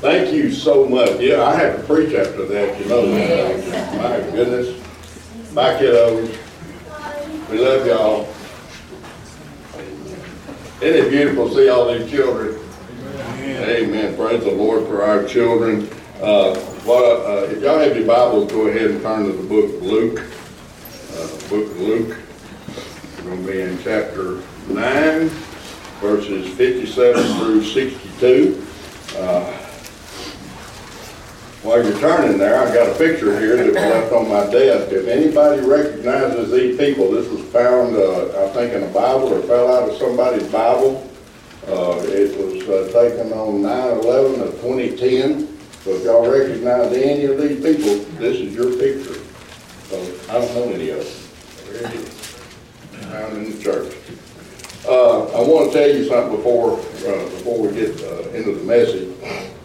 Thank 0.00 0.34
you 0.34 0.52
so 0.52 0.86
much. 0.86 1.18
Yeah, 1.20 1.42
I 1.42 1.56
have 1.56 1.76
to 1.78 1.82
preach 1.84 2.14
after 2.14 2.44
that, 2.44 2.78
you 2.78 2.86
know. 2.86 3.06
My 3.96 4.18
goodness. 4.30 4.78
Bye, 5.54 5.80
kiddos. 5.80 6.38
We 7.50 7.58
love 7.58 7.86
y'all. 7.86 8.28
Isn't 10.82 11.06
it 11.06 11.10
beautiful 11.10 11.48
to 11.48 11.54
see 11.54 11.68
all 11.70 11.90
these 11.90 12.10
children? 12.10 12.58
Amen. 13.40 14.14
Praise 14.16 14.44
the 14.44 14.52
Lord 14.52 14.86
for 14.86 15.02
our 15.02 15.24
children. 15.24 15.88
Uh, 16.16 16.60
well, 16.84 17.26
uh, 17.26 17.46
if 17.46 17.62
y'all 17.62 17.78
have 17.78 17.96
your 17.96 18.06
Bibles, 18.06 18.52
go 18.52 18.66
ahead 18.66 18.90
and 18.90 19.00
turn 19.00 19.24
to 19.24 19.32
the 19.32 19.48
book 19.48 19.64
of 19.64 19.82
Luke. 19.82 20.18
Uh, 20.18 21.48
book 21.48 21.70
of 21.70 21.80
Luke. 21.80 22.18
We're 23.16 23.22
going 23.24 23.46
to 23.46 23.52
be 23.52 23.60
in 23.62 23.78
chapter 23.82 24.42
9, 24.68 25.28
verses 26.00 26.54
57 26.54 27.38
through 27.38 27.64
62. 27.64 28.66
Uh, 29.16 29.65
while 31.66 31.84
you're 31.84 31.98
turning 31.98 32.38
there, 32.38 32.56
I've 32.62 32.72
got 32.72 32.88
a 32.88 32.94
picture 32.96 33.38
here 33.40 33.56
that 33.56 33.66
was 33.66 33.74
left 33.74 34.12
on 34.12 34.28
my 34.28 34.48
desk. 34.50 34.92
If 34.92 35.08
anybody 35.08 35.60
recognizes 35.62 36.52
these 36.52 36.78
people, 36.78 37.10
this 37.10 37.28
was 37.28 37.42
found, 37.46 37.96
uh, 37.96 38.46
I 38.46 38.52
think, 38.52 38.72
in 38.72 38.84
a 38.84 38.92
Bible 38.92 39.34
or 39.34 39.42
fell 39.42 39.74
out 39.74 39.88
of 39.90 39.96
somebody's 39.96 40.46
Bible. 40.50 41.10
Uh, 41.66 41.98
it 42.06 42.38
was 42.38 42.62
uh, 42.68 42.92
taken 42.92 43.32
on 43.32 43.62
9/11 43.62 44.42
of 44.46 44.60
2010. 44.60 45.58
So 45.82 45.90
if 45.90 46.04
y'all 46.04 46.30
recognize 46.30 46.92
any 46.92 47.24
of 47.24 47.38
these 47.38 47.60
people, 47.60 47.96
this 48.20 48.36
is 48.38 48.54
your 48.54 48.70
picture. 48.78 49.20
So 49.88 49.98
I 50.30 50.38
don't 50.38 50.54
know 50.54 50.72
any 50.72 50.90
of 50.90 51.02
them. 51.02 51.72
There 51.72 51.90
it 51.90 51.94
is. 51.96 52.08
Found 53.10 53.36
in 53.38 53.56
the 53.56 53.62
church. 53.62 53.92
Uh, 54.86 55.24
I 55.26 55.40
want 55.40 55.72
to 55.72 55.78
tell 55.78 55.88
you 55.88 56.04
something 56.06 56.36
before, 56.36 56.78
uh, 56.78 57.24
before 57.24 57.66
we 57.66 57.74
get 57.74 58.00
uh, 58.04 58.30
into 58.30 58.52
the 58.52 58.62
message. 58.62 59.55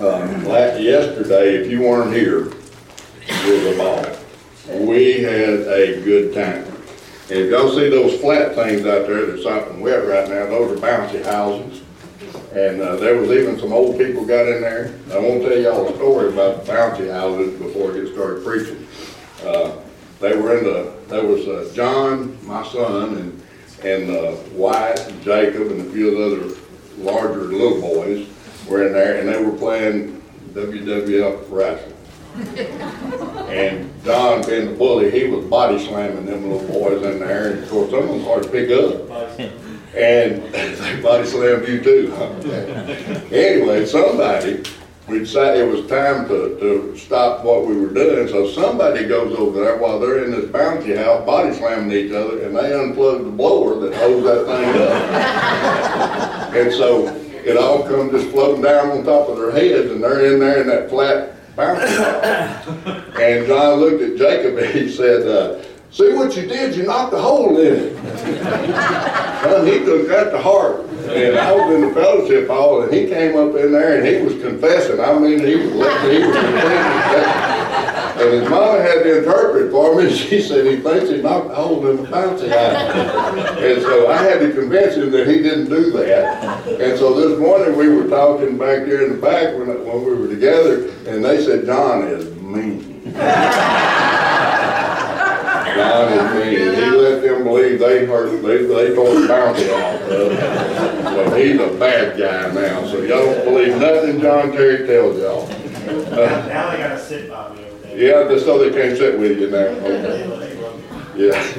Um, 0.00 0.44
la- 0.44 0.76
yesterday, 0.76 1.56
if 1.56 1.68
you 1.68 1.80
weren't 1.80 2.14
here, 2.14 2.44
was 2.44 3.66
a 3.66 3.76
ball. 3.76 4.86
We 4.86 5.22
had 5.22 5.66
a 5.66 6.00
good 6.02 6.32
time. 6.32 6.64
And 7.30 7.38
if 7.40 7.50
y'all 7.50 7.70
see 7.70 7.90
those 7.90 8.20
flat 8.20 8.54
things 8.54 8.86
out 8.86 9.08
there 9.08 9.26
that's 9.26 9.42
something 9.42 9.80
wet 9.80 10.06
right 10.06 10.28
now, 10.28 10.46
those 10.46 10.78
are 10.78 10.80
bouncy 10.80 11.24
houses. 11.24 11.82
And, 12.52 12.80
uh, 12.80 12.94
there 12.96 13.16
was 13.16 13.30
even 13.30 13.58
some 13.58 13.72
old 13.72 13.98
people 13.98 14.24
got 14.24 14.46
in 14.46 14.60
there. 14.60 14.94
I 15.12 15.18
won't 15.18 15.42
tell 15.42 15.58
y'all 15.58 15.88
a 15.88 15.96
story 15.96 16.28
about 16.28 16.64
bouncy 16.64 17.10
houses 17.12 17.58
before 17.58 17.90
I 17.90 17.94
get 18.00 18.12
started 18.12 18.44
preaching. 18.44 18.86
Uh, 19.44 19.72
they 20.20 20.36
were 20.36 20.58
in 20.58 20.64
the, 20.64 20.92
there 21.08 21.24
was, 21.24 21.48
uh, 21.48 21.70
John, 21.74 22.38
my 22.46 22.64
son, 22.68 23.16
and, 23.16 23.42
and, 23.84 24.10
uh, 24.10 24.36
Wyatt 24.52 25.00
and 25.08 25.22
Jacob 25.22 25.72
and 25.72 25.80
a 25.80 25.90
few 25.92 26.08
of 26.08 26.40
the 26.40 26.46
other 26.46 26.56
larger 26.98 27.44
little 27.46 27.80
boys 27.80 28.28
were 28.68 28.86
in 28.86 28.92
there 28.92 29.18
and 29.18 29.28
they 29.28 29.42
were 29.42 29.56
playing 29.56 30.22
WWF 30.52 31.46
wrestling. 31.50 31.94
And 33.48 34.04
Don, 34.04 34.46
being 34.46 34.70
the 34.70 34.76
bully, 34.76 35.10
he 35.10 35.24
was 35.24 35.44
body 35.46 35.84
slamming 35.84 36.26
them 36.26 36.50
little 36.50 36.68
boys 36.68 37.02
in 37.02 37.18
there, 37.18 37.52
and 37.52 37.64
of 37.64 37.70
course, 37.70 37.90
some 37.90 38.02
of 38.02 38.08
them 38.08 38.22
hard 38.22 38.44
to 38.44 38.48
pick 38.50 38.70
up. 38.70 39.40
And 39.96 40.42
they 40.52 41.00
body 41.02 41.26
slammed 41.26 41.66
you 41.66 41.82
too. 41.82 42.12
Anyway, 43.32 43.86
somebody, 43.86 44.62
we 45.08 45.20
decided 45.20 45.66
it 45.66 45.72
was 45.72 45.86
time 45.88 46.28
to, 46.28 46.58
to 46.60 46.96
stop 46.96 47.44
what 47.44 47.66
we 47.66 47.76
were 47.76 47.92
doing, 47.92 48.28
so 48.28 48.48
somebody 48.50 49.06
goes 49.06 49.36
over 49.36 49.64
there 49.64 49.78
while 49.78 49.98
they're 49.98 50.24
in 50.24 50.30
this 50.30 50.44
bouncy 50.44 50.96
house, 50.96 51.24
body 51.24 51.54
slamming 51.54 51.90
each 51.90 52.12
other, 52.12 52.42
and 52.44 52.54
they 52.54 52.70
unplug 52.70 53.24
the 53.24 53.30
blower 53.30 53.80
that 53.80 53.94
holds 53.94 54.24
that 54.24 54.44
thing 54.46 54.82
up. 54.82 56.54
And 56.54 56.72
so 56.72 57.27
it 57.48 57.56
all 57.56 57.82
comes 57.82 58.12
just 58.12 58.28
floating 58.30 58.60
down 58.62 58.90
on 58.90 59.04
top 59.04 59.28
of 59.28 59.38
their 59.38 59.50
heads, 59.50 59.90
and 59.90 60.02
they're 60.02 60.32
in 60.32 60.38
there 60.38 60.60
in 60.60 60.66
that 60.66 60.90
flat. 60.90 61.34
And 63.18 63.46
John 63.46 63.80
looked 63.80 64.02
at 64.02 64.16
Jacob 64.16 64.58
and 64.58 64.72
he 64.78 64.88
said, 64.88 65.26
uh, 65.26 65.62
see 65.90 66.12
what 66.12 66.36
you 66.36 66.46
did, 66.46 66.76
you 66.76 66.84
knocked 66.84 67.14
a 67.14 67.18
hole 67.18 67.58
in 67.58 67.74
it. 67.74 67.96
Son, 69.42 69.66
he 69.66 69.78
took 69.80 70.06
that 70.08 70.30
to 70.30 70.38
heart. 70.38 70.87
And 71.08 71.38
I 71.38 71.52
was 71.52 71.74
in 71.74 71.80
the 71.88 71.94
fellowship 71.94 72.48
hall 72.48 72.82
and 72.82 72.92
he 72.92 73.06
came 73.06 73.36
up 73.36 73.54
in 73.56 73.72
there 73.72 73.98
and 73.98 74.06
he 74.06 74.22
was 74.22 74.40
confessing. 74.42 75.00
I 75.00 75.18
mean, 75.18 75.38
he 75.44 75.56
was, 75.56 75.72
he 75.72 75.78
was 75.78 76.36
confessing. 76.36 77.48
And 78.18 78.32
his 78.32 78.50
mama 78.50 78.82
had 78.82 79.04
to 79.04 79.18
interpret 79.18 79.70
for 79.70 79.94
me. 79.94 80.08
And 80.08 80.16
she 80.16 80.42
said 80.42 80.66
he 80.66 80.80
thinks 80.80 81.08
he 81.08 81.22
knocked 81.22 81.50
a 81.56 81.90
in 81.90 81.96
the 81.98 82.08
bouncy 82.08 82.48
house. 82.48 83.58
And 83.58 83.80
so 83.82 84.10
I 84.10 84.22
had 84.22 84.40
to 84.40 84.52
convince 84.52 84.96
him 84.96 85.10
that 85.12 85.28
he 85.28 85.40
didn't 85.40 85.68
do 85.68 85.92
that. 85.92 86.66
And 86.66 86.98
so 86.98 87.14
this 87.14 87.38
morning 87.38 87.76
we 87.76 87.88
were 87.88 88.08
talking 88.08 88.58
back 88.58 88.86
there 88.86 89.04
in 89.04 89.12
the 89.12 89.22
back 89.22 89.56
when, 89.56 89.68
when 89.68 90.04
we 90.04 90.14
were 90.14 90.28
together 90.28 90.88
and 91.06 91.24
they 91.24 91.44
said, 91.44 91.64
John 91.66 92.02
is 92.08 92.28
mean. 92.42 93.02
John 95.76 96.12
is 96.12 96.34
mean. 96.34 96.74
He 96.74 96.97
them 97.28 97.44
believe 97.44 97.78
they 97.78 98.06
hurt, 98.06 98.42
they, 98.42 98.64
they 98.64 98.90
the 98.90 99.26
bounty 99.28 99.70
out. 99.70 100.02
Uh, 100.02 101.28
so 101.28 101.36
he's 101.36 101.60
a 101.60 101.78
bad 101.78 102.18
guy 102.18 102.52
now. 102.52 102.86
So 102.86 103.02
y'all 103.02 103.24
don't 103.24 103.44
believe 103.44 103.76
nothing 103.78 104.20
John 104.20 104.52
Terry 104.52 104.86
tells 104.86 105.18
y'all. 105.18 105.48
Now 106.10 106.46
now 106.46 106.70
they 106.70 106.78
gotta 106.78 106.98
sit 106.98 107.30
by 107.30 107.54
me 107.54 107.64
over 107.64 107.78
there. 107.86 108.24
Yeah, 108.24 108.28
just 108.28 108.44
so 108.44 108.58
they 108.58 108.70
can't 108.70 108.96
sit 108.96 109.18
with 109.18 109.38
you 109.38 109.50
now. 109.50 109.58
Okay. 109.58 110.38
Yeah. 111.16 111.54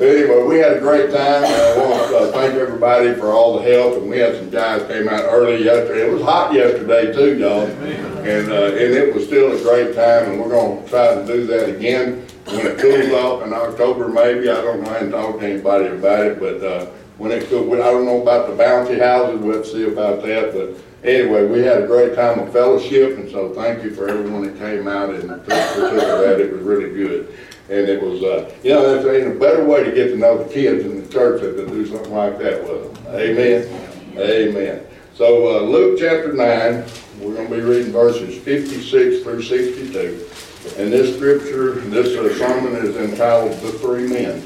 Anyway, 0.00 0.44
we 0.44 0.58
had 0.58 0.76
a 0.76 0.80
great 0.80 1.10
time. 1.10 1.44
I 1.44 1.76
want 1.76 2.08
to 2.08 2.18
uh, 2.18 2.32
thank 2.32 2.54
everybody 2.54 3.14
for 3.14 3.32
all 3.32 3.58
the 3.58 3.68
help, 3.68 3.96
and 3.96 4.08
we 4.08 4.18
had 4.18 4.36
some 4.36 4.48
guys 4.48 4.86
came 4.86 5.08
out 5.08 5.24
early 5.24 5.64
yesterday. 5.64 6.06
It 6.06 6.12
was 6.12 6.22
hot 6.22 6.52
yesterday 6.52 7.12
too, 7.12 7.36
y'all, 7.36 7.66
and 7.66 8.52
uh, 8.52 8.66
and 8.66 8.94
it 8.94 9.12
was 9.12 9.24
still 9.26 9.50
a 9.50 9.60
great 9.60 9.96
time. 9.96 10.30
And 10.30 10.40
we're 10.40 10.50
going 10.50 10.84
to 10.84 10.88
try 10.88 11.14
to 11.16 11.26
do 11.26 11.46
that 11.46 11.68
again 11.68 12.24
when 12.50 12.66
it 12.66 12.78
cools 12.78 13.12
off 13.12 13.46
in 13.46 13.52
October, 13.52 14.08
maybe. 14.08 14.48
I 14.48 14.60
don't 14.60 14.82
know. 14.82 14.90
I 14.90 14.94
haven't 14.94 15.12
talked 15.12 15.40
to 15.40 15.46
anybody 15.46 15.86
about 15.86 16.26
it, 16.26 16.40
but 16.40 16.62
uh, 16.62 16.86
when 17.18 17.30
it 17.32 17.48
cool, 17.48 17.72
I 17.74 17.90
don't 17.90 18.06
know 18.06 18.22
about 18.22 18.48
the 18.48 18.62
bouncy 18.62 18.98
houses. 18.98 19.40
We'll 19.40 19.64
see 19.64 19.84
about 19.84 20.22
that, 20.22 20.52
but. 20.52 20.84
Anyway, 21.04 21.46
we 21.46 21.60
had 21.60 21.84
a 21.84 21.86
great 21.86 22.16
time 22.16 22.40
of 22.40 22.52
fellowship, 22.52 23.16
and 23.18 23.30
so 23.30 23.54
thank 23.54 23.84
you 23.84 23.94
for 23.94 24.08
everyone 24.08 24.42
that 24.42 24.58
came 24.58 24.88
out 24.88 25.10
and 25.10 25.28
took 25.28 25.46
that. 25.46 26.40
It 26.40 26.52
was 26.52 26.60
really 26.62 26.90
good. 26.92 27.32
And 27.70 27.88
it 27.88 28.02
was, 28.02 28.22
uh, 28.24 28.52
you 28.64 28.70
know, 28.72 28.82
there's 28.82 29.22
ain't 29.22 29.36
a 29.36 29.38
better 29.38 29.64
way 29.64 29.84
to 29.84 29.92
get 29.92 30.08
to 30.08 30.16
know 30.16 30.42
the 30.42 30.52
kids 30.52 30.84
in 30.84 31.00
the 31.00 31.12
church 31.12 31.42
than 31.42 31.54
to 31.54 31.66
do 31.66 31.86
something 31.86 32.12
like 32.12 32.38
that 32.38 32.64
with 32.64 33.04
them. 33.04 33.14
Amen? 33.14 33.88
Amen. 34.16 34.86
So 35.14 35.56
uh, 35.56 35.60
Luke 35.60 35.98
chapter 36.00 36.32
9, 36.32 36.84
we're 37.20 37.34
going 37.34 37.48
to 37.48 37.54
be 37.54 37.60
reading 37.60 37.92
verses 37.92 38.36
56 38.42 39.22
through 39.22 39.42
62. 39.42 40.28
And 40.76 40.92
this 40.92 41.16
scripture, 41.16 41.72
this 41.72 42.16
uh, 42.16 42.36
sermon 42.36 42.74
is 42.84 42.96
entitled 42.96 43.52
The 43.60 43.72
Three 43.78 44.08
Men. 44.08 44.40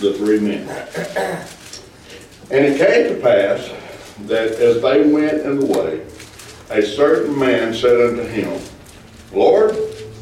The 0.00 0.14
Three 0.14 0.40
Men. 0.40 0.68
And 2.50 2.64
it 2.64 2.78
came 2.78 3.14
to 3.14 3.22
pass 3.22 3.70
that 4.26 4.52
as 4.52 4.82
they 4.82 5.08
went 5.08 5.42
in 5.42 5.60
the 5.60 5.66
way, 5.66 6.04
a 6.70 6.82
certain 6.82 7.38
man 7.38 7.72
said 7.72 8.00
unto 8.00 8.22
him, 8.22 8.60
Lord, 9.32 9.76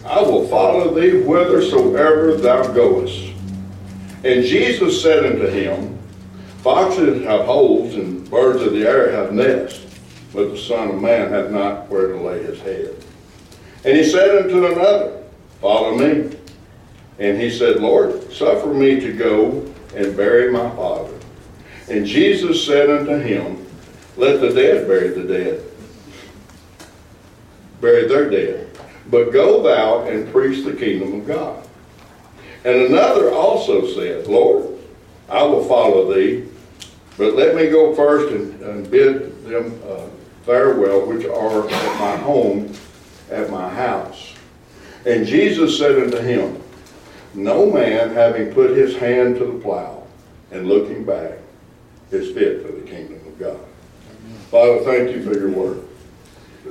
I 0.04 0.20
will 0.22 0.46
follow 0.48 0.94
thee 0.94 1.22
whithersoever 1.22 2.36
thou 2.36 2.70
goest. 2.72 3.32
And 4.24 4.44
Jesus 4.44 5.02
said 5.02 5.24
unto 5.24 5.46
him, 5.46 5.98
Foxes 6.62 7.24
have 7.24 7.46
holes, 7.46 7.94
and 7.94 8.28
birds 8.28 8.62
of 8.62 8.72
the 8.72 8.86
air 8.86 9.12
have 9.12 9.32
nests, 9.32 9.86
but 10.34 10.50
the 10.50 10.58
Son 10.58 10.90
of 10.90 11.00
Man 11.00 11.30
hath 11.30 11.50
not 11.50 11.88
where 11.88 12.08
to 12.08 12.20
lay 12.20 12.42
his 12.42 12.60
head. 12.60 12.94
And 13.84 13.96
he 13.96 14.04
said 14.04 14.44
unto 14.44 14.66
another, 14.66 15.22
Follow 15.60 15.96
me. 15.96 16.36
And 17.18 17.40
he 17.40 17.50
said, 17.50 17.80
Lord, 17.80 18.32
suffer 18.32 18.68
me 18.68 19.00
to 19.00 19.12
go 19.12 19.72
and 19.94 20.16
bury 20.16 20.52
my 20.52 20.70
father. 20.70 21.14
And 21.90 22.06
Jesus 22.06 22.64
said 22.64 22.90
unto 22.90 23.18
him, 23.18 23.66
Let 24.16 24.40
the 24.40 24.50
dead 24.50 24.86
bury 24.86 25.08
the 25.08 25.24
dead. 25.24 25.64
Bury 27.80 28.06
their 28.06 28.28
dead. 28.30 28.68
But 29.10 29.32
go 29.32 29.62
thou 29.62 30.06
and 30.06 30.30
preach 30.30 30.64
the 30.64 30.74
kingdom 30.74 31.20
of 31.20 31.26
God. 31.26 31.66
And 32.64 32.76
another 32.82 33.32
also 33.32 33.86
said, 33.94 34.26
Lord, 34.26 34.78
I 35.28 35.42
will 35.42 35.64
follow 35.66 36.12
thee, 36.12 36.46
but 37.16 37.34
let 37.34 37.54
me 37.54 37.70
go 37.70 37.94
first 37.94 38.32
and, 38.34 38.60
and 38.62 38.90
bid 38.90 39.44
them 39.44 39.80
uh, 39.88 40.06
farewell, 40.44 41.06
which 41.06 41.24
are 41.26 41.68
at 41.68 42.00
my 42.00 42.16
home, 42.16 42.72
at 43.30 43.50
my 43.50 43.68
house. 43.68 44.34
And 45.06 45.26
Jesus 45.26 45.78
said 45.78 45.98
unto 45.98 46.18
him, 46.18 46.62
No 47.34 47.70
man 47.70 48.10
having 48.10 48.52
put 48.52 48.76
his 48.76 48.96
hand 48.96 49.36
to 49.36 49.44
the 49.44 49.58
plow 49.58 50.06
and 50.50 50.66
looking 50.66 51.04
back 51.04 51.38
is 52.10 52.32
fit 52.32 52.64
for 52.64 52.72
the 52.72 52.82
kingdom 52.82 53.20
of 53.26 53.38
God. 53.38 53.60
Father, 54.50 54.80
thank 54.80 55.14
you 55.14 55.22
for 55.22 55.38
your 55.38 55.50
word. 55.50 55.86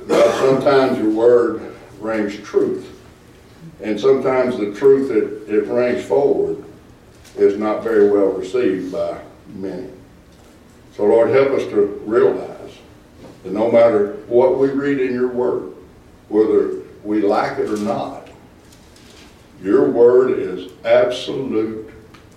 God, 0.07 0.35
sometimes 0.39 0.97
your 0.97 1.11
word 1.11 1.75
rings 1.99 2.37
truth. 2.37 2.93
And 3.81 3.99
sometimes 3.99 4.57
the 4.57 4.73
truth 4.73 5.09
that 5.09 5.53
it 5.53 5.67
rings 5.67 6.03
forward 6.03 6.63
is 7.35 7.57
not 7.57 7.83
very 7.83 8.09
well 8.09 8.31
received 8.31 8.91
by 8.91 9.21
many. 9.55 9.89
So 10.95 11.05
Lord, 11.05 11.29
help 11.29 11.49
us 11.49 11.63
to 11.69 12.01
realize 12.05 12.77
that 13.43 13.53
no 13.53 13.71
matter 13.71 14.13
what 14.27 14.57
we 14.57 14.69
read 14.69 14.99
in 14.99 15.13
your 15.13 15.27
word, 15.27 15.66
whether 16.29 16.81
we 17.03 17.21
like 17.21 17.57
it 17.57 17.69
or 17.69 17.77
not, 17.77 18.29
your 19.61 19.89
word 19.89 20.37
is 20.37 20.71
absolute 20.85 21.91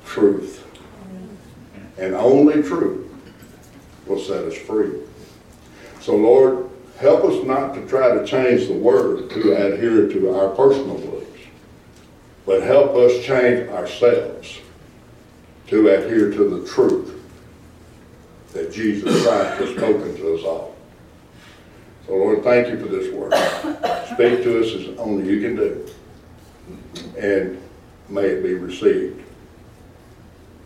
truth. 0.06 0.66
And 1.98 2.14
only 2.14 2.62
truth 2.62 3.08
will 4.06 4.18
set 4.18 4.44
us 4.44 4.56
free. 4.56 4.92
So 6.00 6.16
Lord, 6.16 6.70
help 6.98 7.24
us 7.24 7.44
not 7.46 7.74
to 7.74 7.86
try 7.86 8.14
to 8.14 8.26
change 8.26 8.68
the 8.68 8.74
word 8.74 9.30
to 9.30 9.52
adhere 9.52 10.08
to 10.08 10.34
our 10.34 10.48
personal 10.54 10.98
beliefs, 10.98 11.48
but 12.46 12.62
help 12.62 12.94
us 12.94 13.24
change 13.24 13.68
ourselves 13.68 14.58
to 15.66 15.88
adhere 15.88 16.30
to 16.30 16.58
the 16.58 16.68
truth 16.68 17.16
that 18.52 18.72
Jesus 18.72 19.24
Christ 19.24 19.60
has 19.60 19.76
spoken 19.76 20.16
to 20.16 20.34
us 20.34 20.44
all. 20.44 20.69
So 22.10 22.16
Lord, 22.16 22.42
thank 22.42 22.66
you 22.66 22.76
for 22.76 22.88
this 22.88 23.14
word. 23.14 23.32
Speak 24.06 24.42
to 24.42 24.60
us 24.60 24.74
as 24.74 24.98
only 24.98 25.28
you 25.32 25.40
can 25.40 25.54
do. 25.54 25.88
And 27.16 27.62
may 28.08 28.22
it 28.22 28.42
be 28.42 28.54
received. 28.54 29.22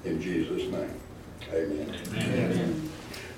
In 0.06 0.22
Jesus' 0.22 0.62
name. 0.72 1.00
Amen. 1.52 1.94
Amen. 2.16 2.90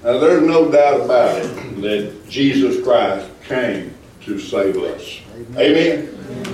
Now, 0.04 0.18
there's 0.18 0.46
no 0.46 0.70
doubt 0.70 1.00
about 1.00 1.36
it 1.36 1.80
that 1.80 2.28
Jesus 2.28 2.80
Christ 2.84 3.28
came 3.42 3.92
to 4.20 4.38
save 4.38 4.76
us. 4.76 5.20
Amen. 5.56 6.06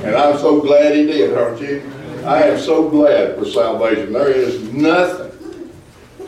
And 0.05 0.17
I'm 0.17 0.39
so 0.39 0.59
glad 0.63 0.97
he 0.97 1.05
did, 1.05 1.37
aren't 1.37 1.61
you? 1.61 1.83
I 2.25 2.45
am 2.45 2.59
so 2.59 2.89
glad 2.89 3.37
for 3.37 3.45
salvation. 3.45 4.15
There 4.15 4.31
is 4.31 4.73
nothing, 4.73 5.71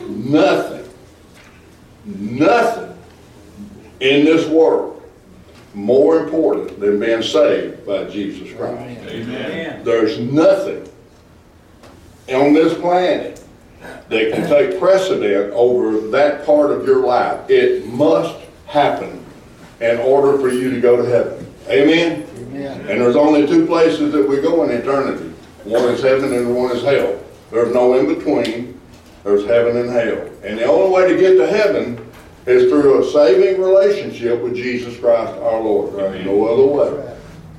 nothing, 0.07 0.87
nothing 2.05 2.95
in 3.99 4.25
this 4.25 4.47
world 4.47 4.94
more 5.75 6.19
important 6.19 6.79
than 6.79 6.99
being 6.99 7.21
saved 7.21 7.85
by 7.85 8.05
Jesus 8.05 8.51
Christ. 8.57 8.99
Amen. 9.07 9.83
There's 9.83 10.17
nothing 10.19 10.89
on 12.33 12.53
this 12.53 12.73
planet 12.79 13.43
that 13.81 14.31
can 14.31 14.47
take 14.47 14.79
precedent 14.79 15.53
over 15.53 16.07
that 16.09 16.45
part 16.45 16.71
of 16.71 16.87
your 16.87 17.05
life. 17.05 17.49
It 17.49 17.85
must 17.87 18.35
happen 18.67 19.23
in 19.81 19.99
order 19.99 20.39
for 20.39 20.49
you 20.49 20.71
to 20.71 20.79
go 20.79 20.95
to 20.95 21.07
heaven. 21.07 21.53
Amen? 21.67 22.27
Amen. 22.37 22.79
And 22.81 23.01
there's 23.01 23.17
only 23.17 23.45
two 23.45 23.65
places 23.65 24.13
that 24.13 24.27
we 24.27 24.41
go 24.41 24.63
in 24.63 24.71
eternity. 24.71 25.33
One 25.65 25.85
is 25.85 26.01
heaven 26.01 26.33
and 26.33 26.55
one 26.55 26.71
is 26.71 26.83
hell. 26.83 27.19
There's 27.51 27.73
no 27.73 27.99
in 27.99 28.07
between. 28.07 28.79
There's 29.23 29.45
heaven 29.45 29.75
and 29.77 29.89
hell. 29.89 30.29
And 30.43 30.59
the 30.59 30.65
only 30.65 30.91
way 30.91 31.13
to 31.13 31.19
get 31.19 31.35
to 31.37 31.47
heaven 31.47 32.04
is 32.45 32.69
through 32.69 33.03
a 33.03 33.11
saving 33.11 33.61
relationship 33.61 34.41
with 34.41 34.55
Jesus 34.55 34.97
Christ 34.99 35.33
our 35.33 35.59
Lord. 35.59 35.93
There's 35.95 36.25
no 36.25 36.45
other 36.45 36.65
way. 36.65 37.17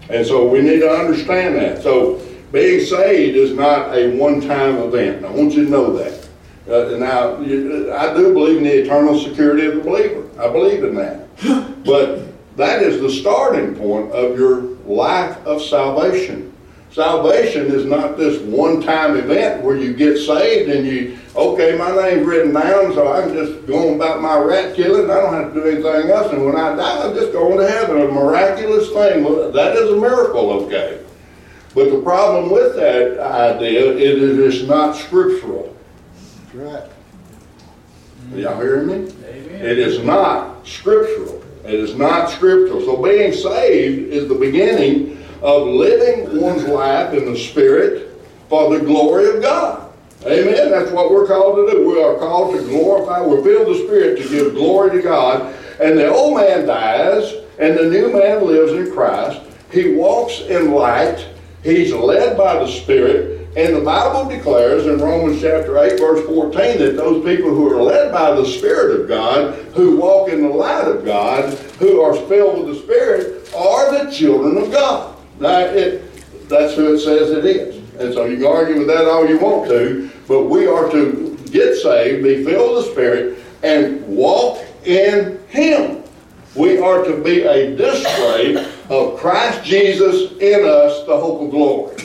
And 0.08 0.26
so 0.26 0.48
we 0.48 0.62
need 0.62 0.80
to 0.80 0.90
understand 0.90 1.56
that. 1.56 1.82
So 1.82 2.20
being 2.52 2.84
saved 2.84 3.36
is 3.36 3.52
not 3.52 3.94
a 3.94 4.16
one-time 4.16 4.76
event. 4.76 5.24
I 5.24 5.30
want 5.30 5.52
you 5.54 5.64
to 5.64 5.70
know 5.70 5.96
that. 5.96 6.28
Uh, 6.68 6.96
now, 6.98 7.40
you, 7.40 7.92
I 7.92 8.14
do 8.14 8.32
believe 8.32 8.58
in 8.58 8.64
the 8.64 8.82
eternal 8.82 9.18
security 9.18 9.66
of 9.66 9.76
the 9.76 9.80
believer. 9.82 10.28
I 10.40 10.50
believe 10.50 10.84
in 10.84 10.94
that. 10.96 11.26
But 11.86 12.26
that 12.56 12.82
is 12.82 13.00
the 13.00 13.08
starting 13.08 13.76
point 13.76 14.10
of 14.10 14.36
your 14.36 14.62
life 14.86 15.36
of 15.46 15.62
salvation. 15.62 16.52
Salvation 16.96 17.66
is 17.66 17.84
not 17.84 18.16
this 18.16 18.40
one-time 18.40 19.18
event 19.18 19.62
where 19.62 19.76
you 19.76 19.92
get 19.92 20.16
saved 20.16 20.70
and 20.70 20.86
you, 20.86 21.18
okay, 21.36 21.76
my 21.76 21.94
name's 21.94 22.26
written 22.26 22.54
down, 22.54 22.94
so 22.94 23.12
I'm 23.12 23.34
just 23.34 23.66
going 23.66 23.96
about 23.96 24.22
my 24.22 24.38
rat 24.38 24.74
killing. 24.74 25.10
I 25.10 25.20
don't 25.20 25.34
have 25.34 25.52
to 25.52 25.60
do 25.60 25.68
anything 25.68 26.10
else. 26.10 26.32
And 26.32 26.46
when 26.46 26.56
I 26.56 26.74
die, 26.74 27.06
I'm 27.06 27.14
just 27.14 27.32
going 27.32 27.58
to 27.58 27.68
heaven. 27.70 28.00
A 28.00 28.08
miraculous 28.10 28.88
thing. 28.88 29.24
Well, 29.24 29.52
that 29.52 29.76
is 29.76 29.90
a 29.90 29.96
miracle, 29.96 30.50
okay. 30.62 31.04
But 31.74 31.90
the 31.90 32.00
problem 32.00 32.50
with 32.50 32.76
that 32.76 33.20
idea 33.20 33.92
is 33.92 34.22
it 34.22 34.38
is 34.38 34.66
not 34.66 34.96
scriptural. 34.96 35.76
That's 36.14 36.54
right. 36.54 36.90
Are 38.32 38.38
y'all 38.38 38.58
hearing 38.58 38.86
me? 38.86 38.94
Amen. 38.94 39.66
It 39.66 39.78
is 39.78 40.02
not 40.02 40.66
scriptural. 40.66 41.44
It 41.62 41.74
is 41.74 41.94
not 41.94 42.30
scriptural. 42.30 42.80
So 42.80 43.02
being 43.02 43.34
saved 43.34 44.14
is 44.14 44.28
the 44.28 44.34
beginning 44.34 45.15
of 45.42 45.66
living 45.66 46.40
one's 46.40 46.64
life 46.64 47.14
in 47.14 47.30
the 47.30 47.38
Spirit 47.38 48.20
for 48.48 48.76
the 48.76 48.84
glory 48.84 49.28
of 49.28 49.42
God. 49.42 49.92
Amen. 50.24 50.70
That's 50.70 50.90
what 50.90 51.10
we're 51.10 51.26
called 51.26 51.56
to 51.56 51.72
do. 51.72 51.88
We 51.88 52.02
are 52.02 52.16
called 52.16 52.56
to 52.56 52.62
glorify. 52.62 53.20
We're 53.20 53.44
filled 53.44 53.68
with 53.68 53.78
the 53.78 53.84
Spirit 53.84 54.22
to 54.22 54.28
give 54.28 54.54
glory 54.54 54.90
to 54.92 55.02
God. 55.02 55.54
And 55.80 55.98
the 55.98 56.08
old 56.08 56.36
man 56.36 56.66
dies, 56.66 57.34
and 57.58 57.76
the 57.76 57.84
new 57.84 58.12
man 58.12 58.46
lives 58.46 58.72
in 58.72 58.92
Christ. 58.92 59.40
He 59.70 59.94
walks 59.94 60.40
in 60.40 60.72
light. 60.72 61.28
He's 61.62 61.92
led 61.92 62.36
by 62.36 62.54
the 62.64 62.66
Spirit. 62.66 63.48
And 63.56 63.74
the 63.74 63.80
Bible 63.80 64.28
declares 64.28 64.86
in 64.86 64.98
Romans 64.98 65.40
chapter 65.40 65.78
8, 65.78 65.98
verse 65.98 66.26
14, 66.26 66.78
that 66.78 66.96
those 66.96 67.24
people 67.24 67.50
who 67.50 67.72
are 67.72 67.82
led 67.82 68.12
by 68.12 68.32
the 68.32 68.44
Spirit 68.44 69.00
of 69.00 69.08
God, 69.08 69.54
who 69.74 69.96
walk 69.96 70.28
in 70.28 70.42
the 70.42 70.48
light 70.48 70.86
of 70.86 71.04
God, 71.04 71.54
who 71.78 72.00
are 72.02 72.14
filled 72.26 72.66
with 72.66 72.76
the 72.76 72.82
Spirit, 72.82 73.50
are 73.54 74.04
the 74.04 74.10
children 74.10 74.58
of 74.58 74.70
God. 74.70 75.15
It, 75.40 76.48
that's 76.48 76.74
who 76.74 76.94
it 76.94 77.00
says 77.00 77.30
it 77.30 77.44
is. 77.44 77.76
And 78.00 78.12
so 78.12 78.24
you 78.26 78.36
can 78.36 78.46
argue 78.46 78.78
with 78.78 78.86
that 78.88 79.06
all 79.06 79.28
you 79.28 79.38
want 79.38 79.68
to, 79.70 80.10
but 80.28 80.44
we 80.44 80.66
are 80.66 80.90
to 80.90 81.38
get 81.50 81.76
saved, 81.76 82.22
be 82.22 82.44
filled 82.44 82.76
with 82.76 82.86
the 82.86 82.92
Spirit, 82.92 83.38
and 83.62 84.06
walk 84.06 84.64
in 84.84 85.40
Him. 85.48 86.02
We 86.54 86.78
are 86.78 87.04
to 87.04 87.22
be 87.22 87.42
a 87.42 87.76
display 87.76 88.56
of 88.88 89.18
Christ 89.18 89.64
Jesus 89.64 90.32
in 90.38 90.64
us, 90.64 91.04
the 91.06 91.18
hope 91.18 91.42
of 91.42 91.50
glory. 91.50 91.96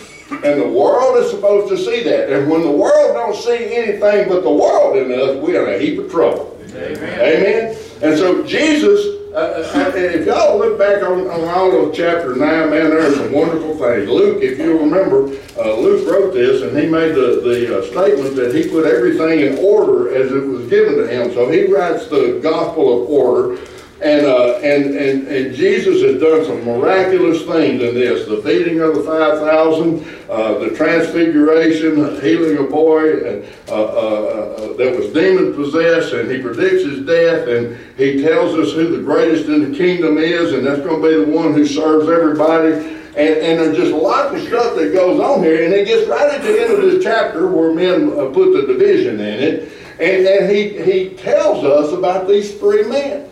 And 0.44 0.62
the 0.62 0.68
world 0.68 1.18
is 1.18 1.30
supposed 1.30 1.69
to 1.69 1.77
see 1.77 2.04
that. 2.04 2.31
And 2.31 2.50
when 2.50 2.62
the 2.62 2.72
world 2.72 3.13
don't 3.16 3.36
see 3.36 3.75
anything 3.75 4.30
but 4.30 4.44
the 4.44 4.51
world 4.51 4.98
in 4.98 5.12
us, 5.12 5.38
we're 5.44 5.68
in 5.68 5.81
a 5.81 5.84
heap 5.84 6.00
of 6.00 6.10
trouble. 6.10 6.57
Amen. 6.74 7.19
Amen. 7.19 7.77
And 8.01 8.18
so 8.18 8.44
Jesus, 8.44 9.21
uh, 9.31 9.63
uh, 9.75 9.92
if 9.95 10.25
y'all 10.25 10.57
look 10.57 10.80
back 10.80 11.03
on, 11.03 11.27
on 11.27 11.48
all 11.50 11.88
of 11.88 11.94
chapter 11.94 12.36
9, 12.36 12.39
man, 12.39 12.89
there's 12.89 13.15
some 13.15 13.31
wonderful 13.31 13.77
things. 13.77 14.09
Luke, 14.09 14.42
if 14.42 14.57
you 14.57 14.80
remember, 14.80 15.38
uh, 15.56 15.75
Luke 15.75 16.09
wrote 16.09 16.33
this 16.33 16.63
and 16.63 16.75
he 16.75 16.88
made 16.88 17.13
the, 17.13 17.42
the 17.44 17.77
uh, 17.77 17.86
statement 17.86 18.36
that 18.38 18.56
he 18.56 18.68
put 18.68 18.86
everything 18.86 19.42
in 19.42 19.57
order 19.59 20.15
as 20.15 20.31
it 20.31 20.48
was 20.48 20.68
given 20.68 20.95
to 20.95 21.07
him. 21.07 21.31
So 21.33 21.50
he 21.51 21.71
writes 21.71 22.07
the 22.07 22.39
gospel 22.42 23.03
of 23.03 23.09
order. 23.09 23.62
And, 24.01 24.25
uh, 24.25 24.57
and, 24.63 24.95
and, 24.95 25.27
and 25.27 25.53
Jesus 25.53 26.01
has 26.01 26.19
done 26.19 26.44
some 26.44 26.65
miraculous 26.65 27.44
things 27.44 27.84
in 27.84 27.93
this. 27.93 28.27
The 28.27 28.41
feeding 28.41 28.79
of 28.79 28.96
the 28.96 29.03
5,000, 29.03 30.27
uh, 30.27 30.58
the 30.58 30.72
transfiguration, 30.72 32.20
healing 32.20 32.58
a 32.58 32.63
boy 32.63 33.20
uh, 33.20 33.46
uh, 33.67 33.74
uh, 33.74 34.74
that 34.74 34.98
was 34.98 35.13
demon 35.13 35.53
possessed, 35.53 36.13
and 36.13 36.31
he 36.31 36.41
predicts 36.41 36.84
his 36.84 37.05
death, 37.05 37.48
and 37.48 37.77
he 37.96 38.24
tells 38.24 38.55
us 38.55 38.74
who 38.74 38.88
the 38.88 39.03
greatest 39.03 39.48
in 39.50 39.72
the 39.72 39.77
kingdom 39.77 40.17
is, 40.17 40.53
and 40.53 40.65
that's 40.65 40.81
going 40.81 41.00
to 41.00 41.08
be 41.08 41.31
the 41.31 41.38
one 41.38 41.53
who 41.53 41.67
serves 41.67 42.10
everybody. 42.10 42.98
And, 43.15 43.38
and 43.38 43.60
there's 43.60 43.77
just 43.77 43.91
lots 43.91 44.34
of 44.34 44.41
stuff 44.48 44.77
that 44.77 44.93
goes 44.93 45.20
on 45.20 45.43
here, 45.43 45.63
and 45.63 45.74
it 45.75 45.86
gets 45.86 46.10
right 46.10 46.34
at 46.34 46.41
the 46.41 46.60
end 46.60 46.74
of 46.74 46.81
this 46.81 47.03
chapter 47.03 47.48
where 47.48 47.72
men 47.72 48.10
uh, 48.13 48.31
put 48.34 48.51
the 48.53 48.65
division 48.65 49.20
in 49.20 49.39
it, 49.43 49.72
and, 50.00 50.25
and 50.25 50.50
he, 50.50 50.81
he 50.81 51.15
tells 51.17 51.63
us 51.63 51.93
about 51.93 52.27
these 52.27 52.58
three 52.58 52.84
men. 52.86 53.27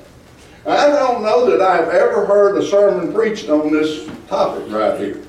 I 0.66 0.88
don't 0.88 1.24
know 1.24 1.50
that 1.50 1.62
I've 1.62 1.90
ever 1.90 2.26
heard 2.26 2.58
a 2.58 2.66
sermon 2.66 3.14
preached 3.14 3.50
on 3.50 3.72
this 3.72 4.10
topic 4.28 4.72
right 4.72 5.00
here. 5.00 5.22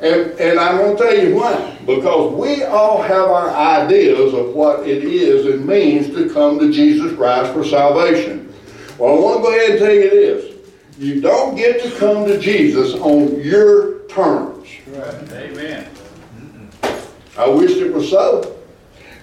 And, 0.00 0.32
and 0.38 0.60
I'm 0.60 0.76
going 0.76 0.96
to 0.96 1.02
tell 1.02 1.18
you 1.18 1.34
why. 1.36 1.78
Because 1.86 2.34
we 2.34 2.64
all 2.64 3.02
have 3.02 3.28
our 3.28 3.50
ideas 3.50 4.34
of 4.34 4.54
what 4.54 4.86
it 4.86 5.04
is 5.04 5.46
and 5.46 5.66
means 5.66 6.08
to 6.14 6.32
come 6.32 6.58
to 6.58 6.70
Jesus 6.70 7.16
Christ 7.16 7.52
for 7.52 7.64
salvation. 7.64 8.52
Well, 8.98 9.16
I 9.16 9.20
want 9.20 9.36
to 9.38 9.42
go 9.42 9.54
ahead 9.54 9.70
and 9.70 9.78
tell 9.78 9.94
you 9.94 10.10
this. 10.10 10.56
You 10.98 11.20
don't 11.20 11.56
get 11.56 11.82
to 11.82 11.90
come 11.98 12.26
to 12.26 12.38
Jesus 12.38 12.94
on 12.94 13.40
your 13.40 14.06
terms. 14.08 14.68
Right. 14.86 15.32
Amen. 15.32 15.90
I 17.36 17.48
wish 17.48 17.72
it 17.72 17.92
was 17.92 18.08
so. 18.08 18.55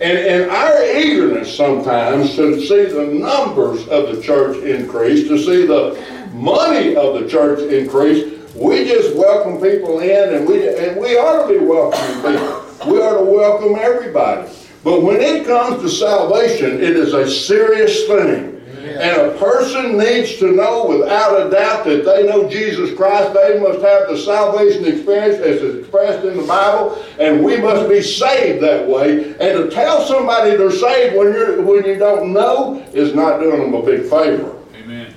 And, 0.01 0.17
and 0.17 0.51
our 0.51 0.83
eagerness 0.83 1.55
sometimes 1.55 2.35
to 2.35 2.59
see 2.61 2.85
the 2.85 3.05
numbers 3.05 3.87
of 3.87 4.15
the 4.15 4.21
church 4.21 4.57
increase, 4.63 5.27
to 5.27 5.37
see 5.37 5.65
the 5.65 6.29
money 6.33 6.95
of 6.95 7.19
the 7.19 7.27
church 7.29 7.59
increase, 7.71 8.33
we 8.55 8.85
just 8.85 9.15
welcome 9.15 9.61
people 9.61 9.99
in 9.99 10.35
and 10.35 10.47
we, 10.47 10.67
and 10.77 10.99
we 10.99 11.17
ought 11.17 11.47
to 11.47 11.59
be 11.59 11.65
welcoming 11.65 12.15
people. 12.17 12.91
We 12.91 13.01
ought 13.01 13.17
to 13.19 13.25
welcome 13.25 13.75
everybody. 13.75 14.51
But 14.83 15.01
when 15.01 15.21
it 15.21 15.45
comes 15.45 15.81
to 15.81 15.89
salvation, 15.89 16.71
it 16.71 16.95
is 16.97 17.13
a 17.13 17.29
serious 17.29 18.05
thing. 18.05 18.52
And 19.01 19.31
a 19.31 19.37
person 19.37 19.97
needs 19.97 20.37
to 20.37 20.51
know 20.51 20.85
without 20.85 21.47
a 21.47 21.49
doubt 21.49 21.85
that 21.85 22.05
they 22.05 22.27
know 22.27 22.49
Jesus 22.49 22.95
Christ. 22.95 23.33
They 23.33 23.59
must 23.59 23.81
have 23.81 24.09
the 24.09 24.17
salvation 24.17 24.85
experience 24.85 25.39
as 25.39 25.61
is 25.61 25.79
expressed 25.79 26.25
in 26.25 26.37
the 26.37 26.43
Bible, 26.43 27.03
and 27.19 27.43
we 27.43 27.57
must 27.57 27.89
be 27.89 28.01
saved 28.01 28.63
that 28.63 28.87
way. 28.87 29.31
And 29.31 29.37
to 29.37 29.69
tell 29.69 30.05
somebody 30.05 30.55
they're 30.55 30.71
saved 30.71 31.15
when 31.15 31.33
you 31.33 31.61
when 31.61 31.85
you 31.85 31.97
don't 31.97 32.33
know 32.33 32.83
is 32.93 33.13
not 33.13 33.39
doing 33.39 33.61
them 33.61 33.73
a 33.73 33.83
big 33.83 34.01
favor. 34.09 34.57
Amen. 34.75 35.13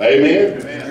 Amen? 0.00 0.60
Amen. 0.60 0.82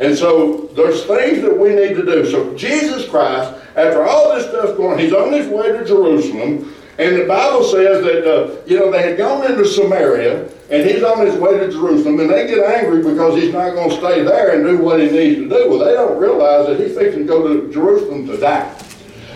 And 0.00 0.16
so 0.16 0.68
there's 0.76 1.04
things 1.04 1.42
that 1.42 1.58
we 1.58 1.70
need 1.70 1.94
to 1.94 2.04
do. 2.04 2.30
So 2.30 2.54
Jesus 2.54 3.08
Christ, 3.08 3.52
after 3.76 4.04
all 4.04 4.34
this 4.34 4.46
stuff 4.46 4.76
going, 4.76 4.98
he's 4.98 5.12
on 5.12 5.32
his 5.32 5.48
way 5.48 5.72
to 5.72 5.84
Jerusalem. 5.84 6.72
And 6.98 7.16
the 7.16 7.26
Bible 7.26 7.62
says 7.62 8.02
that, 8.02 8.26
uh, 8.26 8.56
you 8.66 8.76
know, 8.76 8.90
they 8.90 9.02
had 9.02 9.16
gone 9.16 9.48
into 9.48 9.64
Samaria, 9.64 10.48
and 10.68 10.88
he's 10.88 11.04
on 11.04 11.24
his 11.24 11.36
way 11.36 11.56
to 11.56 11.70
Jerusalem, 11.70 12.18
and 12.18 12.28
they 12.28 12.48
get 12.48 12.58
angry 12.58 13.02
because 13.02 13.40
he's 13.40 13.52
not 13.52 13.74
going 13.74 13.90
to 13.90 13.96
stay 13.96 14.22
there 14.24 14.56
and 14.56 14.64
do 14.64 14.84
what 14.84 14.98
he 14.98 15.06
needs 15.06 15.36
to 15.36 15.48
do. 15.48 15.70
Well, 15.70 15.78
they 15.78 15.94
don't 15.94 16.18
realize 16.18 16.66
that 16.66 16.80
he's 16.80 16.96
fixing 16.96 17.20
to 17.20 17.26
go 17.26 17.46
to 17.46 17.72
Jerusalem 17.72 18.26
to 18.26 18.36
die. 18.36 18.76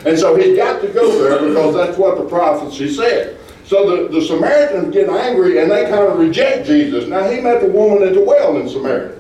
And 0.05 0.19
so 0.19 0.35
he's 0.35 0.57
got 0.57 0.81
to 0.81 0.89
go 0.89 1.23
there 1.23 1.49
because 1.49 1.75
that's 1.75 1.97
what 1.97 2.19
the 2.19 2.25
prophecy 2.25 2.93
said. 2.93 3.39
So 3.65 4.09
the, 4.09 4.09
the 4.09 4.27
Samaritans 4.27 4.93
get 4.93 5.09
angry 5.09 5.59
and 5.59 5.71
they 5.71 5.85
kind 5.85 6.03
of 6.03 6.19
reject 6.19 6.67
Jesus. 6.67 7.09
Now 7.09 7.31
he 7.31 7.41
met 7.41 7.61
the 7.61 7.69
woman 7.69 8.03
at 8.03 8.15
the 8.15 8.25
well 8.25 8.57
in 8.57 8.69
Samaria. 8.69 9.17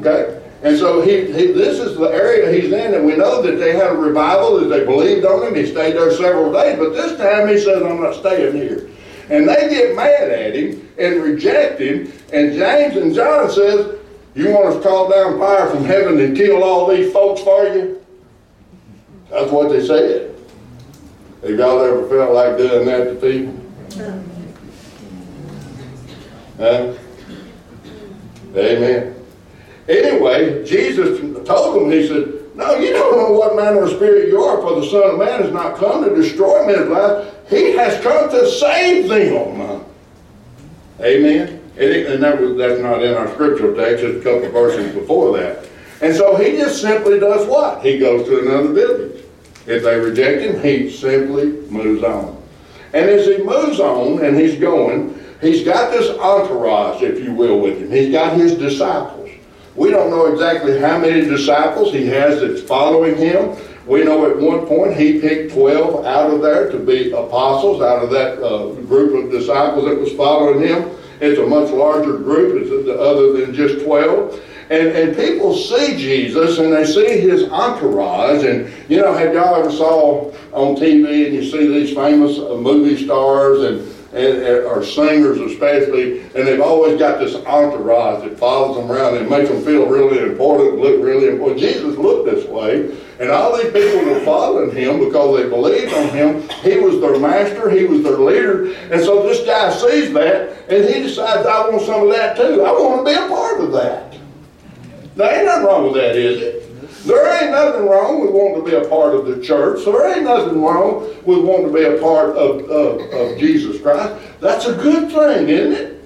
Okay? 0.00 0.35
And 0.62 0.78
so 0.78 1.02
he, 1.02 1.26
he 1.26 1.52
this 1.52 1.78
is 1.78 1.96
the 1.96 2.08
area 2.08 2.50
he's 2.50 2.72
in, 2.72 2.94
and 2.94 3.04
we 3.04 3.16
know 3.16 3.42
that 3.42 3.56
they 3.56 3.74
had 3.76 3.92
a 3.92 3.96
revival, 3.96 4.58
that 4.60 4.68
they 4.68 4.84
believed 4.84 5.24
on 5.26 5.46
him. 5.46 5.54
He 5.54 5.66
stayed 5.66 5.94
there 5.96 6.10
several 6.12 6.52
days, 6.52 6.78
but 6.78 6.90
this 6.90 7.16
time 7.18 7.48
he 7.48 7.58
says, 7.58 7.82
I'm 7.82 8.00
not 8.00 8.14
staying 8.14 8.56
here. 8.56 8.88
And 9.28 9.48
they 9.48 9.68
get 9.68 9.96
mad 9.96 10.30
at 10.30 10.54
him 10.54 10.88
and 10.98 11.22
reject 11.22 11.80
him. 11.80 12.12
And 12.32 12.52
James 12.54 12.96
and 12.96 13.14
John 13.14 13.50
says, 13.50 13.98
You 14.34 14.50
want 14.50 14.66
us 14.66 14.76
to 14.76 14.82
call 14.82 15.10
down 15.10 15.38
fire 15.38 15.68
from 15.68 15.84
heaven 15.84 16.18
and 16.20 16.36
kill 16.36 16.62
all 16.62 16.88
these 16.88 17.12
folks 17.12 17.42
for 17.42 17.64
you? 17.64 18.04
That's 19.30 19.50
what 19.50 19.70
they 19.70 19.84
said. 19.84 20.34
Have 21.42 21.58
y'all 21.58 21.80
ever 21.80 22.08
felt 22.08 22.32
like 22.32 22.56
doing 22.56 22.86
that 22.86 23.04
to 23.04 23.14
people? 23.16 23.62
Huh? 26.58 26.94
Amen. 28.56 29.15
Anyway, 29.88 30.64
Jesus 30.64 31.20
told 31.46 31.82
them, 31.82 31.90
He 31.90 32.06
said, 32.08 32.32
No, 32.56 32.74
you 32.74 32.92
don't 32.92 33.16
know 33.16 33.32
what 33.32 33.56
manner 33.56 33.82
of 33.82 33.90
spirit 33.90 34.28
you 34.28 34.42
are, 34.42 34.60
for 34.60 34.80
the 34.80 34.86
Son 34.86 35.10
of 35.10 35.18
Man 35.18 35.42
has 35.42 35.52
not 35.52 35.76
come 35.76 36.04
to 36.04 36.14
destroy 36.14 36.66
men's 36.66 36.88
lives. 36.88 37.34
He 37.48 37.72
has 37.72 38.02
come 38.02 38.28
to 38.30 38.48
save 38.50 39.08
them. 39.08 39.84
Amen. 41.00 41.62
And, 41.78 42.22
that 42.22 42.56
that's 42.56 42.80
not 42.80 43.02
in 43.02 43.14
our 43.14 43.28
scriptural 43.34 43.76
text, 43.76 44.02
it's 44.02 44.20
a 44.20 44.22
couple 44.22 44.46
of 44.46 44.52
verses 44.52 44.94
before 44.94 45.36
that. 45.36 45.68
And 46.00 46.14
so 46.14 46.36
he 46.36 46.52
just 46.52 46.80
simply 46.80 47.20
does 47.20 47.46
what? 47.46 47.84
He 47.84 47.98
goes 47.98 48.26
to 48.26 48.40
another 48.40 48.72
village. 48.72 49.24
If 49.66 49.82
they 49.82 49.98
reject 49.98 50.42
him, 50.42 50.62
he 50.62 50.90
simply 50.90 51.46
moves 51.70 52.02
on. 52.02 52.42
And 52.92 53.10
as 53.10 53.26
he 53.26 53.38
moves 53.42 53.80
on 53.80 54.24
and 54.24 54.38
he's 54.38 54.58
going, 54.58 55.18
he's 55.40 55.64
got 55.64 55.90
this 55.90 56.16
entourage, 56.18 57.02
if 57.02 57.22
you 57.22 57.32
will, 57.32 57.60
with 57.60 57.78
him. 57.78 57.90
He's 57.90 58.10
got 58.10 58.36
his 58.36 58.54
disciples. 58.54 59.25
We 59.76 59.90
don't 59.90 60.10
know 60.10 60.26
exactly 60.26 60.78
how 60.78 60.98
many 60.98 61.22
disciples 61.22 61.92
he 61.92 62.06
has 62.06 62.40
that's 62.40 62.62
following 62.62 63.16
him. 63.16 63.56
We 63.86 64.04
know 64.04 64.28
at 64.28 64.38
one 64.38 64.66
point 64.66 64.96
he 64.96 65.20
picked 65.20 65.52
12 65.52 66.04
out 66.06 66.30
of 66.30 66.42
there 66.42 66.70
to 66.72 66.78
be 66.78 67.12
apostles, 67.12 67.82
out 67.82 68.02
of 68.02 68.10
that 68.10 68.42
uh, 68.42 68.72
group 68.86 69.24
of 69.24 69.30
disciples 69.30 69.84
that 69.84 70.00
was 70.00 70.12
following 70.14 70.60
him. 70.66 70.90
It's 71.20 71.38
a 71.38 71.46
much 71.46 71.70
larger 71.70 72.18
group 72.18 72.66
other 72.98 73.32
than 73.32 73.54
just 73.54 73.84
12. 73.84 74.42
And, 74.68 74.88
and 74.88 75.16
people 75.16 75.54
see 75.54 75.96
Jesus 75.96 76.58
and 76.58 76.72
they 76.72 76.84
see 76.84 77.20
his 77.20 77.44
entourage. 77.44 78.44
And, 78.44 78.72
you 78.88 79.00
know, 79.00 79.14
have 79.14 79.32
y'all 79.32 79.54
ever 79.54 79.70
saw 79.70 80.32
on 80.52 80.74
TV 80.74 81.26
and 81.26 81.34
you 81.34 81.48
see 81.48 81.68
these 81.68 81.94
famous 81.94 82.38
uh, 82.38 82.56
movie 82.56 83.04
stars 83.04 83.62
and, 83.62 83.95
and, 84.16 84.38
and, 84.38 84.64
or 84.64 84.82
singers 84.82 85.38
especially, 85.38 86.22
and 86.22 86.46
they've 86.46 86.60
always 86.60 86.98
got 86.98 87.18
this 87.18 87.34
entourage 87.44 88.24
that 88.24 88.38
follows 88.38 88.76
them 88.76 88.90
around 88.90 89.16
and 89.18 89.28
makes 89.28 89.50
them 89.50 89.62
feel 89.62 89.86
really 89.86 90.18
important, 90.18 90.78
look 90.78 91.02
really 91.02 91.28
important. 91.28 91.60
Jesus 91.60 91.96
looked 91.98 92.30
this 92.30 92.46
way. 92.48 92.96
And 93.18 93.30
all 93.30 93.56
these 93.56 93.72
people 93.72 94.12
were 94.12 94.20
following 94.20 94.74
him 94.74 95.00
because 95.00 95.36
they 95.36 95.48
believed 95.48 95.92
on 95.92 96.08
him. 96.10 96.48
He 96.62 96.78
was 96.78 97.00
their 97.00 97.18
master. 97.18 97.70
He 97.70 97.84
was 97.84 98.02
their 98.02 98.18
leader. 98.18 98.74
And 98.90 99.00
so 99.02 99.22
this 99.22 99.44
guy 99.46 99.70
sees 99.72 100.12
that, 100.12 100.70
and 100.70 100.84
he 100.84 101.02
decides, 101.02 101.46
I 101.46 101.68
want 101.68 101.82
some 101.82 102.02
of 102.02 102.14
that 102.14 102.36
too. 102.36 102.62
I 102.62 102.72
want 102.72 103.06
to 103.06 103.12
be 103.12 103.18
a 103.18 103.28
part 103.28 103.60
of 103.60 103.72
that. 103.72 104.16
There 105.14 105.34
ain't 105.34 105.46
nothing 105.46 105.64
wrong 105.64 105.84
with 105.84 105.94
that, 105.94 106.14
is 106.14 106.42
it? 106.42 106.55
There 107.06 107.42
ain't 107.42 107.52
nothing 107.52 107.86
wrong 107.86 108.20
with 108.20 108.32
wanting 108.32 108.64
to 108.64 108.70
be 108.70 108.76
a 108.76 108.88
part 108.88 109.14
of 109.14 109.26
the 109.26 109.40
church. 109.40 109.84
There 109.84 110.12
ain't 110.12 110.24
nothing 110.24 110.60
wrong 110.60 111.06
with 111.24 111.38
wanting 111.38 111.68
to 111.68 111.72
be 111.72 111.84
a 111.84 112.00
part 112.00 112.30
of, 112.30 112.68
of, 112.68 113.00
of 113.12 113.38
Jesus 113.38 113.80
Christ. 113.80 114.12
That's 114.40 114.66
a 114.66 114.74
good 114.74 115.12
thing, 115.12 115.48
isn't 115.48 115.72
it? 115.72 115.96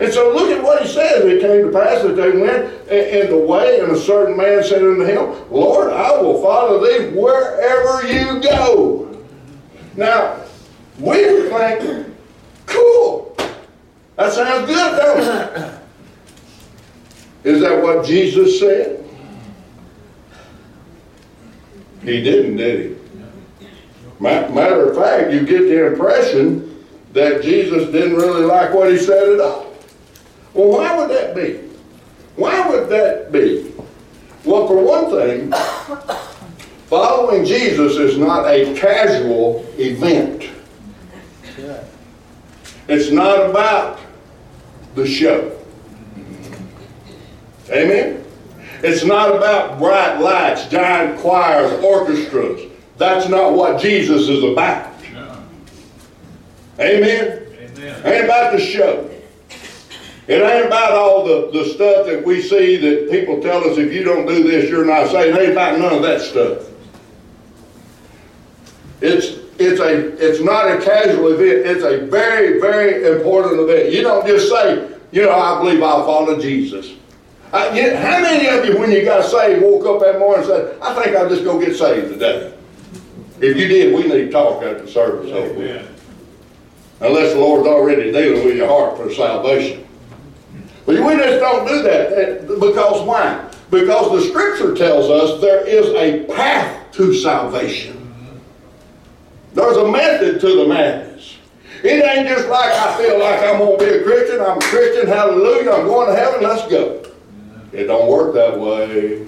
And 0.00 0.12
so 0.12 0.32
look 0.32 0.50
at 0.50 0.62
what 0.62 0.82
he 0.82 0.88
says. 0.88 1.24
It 1.24 1.40
came 1.40 1.66
to 1.66 1.70
pass 1.70 2.02
that 2.02 2.16
they 2.16 2.30
went 2.30 2.72
in 2.88 3.30
the 3.30 3.38
way, 3.38 3.80
and 3.80 3.92
a 3.92 3.98
certain 3.98 4.36
man 4.36 4.64
said 4.64 4.82
unto 4.82 5.04
him, 5.04 5.52
Lord, 5.52 5.92
I 5.92 6.20
will 6.20 6.40
follow 6.42 6.82
thee 6.82 7.10
wherever 7.10 8.06
you 8.06 8.40
go. 8.40 9.24
Now, 9.96 10.40
we 10.98 11.30
would 11.30 11.50
think, 11.50 12.14
cool. 12.66 13.36
That 14.16 14.32
sounds 14.32 14.66
good, 14.66 14.96
don't 14.96 15.20
it? 15.20 15.74
Is 17.44 17.60
that 17.60 17.82
what 17.82 18.06
Jesus 18.06 18.58
said? 18.58 19.07
He 22.08 22.22
didn't, 22.22 22.56
did 22.56 22.90
he? 22.90 22.96
Matter 24.18 24.90
of 24.90 24.96
fact, 24.96 25.30
you 25.30 25.44
get 25.44 25.60
the 25.60 25.88
impression 25.88 26.84
that 27.12 27.42
Jesus 27.42 27.92
didn't 27.92 28.16
really 28.16 28.46
like 28.46 28.72
what 28.72 28.90
he 28.90 28.98
said 28.98 29.34
at 29.34 29.40
all. 29.40 29.74
Well, 30.54 30.68
why 30.68 30.96
would 30.96 31.10
that 31.10 31.34
be? 31.36 31.60
Why 32.36 32.66
would 32.66 32.88
that 32.88 33.30
be? 33.30 33.74
Well, 34.44 34.66
for 34.66 34.82
one 34.82 35.10
thing, 35.10 35.52
following 36.86 37.44
Jesus 37.44 37.96
is 37.96 38.16
not 38.16 38.46
a 38.46 38.74
casual 38.74 39.66
event. 39.76 40.48
It's 42.88 43.10
not 43.10 43.50
about 43.50 44.00
the 44.94 45.06
show. 45.06 45.60
Amen? 47.70 48.24
It's 48.82 49.04
not 49.04 49.34
about 49.34 49.78
bright 49.78 50.20
lights, 50.20 50.66
giant 50.68 51.18
choirs, 51.20 51.72
orchestras. 51.82 52.70
That's 52.96 53.28
not 53.28 53.54
what 53.54 53.80
Jesus 53.80 54.28
is 54.28 54.44
about. 54.44 54.94
Amen? 56.80 57.46
Amen. 57.58 58.06
Ain't 58.06 58.24
about 58.24 58.52
the 58.52 58.60
show. 58.60 59.10
It 60.28 60.42
ain't 60.42 60.66
about 60.66 60.92
all 60.92 61.24
the, 61.24 61.50
the 61.52 61.64
stuff 61.70 62.06
that 62.06 62.24
we 62.24 62.42
see 62.42 62.76
that 62.76 63.10
people 63.10 63.40
tell 63.40 63.64
us 63.68 63.78
if 63.78 63.92
you 63.92 64.04
don't 64.04 64.26
do 64.26 64.42
this, 64.42 64.68
you're 64.68 64.84
not 64.84 65.10
saved. 65.10 65.36
It 65.36 65.40
ain't 65.40 65.52
about 65.52 65.78
none 65.78 65.94
of 65.94 66.02
that 66.02 66.20
stuff. 66.20 66.68
It's 69.00 69.38
it's 69.58 69.80
a 69.80 70.12
it's 70.24 70.40
not 70.40 70.70
a 70.70 70.80
casual 70.84 71.32
event. 71.32 71.66
It's 71.66 71.82
a 71.82 72.06
very, 72.06 72.60
very 72.60 73.10
important 73.16 73.60
event. 73.60 73.92
You 73.92 74.02
don't 74.02 74.26
just 74.26 74.50
say, 74.50 74.88
you 75.10 75.22
know, 75.22 75.32
I 75.32 75.62
believe 75.62 75.82
I'll 75.82 76.04
follow 76.04 76.38
Jesus. 76.38 76.92
Uh, 77.52 77.56
I, 77.56 77.74
you, 77.74 77.96
how 77.96 78.20
many 78.20 78.46
of 78.48 78.64
you, 78.64 78.78
when 78.78 78.90
you 78.90 79.04
got 79.04 79.24
saved, 79.24 79.62
woke 79.62 79.86
up 79.86 80.00
that 80.02 80.18
morning 80.18 80.44
and 80.44 80.46
said, 80.46 80.78
I 80.82 80.94
think 81.02 81.16
I'll 81.16 81.28
just 81.28 81.44
go 81.44 81.58
get 81.58 81.76
saved 81.76 82.12
today? 82.12 82.54
If 83.40 83.56
you 83.56 83.68
did, 83.68 83.94
we 83.94 84.02
need 84.02 84.26
to 84.26 84.30
talk 84.30 84.62
after 84.62 84.86
service. 84.86 85.30
Amen. 85.30 85.86
Unless 87.00 87.34
the 87.34 87.40
Lord's 87.40 87.68
already 87.68 88.10
dealing 88.10 88.44
with 88.44 88.56
your 88.56 88.68
heart 88.68 88.96
for 88.98 89.12
salvation. 89.12 89.86
But 90.84 90.96
we 90.96 91.14
just 91.16 91.40
don't 91.40 91.66
do 91.66 91.82
that. 91.82 92.48
Because 92.48 93.06
why? 93.06 93.48
Because 93.70 94.10
the 94.12 94.28
scripture 94.28 94.74
tells 94.74 95.08
us 95.08 95.40
there 95.40 95.66
is 95.66 95.86
a 95.94 96.24
path 96.34 96.92
to 96.92 97.14
salvation. 97.14 97.94
There's 99.54 99.76
a 99.76 99.90
method 99.90 100.40
to 100.40 100.56
the 100.56 100.66
madness. 100.66 101.36
It 101.84 102.04
ain't 102.04 102.28
just 102.28 102.48
like 102.48 102.72
I 102.72 102.96
feel 102.96 103.20
like 103.20 103.40
I'm 103.42 103.58
going 103.58 103.78
to 103.78 103.84
be 103.84 103.90
a 103.92 104.02
Christian. 104.02 104.40
I'm 104.40 104.56
a 104.56 104.60
Christian. 104.60 105.06
Hallelujah. 105.06 105.70
I'm 105.70 105.86
going 105.86 106.08
to 106.08 106.16
heaven. 106.16 106.42
Let's 106.42 106.68
go. 106.68 107.07
It 107.72 107.84
don't 107.84 108.10
work 108.10 108.34
that 108.34 108.58
way. 108.58 109.26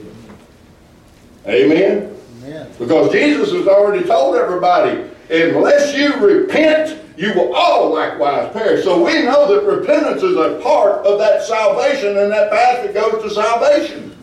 Amen? 1.47 2.17
Amen? 2.43 2.71
Because 2.79 3.13
Jesus 3.13 3.53
has 3.53 3.67
already 3.67 4.07
told 4.07 4.37
everybody, 4.37 5.09
unless 5.31 5.97
you 5.97 6.15
repent, 6.17 6.99
you 7.17 7.35
will 7.35 7.55
all 7.55 7.93
likewise 7.93 8.51
perish. 8.53 8.83
So 8.85 9.05
we 9.05 9.23
know 9.23 9.55
that 9.55 9.67
repentance 9.67 10.23
is 10.23 10.37
a 10.37 10.59
part 10.63 11.05
of 11.07 11.19
that 11.19 11.43
salvation 11.43 12.17
and 12.17 12.33
that 12.33 12.51
path 12.51 12.83
that 12.85 12.95
goes 12.95 13.23
to 13.23 13.31
salvation. 13.31 14.17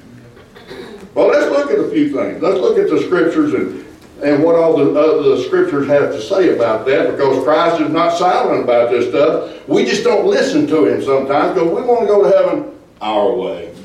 Well, 1.14 1.28
let's 1.28 1.50
look 1.50 1.72
at 1.72 1.80
a 1.80 1.90
few 1.90 2.12
things. 2.12 2.42
Let's 2.42 2.60
look 2.60 2.78
at 2.78 2.90
the 2.90 3.02
scriptures 3.02 3.54
and, 3.54 3.86
and 4.24 4.44
what 4.44 4.56
all 4.56 4.78
the, 4.78 5.00
uh, 5.00 5.36
the 5.36 5.44
scriptures 5.44 5.88
have 5.88 6.12
to 6.12 6.22
say 6.22 6.56
about 6.56 6.86
that 6.88 7.12
because 7.12 7.44
Christ 7.44 7.82
is 7.82 7.90
not 7.90 8.18
silent 8.18 8.64
about 8.64 8.90
this 8.92 9.10
stuff. 9.10 9.68
We 9.68 9.86
just 9.86 10.04
don't 10.04 10.26
listen 10.26 10.68
to 10.68 10.86
him 10.86 11.04
sometimes 11.04 11.54
because 11.54 11.70
we 11.70 11.82
want 11.82 12.02
to 12.02 12.08
go 12.08 12.24
to 12.24 12.36
heaven 12.36 12.80
our 13.02 13.32
way. 13.34 13.77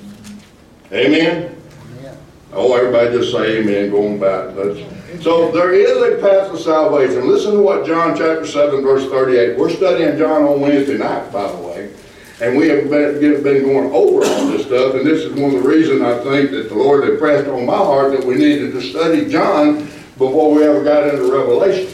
Amen? 0.92 1.56
amen? 1.96 2.18
Oh, 2.52 2.74
everybody 2.74 3.16
just 3.16 3.32
say 3.32 3.60
amen, 3.60 3.90
going 3.90 4.20
back. 4.20 4.54
Let's, 4.54 4.78
so 5.24 5.50
there 5.50 5.72
is 5.72 5.96
a 5.96 6.20
path 6.20 6.50
to 6.50 6.58
salvation. 6.58 7.26
Listen 7.26 7.52
to 7.52 7.62
what 7.62 7.86
John 7.86 8.14
chapter 8.14 8.46
7, 8.46 8.82
verse 8.82 9.08
38. 9.08 9.58
We're 9.58 9.70
studying 9.70 10.18
John 10.18 10.42
on 10.42 10.60
Wednesday 10.60 10.98
night, 10.98 11.32
by 11.32 11.50
the 11.50 11.56
way. 11.56 11.94
And 12.42 12.58
we 12.58 12.68
have 12.68 12.90
been, 12.90 13.42
been 13.42 13.62
going 13.62 13.90
over 13.92 14.26
all 14.26 14.46
this 14.48 14.66
stuff, 14.66 14.94
and 14.94 15.06
this 15.06 15.22
is 15.22 15.32
one 15.32 15.54
of 15.54 15.62
the 15.62 15.68
reasons 15.68 16.02
I 16.02 16.22
think 16.24 16.50
that 16.50 16.68
the 16.68 16.74
Lord 16.74 17.08
impressed 17.08 17.48
on 17.48 17.64
my 17.64 17.76
heart 17.76 18.12
that 18.12 18.24
we 18.26 18.34
needed 18.34 18.72
to 18.72 18.82
study 18.82 19.30
John 19.30 19.84
before 20.18 20.54
we 20.54 20.62
ever 20.64 20.84
got 20.84 21.08
into 21.08 21.32
Revelation. 21.32 21.88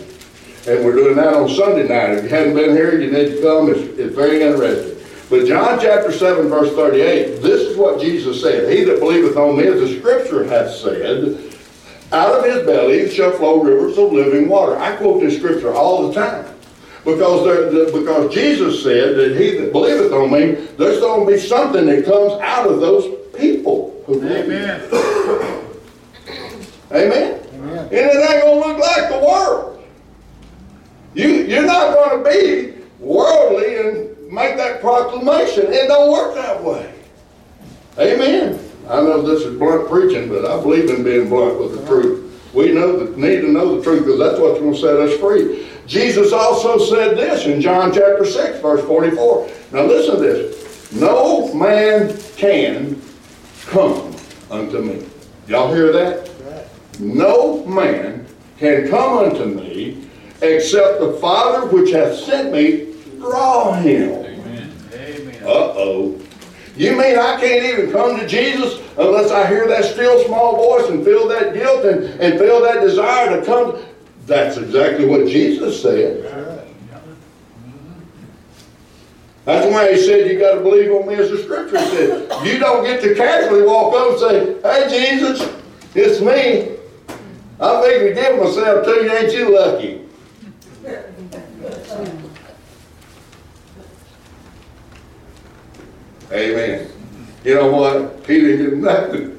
And 0.67 0.85
we're 0.85 0.95
doing 0.95 1.17
that 1.17 1.35
on 1.35 1.49
Sunday 1.49 1.87
night. 1.87 2.19
If 2.19 2.25
you 2.25 2.31
hadn't 2.31 2.55
been 2.55 2.71
here, 2.71 3.01
you 3.01 3.13
need 3.13 3.37
to 3.37 3.43
come. 3.43 3.71
It's, 3.71 3.81
it's 3.99 4.15
very 4.15 4.43
interesting. 4.43 4.98
But 5.31 5.47
John 5.47 5.79
chapter 5.79 6.11
7, 6.11 6.49
verse 6.49 6.75
38, 6.75 7.43
this 7.43 7.61
is 7.61 7.77
what 7.77 8.01
Jesus 8.01 8.41
said. 8.41 8.73
He 8.73 8.85
that 8.85 8.99
believeth 8.99 9.37
on 9.37 9.59
me, 9.59 9.67
as 9.67 9.81
the 9.81 9.99
scripture 9.99 10.45
hath 10.45 10.71
said, 10.75 11.55
out 12.13 12.39
of 12.39 12.45
his 12.45 12.65
belly 12.65 13.11
shall 13.11 13.33
flow 13.33 13.63
rivers 13.63 13.99
of 13.99 14.13
living 14.13 14.49
water. 14.49 14.79
I 14.79 14.97
quote 14.97 15.21
this 15.21 15.37
scripture 15.37 15.75
all 15.75 16.09
the 16.09 16.15
time. 16.15 16.47
Because, 17.05 17.45
there, 17.45 17.93
because 17.93 18.33
Jesus 18.33 18.83
said 18.83 19.17
that 19.17 19.39
he 19.39 19.59
that 19.59 19.73
believeth 19.73 20.13
on 20.13 20.33
me, 20.33 20.53
there's 20.77 21.01
going 21.01 21.27
to 21.27 21.33
be 21.33 21.39
something 21.39 21.87
that 21.87 22.05
comes 22.07 22.33
out 22.41 22.67
of 22.67 22.81
those 22.81 23.05
people 23.35 24.03
who. 24.07 24.17
Amen. 24.27 24.81
Amen? 26.91 27.47
Amen. 27.53 27.85
And 27.85 27.93
it 27.93 28.31
ain't 28.31 28.45
going 28.45 28.63
to 28.63 28.69
look 28.69 28.79
like 28.79 29.11
the 29.11 29.19
world. 29.19 29.85
You, 31.15 31.29
you're 31.29 31.67
not 31.67 31.95
going 31.95 32.25
to 32.25 32.31
be 32.31 32.85
worldly 32.99 33.77
and 33.77 34.08
make 34.39 34.57
that 34.57 34.81
proclamation. 34.81 35.73
It 35.73 35.89
don't 35.89 36.13
work 36.13 36.35
that 36.35 36.63
way. 36.63 36.95
Amen. 37.99 38.59
I 38.89 39.03
know 39.03 39.21
this 39.23 39.45
is 39.45 39.59
blunt 39.59 39.89
preaching, 39.89 40.29
but 40.29 40.47
I 40.47 40.61
believe 40.63 40.89
in 40.89 41.03
being 41.03 41.29
blunt 41.29 41.59
with 41.59 41.79
the 41.79 41.87
truth. 41.87 42.25
We 42.55 42.73
know 42.73 42.97
that, 42.99 43.19
need 43.19 43.41
to 43.43 43.49
know 43.49 43.77
the 43.77 43.83
truth 43.83 44.05
because 44.05 44.19
that's 44.19 44.39
what's 44.41 44.61
going 44.61 44.73
to 44.73 44.81
set 44.81 44.97
us 44.97 45.19
free. 45.19 45.69
Jesus 45.87 46.33
also 46.33 46.79
said 46.79 47.17
this 47.17 47.47
in 47.47 47.61
John 47.61 47.93
chapter 47.93 48.25
6, 48.25 48.61
verse 48.61 48.85
44. 48.85 49.51
Now 49.73 49.83
listen 49.83 50.17
to 50.17 50.21
this. 50.21 50.93
No 50.93 51.53
man 51.53 52.17
can 52.37 53.03
come 53.67 54.15
unto 54.51 54.81
me. 54.81 55.07
Y'all 55.47 55.73
hear 55.75 55.93
that? 55.93 56.31
No 57.01 57.65
man 57.67 58.27
can 58.59 58.89
come 58.89 59.19
unto 59.19 59.45
me 59.45 60.09
except 60.41 61.01
the 61.01 61.19
Father 61.21 61.67
which 61.69 61.91
hath 61.91 62.17
sent 62.17 62.53
me 62.53 62.95
draw 63.19 63.75
him. 63.75 64.28
Uh-oh. 65.49 66.21
You 66.77 66.93
mean 66.93 67.19
I 67.19 67.41
can't 67.41 67.65
even 67.65 67.91
come 67.91 68.19
to 68.21 68.27
Jesus 68.27 68.81
unless 68.99 69.33
I 69.33 69.47
hear 69.49 69.67
that 69.67 69.85
still 69.85 70.25
small 70.27 70.57
voice 70.57 70.91
and 70.91 71.05
feel 71.05 71.27
that 71.29 71.55
guilt 71.55 71.85
and, 71.85 72.05
and 72.21 72.39
feel 72.39 72.63
that 72.63 72.81
desire 72.81 73.41
to 73.41 73.45
come? 73.45 73.83
That's 74.27 74.59
exactly 74.59 75.07
what 75.07 75.27
Jesus 75.27 75.81
said. 75.83 76.25
That's 79.45 79.67
why 79.73 79.91
he 79.95 79.99
said 79.99 80.31
you 80.31 80.39
got 80.39 80.57
to 80.57 80.61
believe 80.61 80.93
on 80.93 81.09
me 81.09 81.15
as 81.15 81.31
the 81.31 81.39
scripture 81.39 81.79
said. 81.79 82.47
You 82.47 82.59
don't 82.59 82.85
get 82.85 83.01
to 83.01 83.15
casually 83.15 83.63
walk 83.63 83.95
up 83.95 84.11
and 84.11 84.21
say, 84.21 84.61
hey 84.63 85.09
Jesus, 85.11 85.51
it's 85.95 86.21
me. 86.21 86.77
I'm 87.59 87.83
thinking 87.83 88.09
to 88.09 88.15
give 88.15 88.39
myself 88.39 88.85
to 88.85 88.91
you, 88.91 89.11
ain't 89.11 89.33
you 89.33 89.55
lucky? 89.59 89.98
Amen. 96.31 96.91
You 97.45 97.55
know 97.55 97.73
what? 97.73 98.27
He 98.27 98.41
didn't 98.41 98.71
get 98.71 98.79
nothing. 98.79 99.39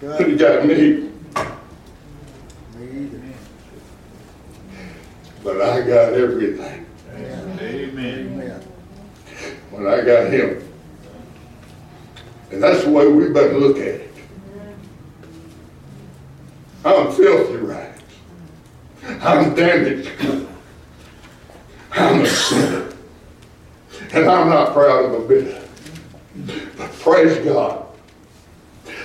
He 0.00 0.36
got 0.36 0.66
me. 0.66 1.10
But 5.42 5.60
I 5.60 5.80
got 5.80 6.12
everything 6.12 6.86
Amen. 7.60 8.62
when 9.70 9.86
I 9.86 10.00
got 10.02 10.30
him. 10.32 10.62
And 12.50 12.62
that's 12.62 12.84
the 12.84 12.90
way 12.90 13.06
we 13.06 13.28
better 13.30 13.58
look 13.58 13.78
at 13.78 13.86
it. 13.86 14.12
I'm 16.84 17.12
filthy 17.12 17.56
rags. 17.56 18.02
I'm 19.04 19.54
damaged. 19.54 20.10
I'm 21.92 22.20
a 22.22 22.26
sinner. 22.26 22.92
And 24.12 24.30
I'm 24.30 24.48
not 24.48 24.72
proud 24.72 25.04
of 25.06 25.24
a 25.24 25.28
bit. 25.28 25.59
But 27.20 27.34
praise 27.34 27.44
God. 27.44 27.86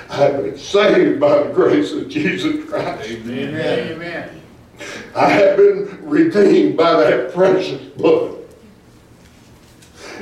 I've 0.09 0.37
been 0.37 0.57
saved 0.57 1.19
by 1.19 1.43
the 1.43 1.53
grace 1.53 1.91
of 1.91 2.07
Jesus 2.07 2.69
Christ. 2.69 3.09
Amen. 3.09 3.91
Amen. 3.91 4.41
I 5.15 5.29
have 5.29 5.57
been 5.57 5.99
redeemed 6.03 6.77
by 6.77 6.93
that 6.93 7.33
precious 7.33 7.81
blood. 7.93 8.37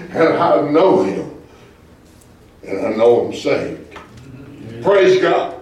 And 0.10 0.24
I 0.38 0.70
know 0.72 1.04
him. 1.04 1.42
And 2.64 2.88
I 2.88 2.90
know 2.96 3.28
I'm 3.28 3.34
saved. 3.34 3.94
Mm-hmm. 3.94 4.84
Praise 4.84 5.22
God. 5.22 5.60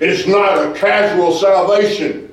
It's 0.00 0.26
not 0.26 0.58
a 0.58 0.74
casual 0.78 1.32
salvation. 1.32 2.25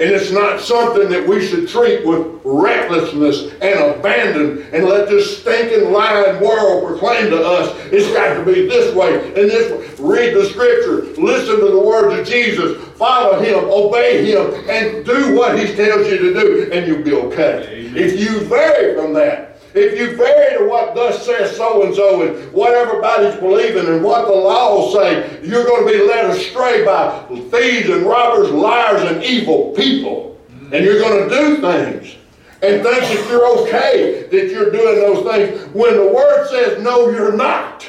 And 0.00 0.10
it's 0.10 0.30
not 0.30 0.60
something 0.60 1.10
that 1.10 1.28
we 1.28 1.46
should 1.46 1.68
treat 1.68 2.06
with 2.06 2.40
recklessness 2.42 3.52
and 3.60 3.98
abandon 3.98 4.66
and 4.72 4.86
let 4.86 5.10
this 5.10 5.40
stinking 5.40 5.92
lying 5.92 6.40
world 6.40 6.86
proclaim 6.86 7.28
to 7.28 7.36
us 7.36 7.76
it's 7.92 8.10
got 8.14 8.32
to 8.34 8.44
be 8.44 8.66
this 8.66 8.94
way 8.94 9.16
and 9.26 9.50
this 9.50 9.70
way. 9.70 9.86
Read 9.98 10.34
the 10.34 10.46
scripture, 10.46 11.02
listen 11.20 11.60
to 11.60 11.70
the 11.70 11.78
words 11.78 12.18
of 12.18 12.26
Jesus, 12.26 12.82
follow 12.96 13.40
him, 13.40 13.64
obey 13.70 14.24
him, 14.24 14.54
and 14.70 15.04
do 15.04 15.36
what 15.36 15.58
he 15.58 15.74
tells 15.74 16.06
you 16.06 16.18
to 16.18 16.32
do, 16.32 16.70
and 16.72 16.86
you'll 16.86 17.02
be 17.02 17.12
okay. 17.12 17.86
Amen. 17.88 17.96
If 17.96 18.18
you 18.18 18.40
vary 18.46 18.94
from 18.94 19.12
that, 19.14 19.49
if 19.74 19.98
you 19.98 20.16
vary 20.16 20.58
to 20.58 20.64
what 20.68 20.94
thus 20.94 21.24
says 21.24 21.56
so 21.56 21.84
and 21.84 21.94
so 21.94 22.22
and 22.22 22.52
what 22.52 22.72
everybody's 22.72 23.38
believing 23.40 23.86
and 23.86 24.02
what 24.02 24.26
the 24.26 24.34
laws 24.34 24.94
say, 24.94 25.40
you're 25.42 25.64
going 25.64 25.86
to 25.86 25.92
be 25.92 26.06
led 26.06 26.30
astray 26.30 26.84
by 26.84 27.24
thieves 27.50 27.88
and 27.88 28.02
robbers, 28.02 28.50
liars, 28.50 29.02
and 29.02 29.22
evil 29.22 29.72
people. 29.76 30.40
And 30.72 30.84
you're 30.84 31.00
going 31.00 31.28
to 31.28 31.34
do 31.34 31.60
things 31.60 32.16
and 32.62 32.82
think 32.82 33.00
that 33.00 33.26
you're 33.28 33.58
okay 33.62 34.28
that 34.30 34.50
you're 34.50 34.70
doing 34.70 34.96
those 34.96 35.24
things 35.32 35.74
when 35.74 35.96
the 35.96 36.12
Word 36.12 36.48
says, 36.48 36.82
no, 36.82 37.08
you're 37.10 37.36
not. 37.36 37.88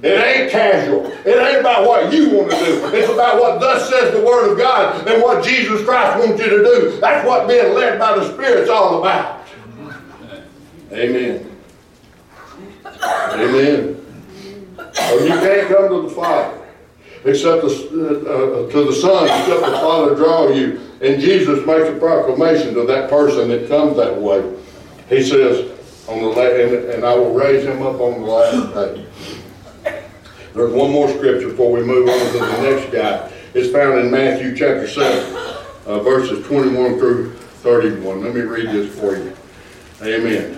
It 0.00 0.24
ain't 0.24 0.52
casual. 0.52 1.06
It 1.06 1.36
ain't 1.36 1.60
about 1.60 1.84
what 1.86 2.12
you 2.12 2.30
want 2.30 2.52
to 2.52 2.56
do. 2.56 2.86
It's 2.94 3.12
about 3.12 3.40
what 3.40 3.58
thus 3.60 3.90
says 3.90 4.14
the 4.14 4.24
Word 4.24 4.52
of 4.52 4.58
God 4.58 5.06
and 5.08 5.20
what 5.20 5.44
Jesus 5.44 5.84
Christ 5.84 6.18
wants 6.18 6.40
you 6.40 6.48
to 6.50 6.58
do. 6.62 7.00
That's 7.00 7.26
what 7.26 7.48
being 7.48 7.74
led 7.74 7.98
by 7.98 8.16
the 8.16 8.32
Spirit's 8.32 8.70
all 8.70 9.00
about. 9.00 9.37
Amen. 10.92 11.56
Amen. 13.02 14.04
Or 14.78 15.20
you 15.20 15.28
can't 15.28 15.68
come 15.68 15.88
to 15.88 16.08
the 16.08 16.14
Father 16.14 16.58
except 17.24 17.62
the, 17.62 17.68
uh, 17.68 18.66
uh, 18.66 18.70
to 18.70 18.84
the 18.84 18.92
Son 18.92 19.24
except 19.24 19.60
the 19.60 19.78
Father 19.78 20.14
draw 20.14 20.48
you. 20.48 20.80
And 21.00 21.20
Jesus 21.20 21.64
makes 21.66 21.88
a 21.88 21.98
proclamation 21.98 22.74
to 22.74 22.84
that 22.86 23.10
person 23.10 23.48
that 23.48 23.68
comes 23.68 23.96
that 23.96 24.16
way. 24.16 24.56
He 25.08 25.22
says, 25.22 25.70
on 26.08 26.22
the 26.22 26.30
and, 26.30 26.90
and 26.90 27.04
I 27.04 27.14
will 27.14 27.34
raise 27.34 27.64
him 27.64 27.82
up 27.82 28.00
on 28.00 28.22
the 28.22 28.26
last 28.26 28.74
day. 28.74 29.06
There's 30.54 30.72
one 30.72 30.90
more 30.90 31.08
scripture 31.08 31.50
before 31.50 31.70
we 31.70 31.82
move 31.82 32.08
on 32.08 32.32
to 32.32 32.38
the 32.38 32.62
next 32.62 32.92
guy. 32.92 33.30
It's 33.54 33.70
found 33.72 33.98
in 34.00 34.10
Matthew 34.10 34.56
chapter 34.56 34.88
7, 34.88 35.36
uh, 35.86 36.00
verses 36.00 36.44
21 36.46 36.98
through 36.98 37.34
31. 37.62 38.22
Let 38.22 38.34
me 38.34 38.40
read 38.40 38.70
this 38.70 38.98
for 38.98 39.16
you. 39.16 39.36
Amen. 40.02 40.57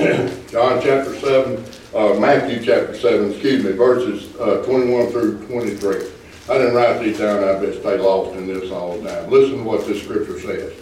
John 0.50 0.80
chapter 0.80 1.14
7, 1.14 1.62
uh, 1.94 2.18
Matthew 2.18 2.64
chapter 2.64 2.96
7, 2.96 3.32
excuse 3.32 3.62
me, 3.62 3.72
verses 3.72 4.34
uh, 4.36 4.62
21 4.64 5.10
through 5.10 5.46
23. 5.46 6.08
I 6.48 6.56
didn't 6.56 6.74
write 6.74 7.02
these 7.02 7.18
down, 7.18 7.44
I 7.44 7.60
bet 7.60 7.78
stay 7.78 7.98
lost 7.98 8.34
in 8.38 8.46
this 8.46 8.70
all 8.70 8.98
the 8.98 9.10
time. 9.10 9.30
Listen 9.30 9.58
to 9.58 9.64
what 9.64 9.86
this 9.86 10.02
scripture 10.02 10.40
says. 10.40 10.72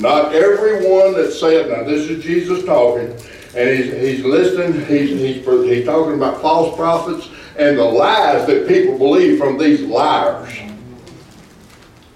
Not 0.00 0.34
everyone 0.34 1.12
that 1.14 1.30
saith, 1.30 1.68
now 1.68 1.84
this 1.84 2.10
is 2.10 2.24
Jesus 2.24 2.64
talking, 2.64 3.12
and 3.54 3.70
he's, 3.70 3.92
he's 3.92 4.24
listening, 4.24 4.84
he's, 4.86 5.10
he's, 5.10 5.46
he's 5.46 5.84
talking 5.84 6.14
about 6.14 6.42
false 6.42 6.74
prophets 6.74 7.28
and 7.56 7.78
the 7.78 7.84
lies 7.84 8.48
that 8.48 8.66
people 8.66 8.98
believe 8.98 9.38
from 9.38 9.58
these 9.58 9.82
liars. 9.82 10.52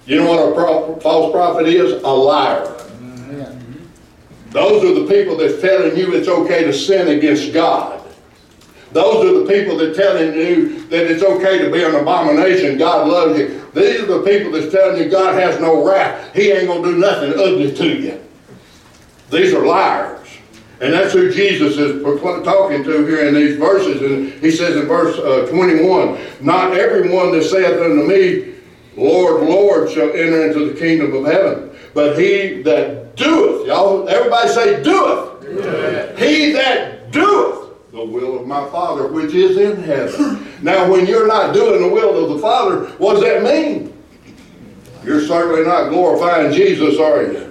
You 0.04 0.16
know 0.16 0.28
what 0.28 0.48
a 0.48 0.52
pro- 0.52 0.98
false 0.98 1.30
prophet 1.30 1.68
is? 1.68 2.02
A 2.02 2.08
liar. 2.08 2.80
Those 4.50 4.84
are 4.84 5.00
the 5.00 5.06
people 5.06 5.36
that's 5.36 5.60
telling 5.60 5.96
you 5.96 6.14
it's 6.14 6.28
okay 6.28 6.64
to 6.64 6.72
sin 6.72 7.08
against 7.16 7.52
God. 7.52 8.00
Those 8.92 9.24
are 9.24 9.44
the 9.44 9.52
people 9.52 9.76
that 9.78 9.94
telling 9.94 10.34
you 10.34 10.84
that 10.86 11.08
it's 11.08 11.22
okay 11.22 11.58
to 11.58 11.70
be 11.70 11.84
an 11.84 11.94
abomination. 11.94 12.76
God 12.76 13.06
loves 13.06 13.38
you. 13.38 13.64
These 13.72 14.00
are 14.00 14.06
the 14.06 14.22
people 14.22 14.50
that's 14.50 14.72
telling 14.72 15.00
you 15.00 15.08
God 15.08 15.34
has 15.34 15.60
no 15.60 15.86
wrath. 15.86 16.34
He 16.34 16.50
ain't 16.50 16.66
gonna 16.66 16.82
do 16.82 16.98
nothing 16.98 17.32
ugly 17.34 17.72
to 17.72 17.88
you. 17.88 18.20
These 19.30 19.54
are 19.54 19.64
liars. 19.64 20.28
And 20.80 20.94
that's 20.94 21.12
who 21.12 21.30
Jesus 21.30 21.76
is 21.76 22.02
talking 22.02 22.82
to 22.84 23.06
here 23.06 23.28
in 23.28 23.34
these 23.34 23.58
verses. 23.58 24.00
And 24.00 24.32
he 24.42 24.50
says 24.50 24.76
in 24.76 24.86
verse 24.86 25.16
uh, 25.18 25.46
21, 25.50 26.18
Not 26.40 26.72
everyone 26.72 27.32
that 27.32 27.44
saith 27.44 27.80
unto 27.80 28.06
me, 28.06 28.54
Lord, 28.96 29.42
Lord, 29.42 29.90
shall 29.90 30.08
enter 30.08 30.46
into 30.46 30.72
the 30.72 30.78
kingdom 30.78 31.14
of 31.14 31.30
heaven, 31.30 31.69
but 31.94 32.18
he 32.18 32.62
that 32.62 33.16
doeth, 33.16 33.66
y'all, 33.66 34.09
everybody 34.09 34.48
say 34.48 34.83
doeth. 34.83 36.18
He 36.18 36.53
that 36.53 37.11
doeth 37.11 37.90
the 37.90 38.05
will 38.05 38.38
of 38.38 38.46
my 38.46 38.68
Father 38.70 39.09
which 39.09 39.35
is 39.35 39.57
in 39.57 39.83
heaven. 39.83 40.46
Now, 40.62 40.90
when 40.90 41.07
you're 41.07 41.26
not 41.26 41.53
doing 41.55 41.83
the 41.83 41.88
will 41.88 42.24
of 42.24 42.31
the 42.35 42.38
Father, 42.38 42.87
what 42.98 43.14
does 43.14 43.24
that 43.24 43.42
mean? 43.42 43.92
You're 45.05 45.26
certainly 45.26 45.64
not 45.64 45.88
glorifying 45.88 46.53
Jesus, 46.53 46.98
are 46.98 47.22
you? 47.22 47.46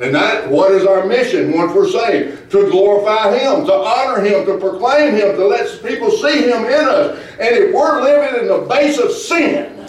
And 0.00 0.14
that, 0.14 0.48
what 0.50 0.72
is 0.72 0.86
our 0.86 1.06
mission 1.06 1.52
once 1.52 1.74
we're 1.74 1.88
saved? 1.88 2.50
To 2.52 2.70
glorify 2.70 3.36
Him, 3.38 3.66
to 3.66 3.72
honor 3.72 4.22
Him, 4.22 4.46
to 4.46 4.58
proclaim 4.58 5.14
Him, 5.14 5.36
to 5.36 5.46
let 5.46 5.82
people 5.82 6.10
see 6.10 6.42
Him 6.50 6.64
in 6.64 6.88
us. 6.88 7.18
And 7.32 7.54
if 7.54 7.74
we're 7.74 8.02
living 8.02 8.40
in 8.40 8.48
the 8.48 8.66
base 8.66 8.98
of 8.98 9.12
sin, 9.12 9.79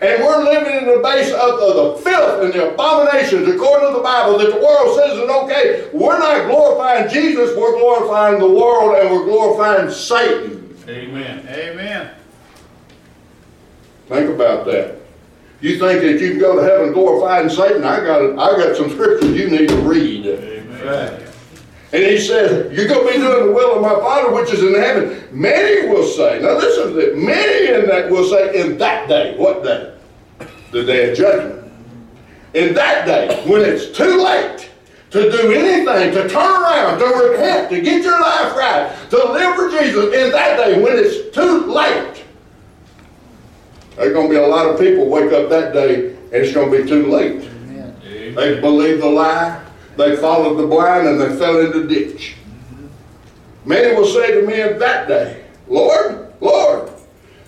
and 0.00 0.22
we're 0.22 0.44
living 0.44 0.76
in 0.76 0.86
the 0.86 1.00
base 1.02 1.32
of, 1.32 1.60
of 1.60 1.76
the 1.76 2.02
filth 2.02 2.42
and 2.42 2.52
the 2.52 2.72
abominations, 2.72 3.48
according 3.48 3.88
to 3.88 3.96
the 3.96 4.02
Bible, 4.02 4.38
that 4.38 4.50
the 4.50 4.60
world 4.60 4.96
says 4.96 5.12
is 5.12 5.28
okay, 5.28 5.88
we're 5.92 6.18
not 6.18 6.48
glorifying 6.48 7.08
Jesus, 7.08 7.56
we're 7.56 7.78
glorifying 7.78 8.38
the 8.38 8.48
world, 8.48 8.98
and 8.98 9.10
we're 9.10 9.24
glorifying 9.24 9.90
Satan. 9.90 10.76
Amen. 10.88 11.46
Amen. 11.48 12.10
Think 14.08 14.30
about 14.30 14.66
that. 14.66 14.98
You 15.60 15.78
think 15.78 16.02
that 16.02 16.20
you 16.20 16.30
can 16.32 16.38
go 16.38 16.56
to 16.56 16.62
heaven 16.62 16.92
glorifying 16.92 17.48
Satan? 17.48 17.84
I 17.84 18.04
got 18.04 18.38
I 18.38 18.56
got 18.58 18.76
some 18.76 18.90
scriptures 18.90 19.34
you 19.34 19.48
need 19.48 19.68
to 19.68 19.76
read. 19.76 20.26
Amen. 20.26 21.33
And 21.94 22.02
he 22.02 22.18
says, 22.18 22.76
You're 22.76 22.88
going 22.88 23.06
to 23.06 23.12
be 23.12 23.18
doing 23.20 23.46
the 23.46 23.52
will 23.52 23.76
of 23.76 23.80
my 23.80 23.94
Father 23.94 24.34
which 24.34 24.52
is 24.52 24.64
in 24.64 24.74
heaven. 24.74 25.28
Many 25.30 25.88
will 25.88 26.02
say, 26.02 26.40
now 26.42 26.54
listen 26.54 26.88
to 26.88 26.92
this, 26.92 27.16
many 27.16 27.72
in 27.72 27.86
that 27.86 28.10
will 28.10 28.28
say, 28.28 28.60
in 28.60 28.76
that 28.78 29.08
day, 29.08 29.36
what 29.36 29.62
day? 29.62 29.94
The 30.72 30.82
day 30.82 31.12
of 31.12 31.16
judgment. 31.16 31.72
In 32.54 32.74
that 32.74 33.06
day, 33.06 33.48
when 33.48 33.60
it's 33.60 33.96
too 33.96 34.20
late 34.20 34.70
to 35.10 35.30
do 35.30 35.52
anything, 35.52 36.12
to 36.14 36.28
turn 36.28 36.62
around, 36.62 36.98
to 36.98 37.04
repent, 37.04 37.70
to 37.70 37.80
get 37.80 38.02
your 38.02 38.20
life 38.20 38.56
right, 38.56 38.92
to 39.10 39.16
live 39.16 39.54
for 39.54 39.70
Jesus, 39.70 40.06
in 40.06 40.32
that 40.32 40.56
day, 40.56 40.82
when 40.82 40.98
it's 40.98 41.32
too 41.32 41.66
late, 41.66 42.24
there's 43.94 44.12
going 44.12 44.26
to 44.26 44.34
be 44.34 44.40
a 44.40 44.44
lot 44.48 44.66
of 44.66 44.80
people 44.80 45.08
wake 45.08 45.32
up 45.32 45.48
that 45.48 45.72
day 45.72 46.08
and 46.08 46.34
it's 46.34 46.52
going 46.52 46.72
to 46.72 46.82
be 46.82 46.88
too 46.88 47.06
late. 47.06 47.44
Amen. 47.44 48.34
They 48.34 48.60
believe 48.60 49.00
the 49.00 49.08
lie, 49.08 49.63
they 49.96 50.16
followed 50.16 50.54
the 50.54 50.66
blind, 50.66 51.06
and 51.06 51.20
they 51.20 51.36
fell 51.36 51.60
in 51.60 51.72
the 51.72 51.86
ditch. 51.86 52.36
Many 53.64 53.94
will 53.94 54.06
say 54.06 54.40
to 54.40 54.46
me 54.46 54.60
in 54.60 54.78
that 54.78 55.08
day, 55.08 55.44
Lord, 55.68 56.32
Lord, 56.40 56.90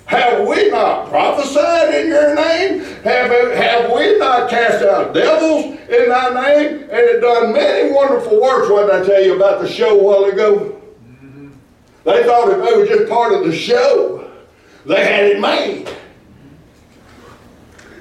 have 0.06 0.46
we 0.46 0.70
not 0.70 1.08
prophesied 1.08 1.94
in 1.94 2.08
your 2.08 2.34
name? 2.34 2.80
Have, 3.02 3.30
have 3.30 3.92
we 3.92 4.18
not 4.18 4.48
cast 4.48 4.84
out 4.84 5.12
devils 5.12 5.64
in 5.64 6.08
thy 6.08 6.28
name? 6.30 6.82
And 6.82 6.92
have 6.92 7.20
done 7.20 7.52
many 7.52 7.92
wonderful 7.92 8.40
works? 8.40 8.70
What 8.70 8.86
did 8.86 9.02
I 9.02 9.04
tell 9.04 9.22
you 9.22 9.34
about 9.34 9.60
the 9.60 9.68
show 9.68 9.98
a 9.98 10.02
while 10.02 10.24
ago? 10.24 10.80
They 12.04 12.22
thought 12.22 12.48
if 12.50 12.64
they 12.64 12.76
were 12.76 12.86
just 12.86 13.10
part 13.10 13.32
of 13.32 13.44
the 13.44 13.54
show, 13.54 14.30
they 14.86 15.04
had 15.04 15.24
it 15.24 15.40
made. 15.40 15.88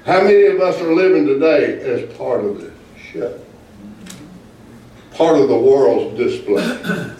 How 0.04 0.22
many 0.22 0.46
of 0.46 0.60
us 0.60 0.80
are 0.80 0.94
living 0.94 1.26
today 1.26 1.80
as 1.80 2.16
part 2.16 2.44
of 2.44 2.60
the 2.60 2.72
show? 3.12 3.40
Part 5.16 5.38
of 5.38 5.48
the 5.48 5.56
world's 5.56 6.18
display. 6.18 7.14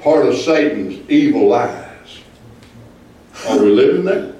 Part 0.00 0.26
of 0.26 0.36
Satan's 0.36 1.08
evil 1.10 1.48
lies. 1.48 2.20
Are 3.48 3.58
we 3.58 3.70
living 3.70 4.04
there? 4.04 4.34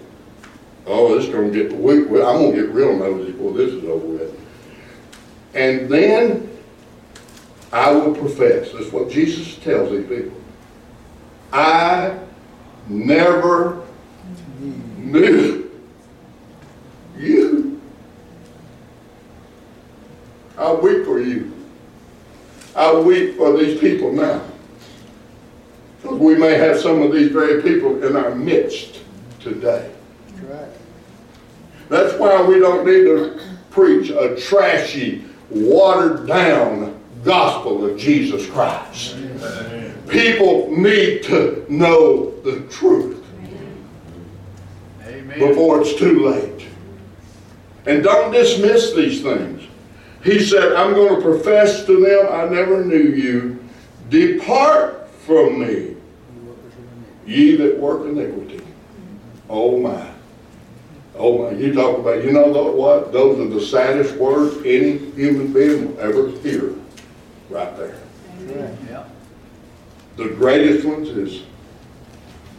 Oh, 0.84 1.14
this 1.14 1.24
is 1.26 1.32
going 1.32 1.50
to 1.50 1.62
get, 1.62 1.72
we, 1.72 2.02
we, 2.02 2.20
I'm 2.20 2.36
going 2.36 2.54
to 2.54 2.60
get 2.60 2.70
real 2.70 2.94
nosy 2.94 3.32
before 3.32 3.52
this 3.54 3.72
is 3.72 3.84
over 3.84 4.06
with. 4.06 4.38
And 5.54 5.88
then 5.88 6.58
I 7.72 7.92
will 7.92 8.14
profess, 8.14 8.72
that's 8.72 8.92
what 8.92 9.10
Jesus 9.10 9.56
tells 9.56 9.90
these 9.90 10.06
people. 10.06 10.38
I 11.52 12.18
never 12.86 13.86
knew 14.58 15.70
you. 17.16 17.80
I 20.58 20.72
weep 20.74 21.06
for 21.06 21.20
you. 21.20 21.59
I 22.74 22.94
weep 22.94 23.36
for 23.36 23.56
these 23.56 23.80
people 23.80 24.12
now. 24.12 24.42
Because 26.00 26.18
we 26.18 26.34
may 26.34 26.54
have 26.54 26.78
some 26.78 27.02
of 27.02 27.12
these 27.12 27.30
very 27.30 27.62
people 27.62 28.02
in 28.04 28.16
our 28.16 28.34
midst 28.34 29.00
today. 29.40 29.90
That's 30.28 30.42
right. 30.44 30.68
That's 31.88 32.14
why 32.18 32.42
we 32.42 32.58
don't 32.58 32.86
need 32.86 33.04
to 33.04 33.40
preach 33.70 34.10
a 34.10 34.36
trashy, 34.36 35.24
watered 35.50 36.26
down 36.26 37.00
gospel 37.24 37.84
of 37.84 37.98
Jesus 37.98 38.46
Christ. 38.48 39.16
People 40.08 40.70
need 40.76 41.22
to 41.24 41.66
know 41.68 42.30
the 42.40 42.60
truth 42.70 43.24
Amen. 45.06 45.38
before 45.38 45.80
it's 45.80 45.94
too 45.94 46.26
late. 46.26 46.66
And 47.86 48.02
don't 48.02 48.32
dismiss 48.32 48.92
these 48.92 49.22
things. 49.22 49.59
He 50.22 50.38
said, 50.44 50.72
I'm 50.74 50.94
going 50.94 51.16
to 51.16 51.22
profess 51.22 51.86
to 51.86 52.00
them, 52.00 52.28
I 52.30 52.44
never 52.52 52.84
knew 52.84 52.96
you. 52.96 53.64
Depart 54.10 55.08
from 55.20 55.60
me, 55.60 55.96
ye 57.26 57.56
that 57.56 57.78
work 57.78 58.06
iniquity. 58.06 58.62
Oh 59.48 59.78
my. 59.78 60.10
Oh 61.16 61.44
my. 61.44 61.56
You 61.56 61.72
talk 61.72 61.98
about, 61.98 62.22
you 62.22 62.32
know 62.32 62.48
what? 62.48 63.12
Those 63.12 63.38
are 63.40 63.48
the 63.48 63.64
saddest 63.64 64.14
words 64.16 64.56
any 64.58 64.98
human 65.12 65.52
being 65.52 65.94
will 65.94 66.00
ever 66.00 66.30
hear. 66.40 66.74
Right 67.48 67.76
there. 67.76 67.98
Yeah. 68.88 69.04
The 70.16 70.28
greatest 70.28 70.84
ones 70.86 71.08
is, 71.08 71.44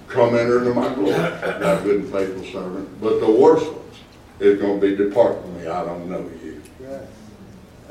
come 0.08 0.36
enter 0.36 0.60
into 0.60 0.74
my 0.74 0.94
glory, 0.96 1.12
thou 1.12 1.80
good 1.84 2.02
and 2.02 2.12
faithful 2.12 2.44
servant. 2.46 3.02
But 3.02 3.20
the 3.20 3.30
worst 3.30 3.72
ones 3.72 3.98
is 4.40 4.60
going 4.60 4.82
to 4.82 4.88
be, 4.88 4.96
depart 4.96 5.42
from 5.42 5.60
me, 5.60 5.68
I 5.68 5.86
don't 5.86 6.10
know 6.10 6.28
you. 6.44 6.51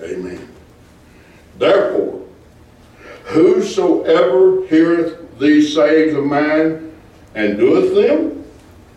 Amen. 0.03 0.49
Therefore, 1.59 2.27
whosoever 3.25 4.67
heareth 4.67 5.39
these 5.39 5.75
sayings 5.75 6.15
of 6.15 6.25
mine 6.25 6.95
and 7.35 7.59
doeth 7.59 7.95
them, 7.95 8.45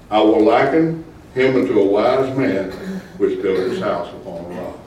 I 0.09 0.19
will 0.19 0.43
liken 0.43 1.03
him 1.33 1.55
unto 1.55 1.79
a 1.79 1.85
wise 1.85 2.35
man 2.37 2.71
which 3.17 3.41
built 3.41 3.57
his 3.57 3.79
house 3.79 4.13
upon 4.13 4.45
a 4.45 4.61
rock. 4.61 4.79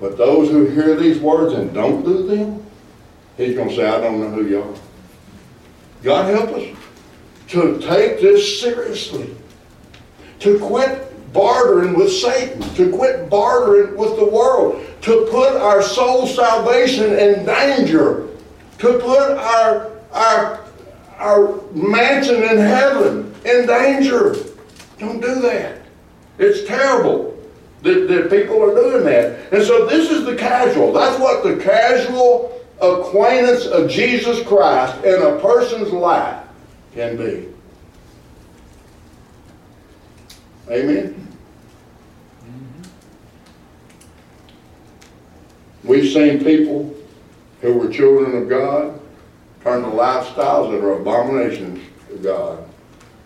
But 0.00 0.16
those 0.16 0.50
who 0.50 0.66
hear 0.66 0.94
these 0.94 1.18
words 1.18 1.54
and 1.54 1.72
don't 1.74 2.04
do 2.04 2.26
them, 2.26 2.64
he's 3.36 3.56
going 3.56 3.70
to 3.70 3.76
say, 3.76 3.88
I 3.88 4.00
don't 4.00 4.20
know 4.20 4.30
who 4.30 4.46
you 4.46 4.62
are. 4.62 4.74
God 6.02 6.32
help 6.32 6.50
us 6.50 6.76
to 7.48 7.78
take 7.80 8.20
this 8.20 8.60
seriously 8.60 9.34
to 10.40 10.58
quit 10.60 11.07
bartering 11.32 11.94
with 11.94 12.12
Satan, 12.12 12.60
to 12.74 12.90
quit 12.90 13.28
bartering 13.28 13.96
with 13.96 14.16
the 14.16 14.24
world, 14.24 14.84
to 15.02 15.26
put 15.30 15.56
our 15.56 15.82
soul 15.82 16.26
salvation 16.26 17.12
in 17.18 17.44
danger, 17.44 18.28
to 18.78 18.98
put 18.98 19.36
our, 19.38 19.90
our, 20.12 20.64
our 21.18 21.60
mansion 21.72 22.42
in 22.42 22.58
heaven 22.58 23.34
in 23.44 23.66
danger. 23.66 24.36
Don't 24.98 25.20
do 25.20 25.40
that. 25.42 25.82
It's 26.38 26.66
terrible 26.66 27.36
that, 27.82 28.08
that 28.08 28.30
people 28.30 28.62
are 28.62 28.74
doing 28.74 29.04
that. 29.04 29.52
And 29.52 29.62
so 29.62 29.86
this 29.86 30.10
is 30.10 30.24
the 30.24 30.36
casual. 30.36 30.92
That's 30.92 31.18
what 31.20 31.42
the 31.44 31.56
casual 31.62 32.60
acquaintance 32.80 33.66
of 33.66 33.90
Jesus 33.90 34.46
Christ 34.46 35.04
in 35.04 35.20
a 35.20 35.38
person's 35.40 35.92
life 35.92 36.44
can 36.94 37.16
be. 37.16 37.48
Amen. 40.70 41.26
Mm-hmm. 42.44 42.82
We've 45.84 46.12
seen 46.12 46.44
people 46.44 46.94
who 47.62 47.74
were 47.74 47.88
children 47.88 48.42
of 48.42 48.48
God 48.48 49.00
turn 49.62 49.82
to 49.82 49.88
lifestyles 49.88 50.70
that 50.70 50.84
are 50.84 51.00
abominations 51.00 51.80
to 52.08 52.16
God, 52.18 52.68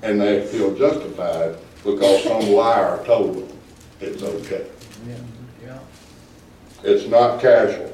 and 0.02 0.20
they 0.20 0.46
feel 0.46 0.74
justified 0.74 1.56
because 1.84 2.22
some 2.24 2.50
liar 2.50 3.02
told 3.04 3.36
them 3.36 3.58
it's 4.00 4.22
okay. 4.22 4.66
Yeah. 5.06 5.16
It's 6.84 7.06
not 7.06 7.40
casual. 7.40 7.88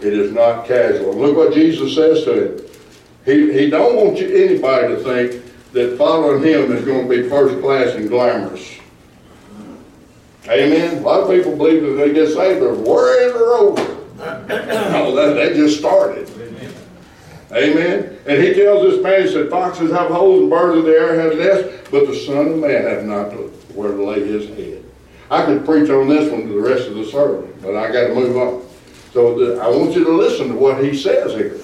It 0.00 0.12
is 0.12 0.32
not 0.32 0.66
casual. 0.66 1.14
Look 1.14 1.36
what 1.36 1.52
Jesus 1.52 1.94
says 1.94 2.24
to 2.24 2.56
him. 2.56 2.64
He, 3.24 3.52
he 3.52 3.70
don't 3.70 3.96
want 3.96 4.18
you, 4.18 4.28
anybody 4.34 4.94
to 4.94 5.02
think 5.02 5.44
that 5.72 5.96
following 5.98 6.42
him 6.42 6.72
is 6.72 6.84
going 6.84 7.08
to 7.08 7.22
be 7.22 7.28
first 7.28 7.60
class 7.60 7.94
and 7.94 8.08
glamorous. 8.08 8.76
Amen. 10.48 10.98
A 10.98 11.00
lot 11.00 11.20
of 11.20 11.30
people 11.30 11.56
believe 11.56 11.82
that 11.82 11.92
they 11.92 12.12
get 12.12 12.28
saved, 12.28 12.62
they're 12.62 12.74
worried 12.74 13.34
they're 13.34 13.52
over. 13.54 13.82
no, 14.48 15.14
that, 15.14 15.34
they 15.34 15.54
just 15.54 15.78
started. 15.78 16.28
Amen. 17.52 18.18
And 18.26 18.42
he 18.42 18.52
tells 18.54 18.90
this 18.90 19.02
man, 19.02 19.22
he 19.22 19.28
said, 19.32 19.48
foxes 19.50 19.90
have 19.90 20.10
holes 20.10 20.42
and 20.42 20.50
birds 20.50 20.78
of 20.78 20.84
the 20.84 20.92
air 20.92 21.18
have 21.20 21.36
nests, 21.38 21.88
but 21.90 22.06
the 22.06 22.14
Son 22.14 22.48
of 22.48 22.56
Man 22.58 22.84
have 22.84 23.04
not 23.04 23.30
where 23.74 23.92
to 23.92 24.04
lay 24.04 24.26
his 24.26 24.48
head. 24.50 24.82
I 25.30 25.44
could 25.44 25.64
preach 25.64 25.90
on 25.90 26.08
this 26.08 26.30
one 26.30 26.42
to 26.46 26.48
the 26.48 26.60
rest 26.60 26.88
of 26.88 26.94
the 26.94 27.04
sermon, 27.06 27.52
but 27.62 27.76
I 27.76 27.92
got 27.92 28.08
to 28.08 28.14
move 28.14 28.36
on. 28.36 28.62
So 29.12 29.36
So 29.36 29.38
the- 29.54 29.60
I 29.62 29.68
want 29.68 29.94
you 29.94 30.04
to 30.04 30.12
listen 30.12 30.48
to 30.48 30.54
what 30.54 30.82
he 30.82 30.96
says 30.96 31.32
here. 31.32 31.58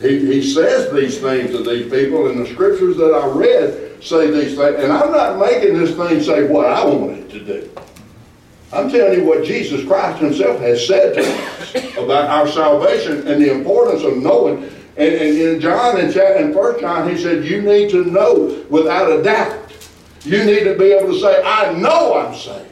He, 0.00 0.18
he 0.18 0.42
says 0.42 0.92
these 0.92 1.18
things 1.18 1.50
to 1.50 1.62
these 1.62 1.90
people, 1.90 2.30
and 2.30 2.40
the 2.40 2.50
scriptures 2.50 2.96
that 2.96 3.12
I 3.12 3.26
read 3.26 4.02
say 4.02 4.30
these 4.30 4.56
things, 4.56 4.82
and 4.82 4.92
I'm 4.92 5.10
not 5.10 5.38
making 5.38 5.78
this 5.78 5.94
thing 5.94 6.22
say 6.22 6.44
what 6.44 6.66
I 6.66 6.84
want 6.84 7.18
it 7.18 7.30
to 7.30 7.44
do. 7.44 7.70
I'm 8.72 8.88
telling 8.88 9.20
you 9.20 9.26
what 9.26 9.44
Jesus 9.44 9.84
Christ 9.86 10.20
himself 10.20 10.60
has 10.60 10.86
said 10.86 11.14
to 11.14 11.20
us 11.20 11.96
about 11.98 12.30
our 12.30 12.46
salvation 12.46 13.26
and 13.26 13.42
the 13.42 13.52
importance 13.52 14.04
of 14.04 14.16
knowing. 14.16 14.62
And, 14.96 15.14
and 15.14 15.38
in 15.38 15.60
John, 15.60 15.98
and 15.98 16.14
in 16.14 16.54
1 16.54 16.80
John, 16.80 17.10
he 17.10 17.20
said, 17.20 17.44
you 17.44 17.62
need 17.62 17.90
to 17.90 18.04
know 18.04 18.64
without 18.70 19.10
a 19.10 19.22
doubt. 19.22 19.72
You 20.22 20.44
need 20.44 20.64
to 20.64 20.78
be 20.78 20.92
able 20.92 21.12
to 21.12 21.20
say, 21.20 21.42
I 21.42 21.72
know 21.72 22.18
I'm 22.18 22.34
saved. 22.34 22.70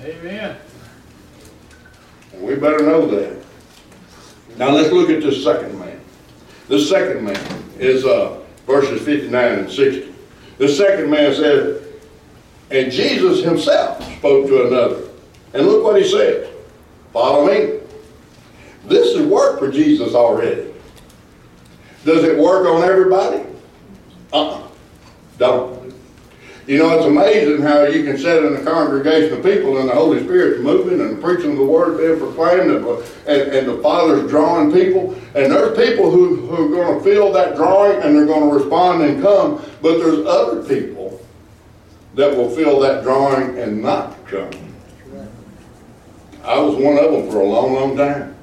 Amen. 0.00 0.56
And 2.32 2.42
we 2.42 2.54
better 2.54 2.80
know 2.80 3.06
that. 3.06 3.44
Now 4.56 4.70
let's 4.70 4.92
look 4.92 5.10
at 5.10 5.22
this 5.22 5.42
second 5.42 5.78
man. 5.78 5.93
This 6.68 6.88
second 6.88 7.24
man 7.24 7.64
is 7.78 8.04
uh, 8.04 8.40
verses 8.66 9.02
59 9.02 9.58
and 9.58 9.70
60. 9.70 10.14
The 10.58 10.68
second 10.68 11.10
man 11.10 11.34
said, 11.34 11.82
and 12.70 12.90
Jesus 12.90 13.44
himself 13.44 14.02
spoke 14.18 14.46
to 14.46 14.66
another. 14.66 15.08
And 15.52 15.66
look 15.66 15.84
what 15.84 16.00
he 16.00 16.08
said. 16.08 16.52
Follow 17.12 17.46
me. 17.46 17.80
This 18.86 19.16
has 19.16 19.26
worked 19.26 19.60
for 19.60 19.70
Jesus 19.70 20.14
already. 20.14 20.72
Does 22.04 22.24
it 22.24 22.38
work 22.38 22.66
on 22.66 22.82
everybody? 22.82 23.44
Uh-uh. 24.32 24.68
Don't. 25.38 25.83
You 26.66 26.78
know, 26.78 26.96
it's 26.96 27.04
amazing 27.04 27.60
how 27.60 27.82
you 27.82 28.04
can 28.04 28.16
sit 28.16 28.42
in 28.42 28.56
a 28.56 28.64
congregation 28.64 29.34
of 29.34 29.44
people 29.44 29.78
and 29.78 29.88
the 29.88 29.92
Holy 29.92 30.22
Spirit's 30.24 30.62
moving 30.62 30.98
and 31.00 31.20
preaching 31.20 31.56
the 31.56 31.64
word 31.64 31.98
being 31.98 32.18
proclaimed 32.18 32.70
and, 32.70 32.86
and, 33.26 33.52
and 33.52 33.68
the 33.68 33.82
Father's 33.82 34.30
drawing 34.30 34.72
people. 34.72 35.14
And 35.34 35.52
there's 35.52 35.76
people 35.76 36.10
who, 36.10 36.46
who 36.46 36.64
are 36.64 36.68
going 36.68 36.98
to 36.98 37.04
feel 37.04 37.30
that 37.32 37.56
drawing 37.56 38.02
and 38.02 38.16
they're 38.16 38.24
going 38.24 38.48
to 38.48 38.54
respond 38.56 39.02
and 39.02 39.22
come. 39.22 39.62
But 39.82 39.98
there's 39.98 40.24
other 40.26 40.62
people 40.62 41.20
that 42.14 42.34
will 42.34 42.48
feel 42.48 42.80
that 42.80 43.02
drawing 43.02 43.58
and 43.58 43.82
not 43.82 44.16
come. 44.26 44.50
I 46.42 46.58
was 46.58 46.76
one 46.76 46.98
of 46.98 47.12
them 47.12 47.30
for 47.30 47.40
a 47.40 47.46
long, 47.46 47.74
long 47.74 47.96
time. 47.96 48.33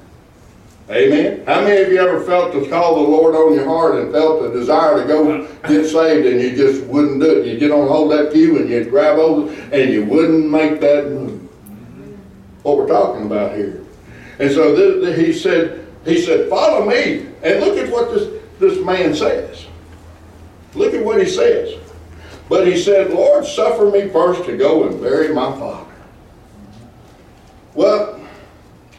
Amen. 0.92 1.42
How 1.46 1.62
many 1.62 1.80
of 1.80 1.88
you 1.90 1.98
ever 1.98 2.20
felt 2.20 2.52
the 2.52 2.68
call 2.68 2.96
of 2.96 3.06
the 3.06 3.08
Lord 3.08 3.34
on 3.34 3.54
your 3.54 3.64
heart 3.64 3.94
and 3.96 4.12
felt 4.12 4.42
the 4.42 4.50
desire 4.50 5.00
to 5.00 5.06
go 5.06 5.46
get 5.66 5.86
saved 5.86 6.26
and 6.26 6.38
you 6.38 6.54
just 6.54 6.84
wouldn't 6.84 7.18
do 7.18 7.40
it? 7.40 7.46
You'd 7.46 7.60
get 7.60 7.70
on 7.70 7.88
hold 7.88 8.12
that 8.12 8.30
pew 8.30 8.58
and 8.58 8.68
you'd 8.68 8.90
grab 8.90 9.18
over 9.18 9.50
and 9.72 9.90
you 9.90 10.04
wouldn't 10.04 10.50
make 10.50 10.80
that 10.80 11.10
move. 11.10 11.40
What 12.62 12.76
we're 12.76 12.88
talking 12.88 13.24
about 13.24 13.56
here. 13.56 13.82
And 14.38 14.52
so 14.52 15.14
he 15.14 15.32
said, 15.32 15.86
he 16.04 16.20
said, 16.20 16.50
follow 16.50 16.84
me. 16.84 17.26
And 17.42 17.60
look 17.60 17.78
at 17.78 17.90
what 17.90 18.12
this, 18.12 18.42
this 18.58 18.84
man 18.84 19.14
says. 19.14 19.66
Look 20.74 20.92
at 20.92 21.02
what 21.02 21.20
he 21.20 21.28
says. 21.28 21.78
But 22.50 22.66
he 22.66 22.76
said, 22.76 23.12
Lord, 23.12 23.46
suffer 23.46 23.90
me 23.90 24.10
first 24.10 24.44
to 24.44 24.58
go 24.58 24.86
and 24.86 25.00
bury 25.00 25.34
my 25.34 25.52
father. 25.52 25.90
Well, 27.74 28.21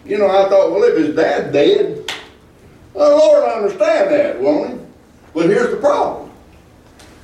you 0.06 0.18
know, 0.18 0.28
I 0.28 0.50
thought, 0.50 0.72
well, 0.72 0.84
if 0.84 0.98
his 0.98 1.16
dad's 1.16 1.52
dead, 1.54 2.12
well, 2.94 3.18
Lord, 3.18 3.44
understand 3.44 4.12
that, 4.12 4.40
won't 4.40 4.72
he? 4.72 4.86
But 5.34 5.46
here's 5.46 5.72
the 5.72 5.78
problem. 5.78 6.32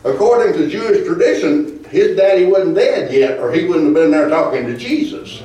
According 0.03 0.53
to 0.53 0.69
Jewish 0.69 1.05
tradition, 1.05 1.83
his 1.85 2.15
daddy 2.15 2.45
wasn't 2.45 2.75
dead 2.75 3.11
yet, 3.11 3.39
or 3.39 3.51
he 3.51 3.65
wouldn't 3.65 3.85
have 3.85 3.93
been 3.93 4.11
there 4.11 4.29
talking 4.29 4.65
to 4.65 4.77
Jesus. 4.77 5.43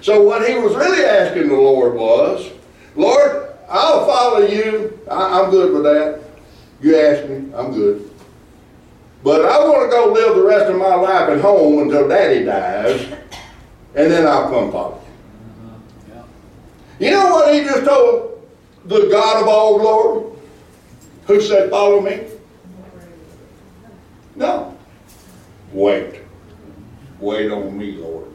So 0.00 0.22
what 0.22 0.48
he 0.48 0.54
was 0.54 0.74
really 0.74 1.04
asking 1.04 1.48
the 1.48 1.54
Lord 1.54 1.94
was, 1.94 2.50
Lord, 2.96 3.48
I'll 3.68 4.06
follow 4.06 4.46
you. 4.46 4.98
I, 5.10 5.40
I'm 5.40 5.50
good 5.50 5.74
with 5.74 5.82
that. 5.82 6.20
You 6.80 6.96
ask 6.96 7.28
me, 7.28 7.52
I'm 7.54 7.72
good. 7.72 8.10
But 9.22 9.44
I 9.44 9.58
want 9.58 9.82
to 9.82 9.88
go 9.90 10.12
live 10.12 10.36
the 10.36 10.44
rest 10.44 10.70
of 10.70 10.76
my 10.76 10.94
life 10.94 11.28
at 11.28 11.40
home 11.40 11.80
until 11.80 12.08
daddy 12.08 12.44
dies, 12.44 13.12
and 13.94 14.10
then 14.10 14.26
I'll 14.26 14.48
come 14.50 14.70
follow 14.72 15.00
you. 16.98 17.06
You 17.06 17.12
know 17.12 17.30
what 17.30 17.54
he 17.54 17.62
just 17.62 17.84
told 17.84 18.46
the 18.84 19.08
God 19.10 19.42
of 19.42 19.48
all 19.48 19.78
glory? 19.78 20.36
Who 21.26 21.40
said, 21.40 21.70
follow 21.70 22.00
me? 22.00 22.26
No. 24.34 24.76
Wait. 25.72 26.22
Wait 27.20 27.50
on 27.50 27.76
me, 27.76 27.92
Lord. 27.92 28.26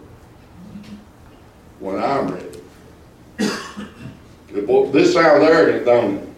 When 1.80 2.02
I'm 2.02 2.28
ready. 2.28 2.50
This 4.92 5.14
sounds 5.14 5.44
arrogant, 5.44 5.86
don't 5.86 6.18
it? 6.18 6.30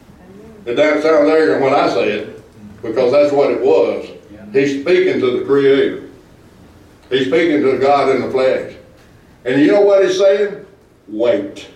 It 0.65 0.75
doesn't 0.75 1.01
sound 1.01 1.27
arrogant 1.27 1.61
when 1.61 1.73
I 1.73 1.89
say 1.89 2.11
it, 2.11 2.81
because 2.81 3.11
that's 3.11 3.33
what 3.33 3.51
it 3.51 3.61
was. 3.61 4.07
He's 4.53 4.81
speaking 4.81 5.19
to 5.19 5.39
the 5.39 5.45
Creator. 5.45 6.09
He's 7.09 7.27
speaking 7.27 7.61
to 7.61 7.77
God 7.77 8.15
in 8.15 8.21
the 8.21 8.31
flesh. 8.31 8.74
And 9.45 9.61
you 9.61 9.71
know 9.71 9.81
what 9.81 10.03
he's 10.03 10.17
saying? 10.17 10.65
Wait. 11.07 11.67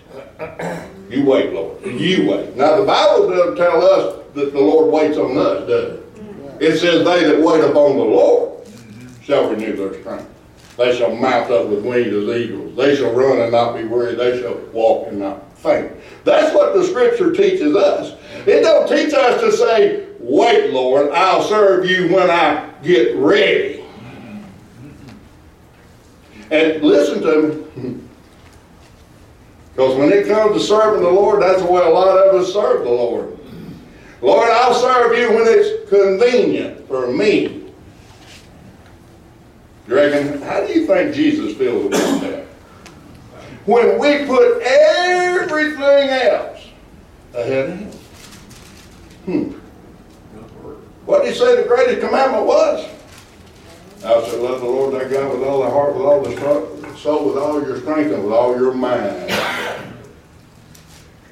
You 1.08 1.24
wait, 1.24 1.52
Lord. 1.52 1.84
You 1.84 2.28
wait. 2.28 2.56
Now 2.56 2.76
the 2.80 2.86
Bible 2.86 3.30
doesn't 3.30 3.56
tell 3.56 3.82
us 3.82 4.24
that 4.34 4.52
the 4.52 4.60
Lord 4.60 4.92
waits 4.92 5.16
on 5.16 5.36
us, 5.38 5.68
does 5.68 5.94
it? 5.94 6.06
It 6.60 6.78
says 6.78 7.04
they 7.04 7.24
that 7.24 7.40
wait 7.40 7.64
upon 7.64 7.96
the 7.96 8.04
Lord 8.04 8.66
shall 9.22 9.48
renew 9.50 9.76
their 9.76 10.00
strength. 10.00 10.28
They 10.76 10.96
shall 10.96 11.14
mount 11.14 11.50
up 11.50 11.68
with 11.68 11.84
wings 11.84 12.08
as 12.08 12.36
eagles. 12.36 12.76
They 12.76 12.96
shall 12.96 13.12
run 13.12 13.40
and 13.40 13.52
not 13.52 13.76
be 13.76 13.84
weary. 13.84 14.14
They 14.14 14.40
shall 14.40 14.56
walk 14.72 15.08
and 15.08 15.20
not 15.20 15.56
faint. 15.58 15.92
That's 16.24 16.54
what 16.54 16.74
the 16.74 16.84
scripture 16.84 17.32
teaches 17.32 17.76
us. 17.76 18.16
It 18.46 18.62
don't 18.62 18.88
teach 18.88 19.12
us 19.12 19.40
to 19.42 19.52
say, 19.52 20.06
wait, 20.18 20.72
Lord, 20.72 21.10
I'll 21.10 21.42
serve 21.42 21.84
you 21.84 22.12
when 22.14 22.30
I 22.30 22.70
get 22.82 23.16
ready. 23.16 23.79
And 26.50 26.82
listen 26.82 27.22
to 27.22 27.66
me. 27.76 28.00
Because 29.72 29.96
when 29.96 30.12
it 30.12 30.26
comes 30.26 30.54
to 30.54 30.60
serving 30.60 31.02
the 31.02 31.10
Lord, 31.10 31.42
that's 31.42 31.62
the 31.62 31.70
way 31.70 31.82
a 31.82 31.88
lot 31.88 32.18
of 32.18 32.34
us 32.34 32.52
serve 32.52 32.84
the 32.84 32.90
Lord. 32.90 33.38
Lord, 34.20 34.50
I'll 34.50 34.74
serve 34.74 35.16
you 35.16 35.30
when 35.30 35.44
it's 35.46 35.88
convenient 35.88 36.86
for 36.86 37.06
me. 37.06 37.70
You 39.88 39.94
reckon, 39.94 40.42
how 40.42 40.66
do 40.66 40.72
you 40.72 40.86
think 40.86 41.14
Jesus 41.14 41.56
feels 41.56 41.86
about 41.86 42.20
that? 42.20 42.44
When 43.64 43.98
we 43.98 44.26
put 44.26 44.60
everything 44.62 46.10
else 46.10 46.68
ahead 47.34 47.70
of 47.70 47.78
him. 47.78 47.90
Hmm. 49.24 49.58
What 51.06 51.22
did 51.22 51.32
he 51.32 51.38
say 51.38 51.56
the 51.56 51.68
greatest 51.68 52.00
commandment 52.00 52.46
was? 52.46 52.88
Thou 54.00 54.24
shalt 54.24 54.40
love 54.40 54.60
the 54.60 54.66
Lord 54.66 54.94
thy 54.94 55.08
God 55.08 55.32
with 55.32 55.46
all 55.46 55.62
thy 55.62 55.70
heart, 55.70 55.94
with 55.94 56.06
all 56.06 56.22
thy 56.22 56.96
soul, 56.96 57.28
with 57.28 57.38
all 57.38 57.62
your 57.62 57.78
strength, 57.80 58.12
and 58.12 58.24
with 58.24 58.32
all 58.32 58.56
your 58.58 58.72
mind. 58.72 59.30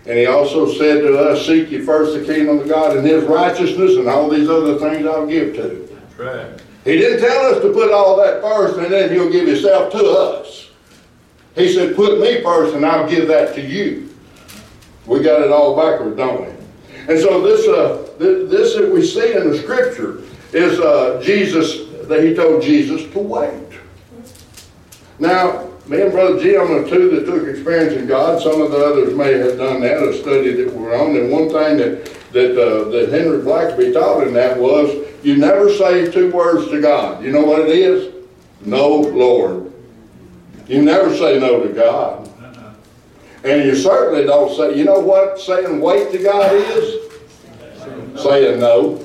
And 0.06 0.18
he 0.18 0.26
also 0.26 0.70
said 0.72 1.02
to 1.02 1.18
us, 1.18 1.46
Seek 1.46 1.70
ye 1.70 1.80
first 1.80 2.18
the 2.18 2.24
kingdom 2.24 2.60
of 2.60 2.68
God 2.68 2.96
and 2.96 3.06
his 3.06 3.24
righteousness, 3.24 3.96
and 3.96 4.08
all 4.08 4.28
these 4.28 4.48
other 4.48 4.78
things 4.78 5.06
I'll 5.06 5.26
give 5.26 5.54
to 5.56 5.62
you. 5.62 5.98
That's 6.00 6.18
right. 6.18 6.62
He 6.84 6.96
didn't 6.96 7.20
tell 7.20 7.54
us 7.54 7.60
to 7.62 7.72
put 7.72 7.92
all 7.92 8.16
that 8.16 8.40
first 8.40 8.78
and 8.78 8.90
then 8.90 9.12
he'll 9.12 9.30
give 9.30 9.46
himself 9.46 9.92
to 9.92 9.98
us. 10.06 10.70
He 11.54 11.72
said, 11.72 11.94
Put 11.94 12.20
me 12.20 12.42
first 12.42 12.74
and 12.74 12.86
I'll 12.86 13.08
give 13.08 13.28
that 13.28 13.54
to 13.56 13.60
you. 13.60 14.08
We 15.04 15.20
got 15.20 15.42
it 15.42 15.50
all 15.50 15.76
backwards, 15.76 16.16
don't 16.16 16.42
we? 16.42 16.52
And 17.08 17.20
so 17.20 17.42
this, 17.42 17.66
uh, 17.68 18.08
this, 18.18 18.50
this 18.50 18.76
that 18.76 18.90
we 18.90 19.04
see 19.04 19.34
in 19.34 19.50
the 19.50 19.58
scripture 19.58 20.22
is 20.52 20.80
uh, 20.80 21.20
Jesus, 21.22 21.87
that 22.08 22.24
he 22.24 22.34
told 22.34 22.62
Jesus 22.62 23.10
to 23.12 23.18
wait. 23.18 23.78
Now, 25.18 25.68
me 25.86 26.02
and 26.02 26.12
Brother 26.12 26.40
Jim 26.40 26.70
are 26.70 26.88
two 26.88 27.10
that 27.10 27.24
took 27.24 27.48
Experiencing 27.48 28.06
God. 28.06 28.42
Some 28.42 28.60
of 28.60 28.70
the 28.70 28.84
others 28.84 29.14
may 29.14 29.32
have 29.32 29.56
done 29.56 29.80
that, 29.80 30.02
a 30.02 30.12
study 30.18 30.52
that 30.52 30.72
we're 30.72 30.94
on. 30.94 31.16
And 31.16 31.30
one 31.30 31.48
thing 31.48 31.78
that, 31.78 32.04
that, 32.32 32.60
uh, 32.60 32.88
that 32.90 33.08
Henry 33.10 33.38
Blackaby 33.38 33.92
taught 33.92 34.26
in 34.26 34.34
that 34.34 34.58
was, 34.58 35.06
you 35.22 35.36
never 35.36 35.72
say 35.72 36.10
two 36.10 36.30
words 36.30 36.70
to 36.70 36.80
God. 36.80 37.24
You 37.24 37.30
know 37.32 37.42
what 37.42 37.60
it 37.60 37.70
is? 37.70 38.14
No, 38.60 38.88
Lord. 38.88 39.72
You 40.66 40.82
never 40.82 41.14
say 41.16 41.40
no 41.40 41.62
to 41.62 41.72
God. 41.72 42.26
And 43.44 43.64
you 43.64 43.74
certainly 43.74 44.24
don't 44.24 44.54
say, 44.54 44.76
you 44.76 44.84
know 44.84 45.00
what 45.00 45.40
saying 45.40 45.80
wait 45.80 46.12
to 46.12 46.18
God 46.18 46.52
is? 46.52 47.10
Saying 48.20 48.60
no. 48.60 49.02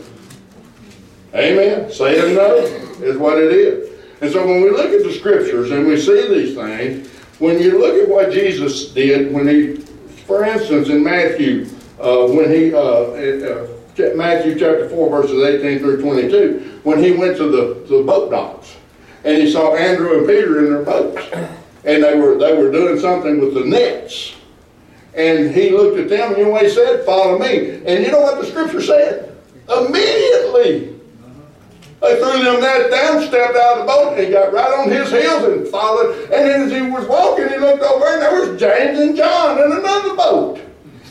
Amen? 1.33 1.91
Saying 1.91 2.35
no 2.35 2.82
is 3.03 3.17
what 3.17 3.37
it 3.37 3.51
is. 3.51 3.89
And 4.21 4.31
so 4.31 4.45
when 4.45 4.61
we 4.61 4.69
look 4.69 4.91
at 4.91 5.03
the 5.03 5.13
scriptures 5.13 5.71
and 5.71 5.85
we 5.85 5.99
see 5.99 6.27
these 6.27 6.55
things, 6.55 7.09
when 7.39 7.59
you 7.59 7.79
look 7.79 8.01
at 8.01 8.07
what 8.07 8.31
Jesus 8.31 8.89
did, 8.91 9.33
when 9.33 9.47
he, 9.47 9.75
for 10.25 10.43
instance, 10.45 10.89
in 10.89 11.03
Matthew, 11.03 11.67
uh, 11.99 12.27
when 12.27 12.49
he, 12.49 12.73
uh, 12.73 13.13
in, 13.13 13.43
uh, 13.43 14.15
Matthew 14.15 14.57
chapter 14.57 14.89
4, 14.89 15.09
verses 15.09 15.43
18 15.43 15.79
through 15.79 16.01
22, 16.01 16.79
when 16.83 17.03
he 17.03 17.11
went 17.11 17.37
to 17.37 17.49
the, 17.49 17.85
to 17.87 17.97
the 17.97 18.03
boat 18.03 18.31
docks 18.31 18.75
and 19.23 19.41
he 19.41 19.51
saw 19.51 19.75
Andrew 19.75 20.17
and 20.17 20.27
Peter 20.27 20.65
in 20.65 20.73
their 20.73 20.83
boats. 20.83 21.21
and 21.85 22.03
they 22.03 22.15
were, 22.15 22.37
they 22.37 22.55
were 22.55 22.71
doing 22.71 22.99
something 22.99 23.39
with 23.39 23.53
the 23.53 23.65
nets. 23.65 24.35
And 25.15 25.53
he 25.53 25.69
looked 25.69 25.99
at 25.99 26.09
them, 26.09 26.33
and 26.35 26.57
he 26.57 26.69
said? 26.69 27.05
Follow 27.05 27.37
me. 27.37 27.75
And 27.85 28.03
you 28.03 28.11
know 28.11 28.21
what 28.21 28.41
the 28.41 28.47
scripture 28.47 28.81
said? 28.81 29.35
Immediately. 29.69 30.92
They 32.03 32.19
threw 32.19 32.43
them 32.43 32.59
that 32.59 32.91
down, 32.91 33.23
stepped 33.23 33.55
out 33.55 33.79
of 33.79 33.79
the 33.79 33.85
boat, 33.85 34.17
and 34.17 34.27
he 34.27 34.33
got 34.33 34.51
right 34.51 34.77
on 34.77 34.91
his 34.91 35.09
heels 35.09 35.43
and 35.43 35.65
followed. 35.69 36.23
And 36.23 36.31
then 36.31 36.61
as 36.63 36.71
he 36.73 36.81
was 36.81 37.07
walking, 37.07 37.47
he 37.47 37.55
looked 37.55 37.81
over, 37.81 38.05
and 38.05 38.21
there 38.21 38.41
was 38.41 38.59
James 38.59 38.99
and 38.99 39.15
John 39.15 39.57
in 39.57 39.71
another 39.71 40.13
boat. 40.13 40.59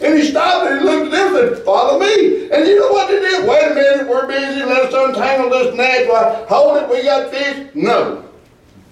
And 0.02 0.18
he 0.18 0.28
stopped 0.28 0.70
and 0.70 0.81
he 0.81 0.85
looked 0.85 1.07
at 1.07 1.12
them 1.12 1.37
and 1.37 1.57
said, 1.57 1.64
Follow 1.64 1.98
me. 1.98 2.50
And 2.50 2.66
you 2.66 2.78
know 2.78 2.92
what 2.92 3.09
they 3.09 3.20
did? 3.20 3.48
Wait 3.48 3.72
a 3.72 3.74
minute, 3.74 4.07
we're 4.07 4.26
busy. 4.26 4.64
Let 4.64 4.92
us 4.92 4.94
untangle 4.94 5.48
this 5.48 5.74
net. 5.74 6.11
Why, 6.11 6.44
hold 6.48 6.76
it, 6.76 6.90
we 6.90 7.05
got 7.05 7.31
fish. 7.31 7.68
No. 7.74 8.28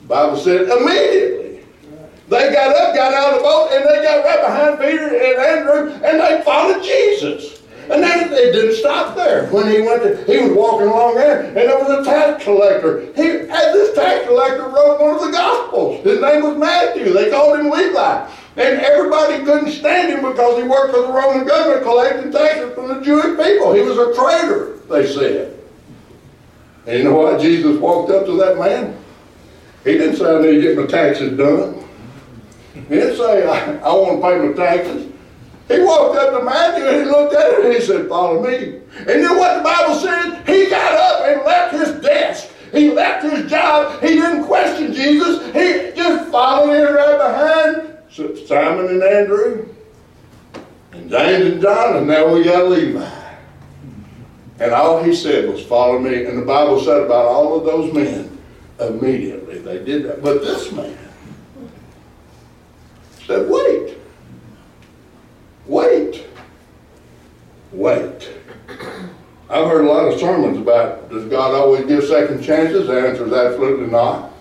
The 0.00 0.06
Bible 0.08 0.36
said 0.38 0.70
immediately. 0.70 1.66
They 2.28 2.50
got 2.50 2.76
up, 2.76 2.94
got 2.94 3.12
out 3.12 3.34
of 3.34 3.38
the 3.40 3.42
boat, 3.42 3.70
and 3.72 3.84
they 3.84 4.02
got 4.02 4.24
right 4.24 4.40
behind 4.40 4.78
Peter 4.78 5.04
and 5.04 5.38
Andrew, 5.38 5.92
and 6.02 6.20
they 6.20 6.42
followed 6.44 6.82
Jesus. 6.82 7.59
And 7.90 8.04
then 8.04 8.32
it 8.32 8.52
didn't 8.52 8.76
stop 8.76 9.16
there. 9.16 9.48
When 9.48 9.68
he 9.68 9.80
went 9.80 10.02
to, 10.04 10.24
he 10.24 10.38
was 10.38 10.52
walking 10.52 10.86
along 10.86 11.16
there, 11.16 11.42
and 11.42 11.56
there 11.56 11.76
was 11.76 11.90
a 11.90 12.08
tax 12.08 12.44
collector. 12.44 13.00
He 13.16 13.48
had 13.48 13.74
this 13.74 13.96
tax 13.96 14.28
collector 14.28 14.68
wrote 14.68 15.00
one 15.00 15.16
of 15.16 15.20
the 15.22 15.32
Gospels. 15.32 16.04
His 16.04 16.20
name 16.20 16.44
was 16.44 16.56
Matthew. 16.56 17.12
They 17.12 17.30
called 17.30 17.58
him 17.58 17.68
Levi. 17.68 18.30
And 18.56 18.80
everybody 18.80 19.44
couldn't 19.44 19.72
stand 19.72 20.12
him 20.12 20.30
because 20.30 20.62
he 20.62 20.68
worked 20.68 20.94
for 20.94 21.02
the 21.02 21.12
Roman 21.12 21.46
government 21.46 21.82
collecting 21.82 22.30
taxes 22.30 22.74
from 22.74 22.88
the 22.88 23.00
Jewish 23.00 23.36
people. 23.36 23.72
He 23.72 23.80
was 23.80 23.98
a 23.98 24.14
traitor, 24.14 24.76
they 24.88 25.12
said. 25.12 25.58
And 26.86 26.98
you 26.98 27.04
know 27.04 27.14
what? 27.14 27.40
Jesus 27.40 27.76
walked 27.78 28.12
up 28.12 28.24
to 28.26 28.36
that 28.36 28.56
man. 28.56 28.96
He 29.84 29.92
didn't 29.92 30.16
say, 30.16 30.36
I 30.36 30.40
need 30.40 30.54
to 30.56 30.62
get 30.62 30.76
my 30.76 30.86
taxes 30.86 31.36
done. 31.36 31.84
He 32.74 32.94
didn't 32.94 33.16
say, 33.16 33.46
I, 33.46 33.78
I 33.78 33.92
want 33.92 34.20
to 34.20 34.28
pay 34.28 34.38
my 34.38 34.52
taxes. 34.52 35.10
He 35.70 35.80
walked 35.82 36.18
up 36.18 36.36
to 36.36 36.44
Matthew 36.44 36.84
and 36.84 36.96
he 36.96 37.04
looked 37.04 37.32
at 37.32 37.52
him 37.52 37.59
and 37.70 37.80
he 37.80 37.86
said, 37.86 38.08
Follow 38.08 38.42
me. 38.42 38.80
And 38.98 39.08
you 39.08 39.22
know 39.22 39.38
what 39.38 39.58
the 39.58 39.62
Bible 39.62 39.94
says? 39.94 40.46
He 40.46 40.68
got 40.68 40.92
up 40.92 41.28
and 41.28 41.46
left 41.46 41.74
his 41.74 42.02
desk. 42.02 42.48
He 42.72 42.90
left 42.90 43.24
his 43.24 43.50
job. 43.50 44.00
He 44.00 44.08
didn't 44.08 44.44
question 44.44 44.92
Jesus. 44.92 45.44
He 45.46 45.92
just 45.96 46.30
followed 46.30 46.72
him 46.74 46.94
right 46.94 47.16
behind 47.16 48.46
Simon 48.46 48.86
and 48.86 49.02
Andrew, 49.02 49.68
and 50.92 51.08
James 51.08 51.52
and 51.52 51.62
John, 51.62 51.96
and 51.96 52.08
now 52.08 52.34
we 52.34 52.42
got 52.42 52.68
Levi. 52.68 53.08
And 54.58 54.72
all 54.72 55.02
he 55.02 55.14
said 55.14 55.48
was, 55.48 55.64
Follow 55.64 55.98
me. 55.98 56.24
And 56.24 56.36
the 56.36 56.44
Bible 56.44 56.80
said 56.80 57.02
about 57.02 57.26
all 57.26 57.58
of 57.58 57.64
those 57.64 57.92
men, 57.94 58.38
immediately 58.80 59.58
they 59.58 59.84
did 59.84 60.04
that. 60.04 60.22
But 60.22 60.42
this 60.42 60.72
man 60.72 60.98
said, 63.26 63.48
Wait. 63.48 63.96
Wait. 65.66 66.26
Wait. 67.72 68.30
I've 69.48 69.66
heard 69.66 69.84
a 69.84 69.88
lot 69.88 70.06
of 70.06 70.20
sermons 70.20 70.58
about 70.58 71.10
does 71.10 71.24
God 71.26 71.54
always 71.54 71.84
give 71.86 72.04
second 72.04 72.42
chances? 72.42 72.86
The 72.86 73.08
answer 73.08 73.26
is 73.26 73.32
absolutely 73.32 73.86
not. 73.86 74.32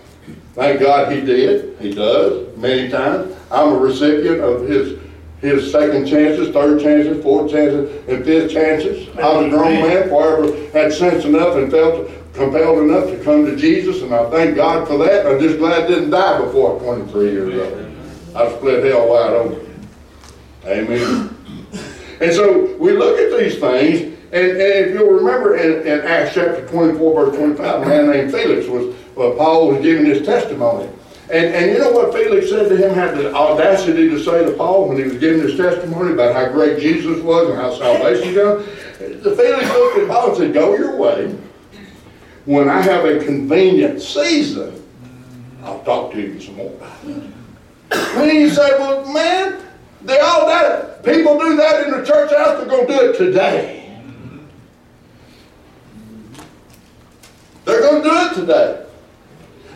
Thank 0.54 0.80
God 0.80 1.12
he 1.12 1.20
did. 1.20 1.76
He 1.80 1.92
does 1.92 2.56
many 2.56 2.88
times. 2.88 3.34
I'm 3.50 3.72
a 3.72 3.78
recipient 3.78 4.40
of 4.40 4.68
his 4.68 4.98
his 5.40 5.72
second 5.72 6.06
chances, 6.06 6.50
third 6.50 6.82
chances, 6.82 7.22
fourth 7.22 7.50
chances, 7.50 8.06
and 8.08 8.24
fifth 8.24 8.52
chances. 8.52 9.08
I 9.16 9.32
was 9.32 9.46
a 9.46 9.48
grown 9.48 9.72
man, 9.80 10.08
forever 10.10 10.54
had 10.72 10.92
sense 10.92 11.24
enough 11.24 11.56
and 11.56 11.70
felt 11.70 12.10
compelled 12.34 12.78
enough 12.80 13.06
to 13.06 13.24
come 13.24 13.46
to 13.46 13.56
Jesus, 13.56 14.02
and 14.02 14.14
I 14.14 14.28
thank 14.30 14.56
God 14.56 14.86
for 14.86 14.98
that. 14.98 15.26
I'm 15.26 15.40
just 15.40 15.58
glad 15.58 15.84
I 15.84 15.86
didn't 15.86 16.10
die 16.10 16.40
before 16.42 16.78
23 16.80 17.30
years 17.30 17.54
old. 17.54 17.96
I 18.36 18.54
split 18.56 18.84
hell 18.84 19.08
wide 19.08 19.32
open. 19.32 19.88
Amen. 20.66 21.39
And 22.20 22.32
so 22.32 22.76
we 22.76 22.92
look 22.92 23.18
at 23.18 23.38
these 23.38 23.58
things, 23.58 24.02
and, 24.32 24.50
and 24.50 24.60
if 24.60 24.94
you'll 24.94 25.10
remember 25.10 25.56
in, 25.56 25.86
in, 25.86 26.00
Acts 26.06 26.34
chapter 26.34 26.66
24, 26.68 27.26
verse 27.26 27.36
25, 27.36 27.82
a 27.82 27.86
man 27.86 28.10
named 28.10 28.30
Felix 28.30 28.68
was, 28.68 28.94
well, 29.16 29.34
Paul 29.36 29.68
was 29.68 29.82
giving 29.82 30.04
his 30.04 30.24
testimony. 30.24 30.88
And, 31.30 31.54
and 31.54 31.70
you 31.72 31.78
know 31.78 31.92
what 31.92 32.12
Felix 32.12 32.50
said 32.50 32.68
to 32.68 32.76
him, 32.76 32.92
had 32.92 33.16
the 33.16 33.32
audacity 33.32 34.08
to 34.08 34.22
say 34.22 34.44
to 34.44 34.52
Paul 34.52 34.88
when 34.88 34.98
he 34.98 35.04
was 35.04 35.18
giving 35.18 35.40
his 35.40 35.56
testimony 35.56 36.12
about 36.12 36.34
how 36.34 36.52
great 36.52 36.80
Jesus 36.80 37.22
was 37.22 37.48
and 37.48 37.56
how 37.56 37.72
salvation 37.72 38.34
comes? 38.34 38.66
The 39.22 39.36
Felix 39.36 39.64
looked 39.68 39.98
at 39.98 40.08
Paul 40.08 40.28
and 40.30 40.36
said, 40.36 40.52
Go 40.52 40.76
your 40.76 40.96
way. 40.96 41.36
When 42.46 42.68
I 42.68 42.80
have 42.80 43.04
a 43.04 43.24
convenient 43.24 44.02
season, 44.02 44.84
I'll 45.62 45.82
talk 45.84 46.12
to 46.12 46.20
you 46.20 46.40
some 46.40 46.56
more. 46.56 46.76
And 47.92 48.30
he 48.30 48.50
said, 48.50 48.78
Well, 48.78 49.12
man, 49.12 49.62
they 50.02 50.18
all 50.18 50.46
that. 50.46 51.04
People 51.04 51.38
do 51.38 51.56
that 51.56 51.86
in 51.86 51.92
the 51.92 52.04
church 52.04 52.30
house, 52.32 52.58
they're 52.58 52.66
going 52.66 52.86
to 52.86 52.92
do 52.92 53.10
it 53.10 53.18
today. 53.18 53.76
They're 57.64 57.80
going 57.80 58.02
to 58.02 58.08
do 58.08 58.14
it 58.14 58.34
today. 58.34 58.86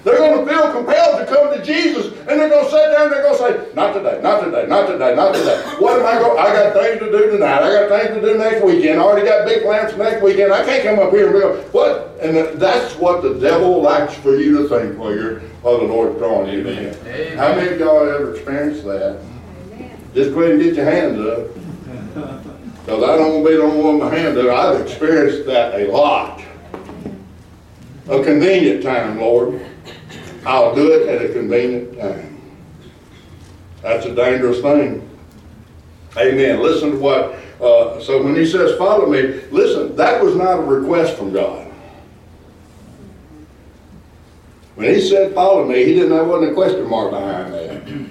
They're 0.04 0.18
going 0.18 0.44
to 0.44 0.52
feel 0.52 0.70
compelled 0.70 1.20
to 1.20 1.34
come 1.34 1.54
to 1.54 1.64
Jesus, 1.64 2.06
and 2.18 2.28
they're 2.28 2.50
going 2.50 2.64
to 2.64 2.70
sit 2.70 2.92
down 2.92 3.04
and 3.04 3.12
they're 3.12 3.22
going 3.22 3.38
to 3.38 3.68
say, 3.68 3.74
Not 3.74 3.94
today, 3.94 4.20
not 4.22 4.44
today, 4.44 4.66
not 4.66 4.86
today, 4.86 5.14
not 5.14 5.34
today. 5.34 5.62
What 5.78 5.98
am 5.98 6.04
I 6.04 6.18
going 6.20 6.38
I 6.38 6.52
got 6.52 6.74
things 6.74 6.98
to 6.98 7.10
do 7.10 7.30
tonight. 7.30 7.62
I 7.62 7.88
got 7.88 7.88
things 7.88 8.14
to 8.14 8.20
do 8.20 8.36
next 8.36 8.62
weekend. 8.62 9.00
I 9.00 9.02
already 9.02 9.26
got 9.26 9.46
big 9.46 9.62
plans 9.62 9.92
for 9.92 9.98
next 9.98 10.22
weekend. 10.22 10.52
I 10.52 10.62
can't 10.62 10.84
come 10.84 10.98
up 10.98 11.10
here 11.10 11.30
and 11.30 11.32
go, 11.32 11.56
What? 11.72 12.18
And 12.20 12.36
that's 12.60 12.96
what 12.96 13.22
the 13.22 13.34
devil 13.40 13.80
likes 13.80 14.14
for 14.14 14.36
you 14.36 14.58
to 14.58 14.68
think 14.68 14.98
while, 14.98 15.14
you're, 15.14 15.40
while 15.62 15.78
the 15.78 15.84
Lord's 15.84 16.18
drawing 16.18 16.52
you 16.52 16.66
in. 16.68 17.38
How 17.38 17.54
many 17.54 17.72
of 17.72 17.80
y'all 17.80 18.06
ever 18.06 18.34
experienced 18.34 18.84
that? 18.84 19.18
Just 20.14 20.32
go 20.32 20.42
ahead 20.42 20.52
and 20.52 20.62
get 20.62 20.76
your 20.76 20.84
hands 20.84 21.18
up. 21.18 21.54
Because 22.84 23.02
I 23.02 23.16
don't 23.16 23.32
want 23.32 23.44
to 23.44 23.50
be 23.50 23.56
the 23.56 23.62
only 23.62 23.82
one 23.82 23.98
with 23.98 24.12
my 24.12 24.16
hands 24.16 24.38
up. 24.38 24.46
I've 24.46 24.80
experienced 24.80 25.46
that 25.46 25.80
a 25.80 25.90
lot. 25.90 26.40
A 28.08 28.22
convenient 28.22 28.82
time, 28.82 29.18
Lord. 29.18 29.60
I'll 30.46 30.74
do 30.74 30.92
it 30.92 31.08
at 31.08 31.28
a 31.28 31.32
convenient 31.32 31.98
time. 31.98 32.40
That's 33.82 34.06
a 34.06 34.14
dangerous 34.14 34.60
thing. 34.60 35.08
Amen. 36.16 36.62
Listen 36.62 36.92
to 36.92 36.98
what, 36.98 37.34
uh, 37.60 38.00
so 38.00 38.22
when 38.22 38.36
he 38.36 38.46
says, 38.46 38.78
follow 38.78 39.06
me, 39.06 39.40
listen, 39.50 39.96
that 39.96 40.22
was 40.22 40.36
not 40.36 40.58
a 40.58 40.62
request 40.62 41.16
from 41.16 41.32
God. 41.32 41.66
When 44.76 44.94
he 44.94 45.00
said, 45.00 45.34
follow 45.34 45.64
me, 45.66 45.84
he 45.84 45.94
didn't, 45.94 46.10
there 46.10 46.24
wasn't 46.24 46.52
a 46.52 46.54
question 46.54 46.88
mark 46.88 47.10
behind 47.10 47.52
that. 47.52 48.08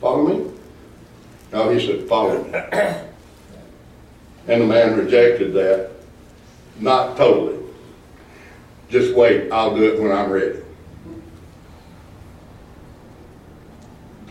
follow 0.00 0.26
me? 0.26 0.55
No, 1.52 1.70
he 1.70 1.84
said, 1.84 2.08
follow 2.08 2.42
me. 2.44 2.50
And 4.48 4.62
the 4.62 4.66
man 4.66 4.96
rejected 4.96 5.52
that. 5.54 5.90
Not 6.78 7.16
totally. 7.16 7.58
Just 8.88 9.14
wait, 9.16 9.50
I'll 9.50 9.74
do 9.74 9.82
it 9.82 10.00
when 10.00 10.12
I'm 10.12 10.30
ready. 10.30 10.60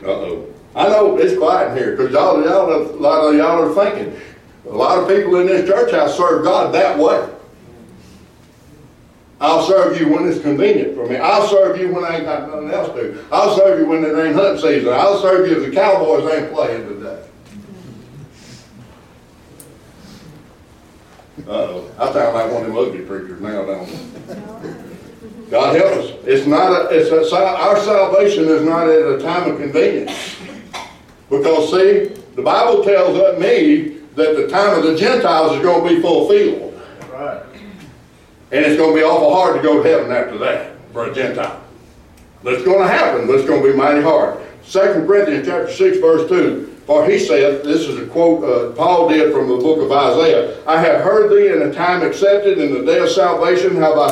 Uh-oh. 0.03 0.45
I 0.75 0.87
know 0.89 1.17
it's 1.17 1.37
quiet 1.37 1.71
in 1.71 1.77
here 1.77 1.91
because 1.95 2.11
y'all, 2.11 2.43
y'all, 2.43 2.71
a 2.73 2.95
lot 2.95 3.25
of 3.27 3.35
y'all 3.35 3.63
are 3.63 3.73
thinking. 3.73 4.19
A 4.67 4.69
lot 4.69 4.99
of 4.99 5.07
people 5.07 5.39
in 5.39 5.47
this 5.47 5.67
church 5.67 5.91
house 5.91 6.17
serve 6.17 6.43
God 6.43 6.73
that 6.73 6.97
way. 6.97 7.29
I'll 9.41 9.65
serve 9.67 9.99
you 9.99 10.07
when 10.07 10.27
it's 10.27 10.41
convenient 10.41 10.95
for 10.95 11.05
me. 11.07 11.17
I'll 11.17 11.47
serve 11.47 11.77
you 11.77 11.93
when 11.93 12.05
I 12.05 12.17
ain't 12.17 12.25
got 12.25 12.49
nothing 12.49 12.71
else 12.71 12.87
to. 12.95 13.25
I'll 13.31 13.55
serve 13.57 13.79
you 13.79 13.85
when 13.85 14.03
it 14.03 14.17
ain't 14.17 14.35
hunt 14.35 14.59
season. 14.61 14.93
I'll 14.93 15.21
serve 15.21 15.49
you 15.49 15.57
if 15.61 15.69
the 15.69 15.75
Cowboys 15.75 16.31
ain't 16.33 16.53
playing 16.53 16.87
today. 16.87 17.21
Uh-oh. 21.47 21.91
I 21.99 22.13
sound 22.13 22.33
like 22.33 22.51
one 22.51 22.61
of 22.61 22.67
them 22.69 22.77
ugly 22.77 23.01
preachers 23.01 23.41
now, 23.41 23.65
don't? 23.65 25.51
God 25.51 25.75
help 25.75 25.93
us. 25.93 26.11
It's 26.25 26.47
not 26.47 26.71
a, 26.71 26.95
it's 26.95 27.11
a, 27.11 27.35
our 27.37 27.77
salvation 27.81 28.45
is 28.45 28.63
not 28.63 28.87
at 28.89 29.05
a 29.05 29.19
time 29.19 29.51
of 29.51 29.59
convenience. 29.59 30.37
Because 31.29 31.71
see, 31.71 32.21
the 32.35 32.41
Bible 32.41 32.83
tells 32.83 33.37
me 33.39 33.97
that 34.15 34.37
the 34.37 34.47
time 34.47 34.77
of 34.77 34.85
the 34.85 34.95
Gentiles 34.95 35.57
is 35.57 35.61
going 35.61 35.87
to 35.87 35.95
be 35.95 36.01
fulfilled. 36.01 36.81
Right. 37.11 37.44
And 38.51 38.63
it's 38.65 38.77
going 38.77 38.93
to 38.93 38.99
be 38.99 39.03
awful 39.03 39.33
hard 39.33 39.55
to 39.57 39.61
go 39.61 39.81
to 39.81 39.89
heaven 39.89 40.11
after 40.11 40.37
that 40.39 40.75
for 40.93 41.09
a 41.09 41.13
Gentile. 41.13 41.61
That's 42.43 42.63
going 42.63 42.79
to 42.79 42.87
happen, 42.87 43.25
but 43.25 43.37
it's 43.37 43.47
going 43.47 43.63
to 43.63 43.71
be 43.71 43.75
mighty 43.75 44.01
hard. 44.01 44.39
2 44.69 44.79
Corinthians 45.07 45.47
chapter 45.47 45.71
6, 45.71 45.97
verse 45.97 46.29
2. 46.29 46.75
For 46.85 47.09
he 47.09 47.17
said, 47.17 47.63
this 47.63 47.87
is 47.87 47.99
a 47.99 48.05
quote 48.05 48.43
uh, 48.43 48.75
Paul 48.75 49.09
did 49.09 49.33
from 49.33 49.49
the 49.49 49.57
book 49.57 49.79
of 49.79 49.91
Isaiah, 49.91 50.63
I 50.67 50.79
have 50.79 51.01
heard 51.01 51.31
thee 51.31 51.51
in 51.51 51.63
a 51.63 51.73
time 51.73 52.03
accepted, 52.03 52.59
in 52.59 52.73
the 52.73 52.85
day 52.85 52.99
of 52.99 53.09
salvation 53.09 53.75
have 53.77 53.97
I 53.97 54.11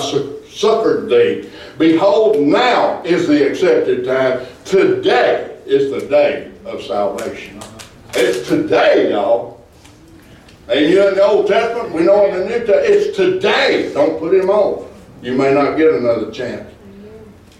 succored 0.50 1.08
thee. 1.08 1.50
Behold, 1.78 2.40
now 2.40 3.04
is 3.04 3.28
the 3.28 3.48
accepted 3.48 4.06
time. 4.06 4.48
Today 4.66 5.56
is 5.68 5.92
the 5.92 6.08
day 6.08 6.52
of 6.66 6.82
salvation. 6.82 7.62
It's 8.16 8.48
today, 8.48 9.12
y'all. 9.12 9.53
And 10.70 10.80
you 10.80 11.08
in 11.08 11.16
the 11.16 11.24
Old 11.24 11.48
Testament, 11.48 11.94
we 11.94 12.04
know 12.04 12.26
in 12.26 12.40
the 12.40 12.46
New 12.46 12.66
Testament, 12.66 12.86
it's 12.86 13.18
today. 13.18 13.92
Don't 13.94 14.18
put 14.20 14.34
him 14.34 14.50
off. 14.50 14.90
You 15.22 15.36
may 15.36 15.54
not 15.54 15.78
get 15.78 15.94
another 15.94 16.32
chance. 16.32 16.70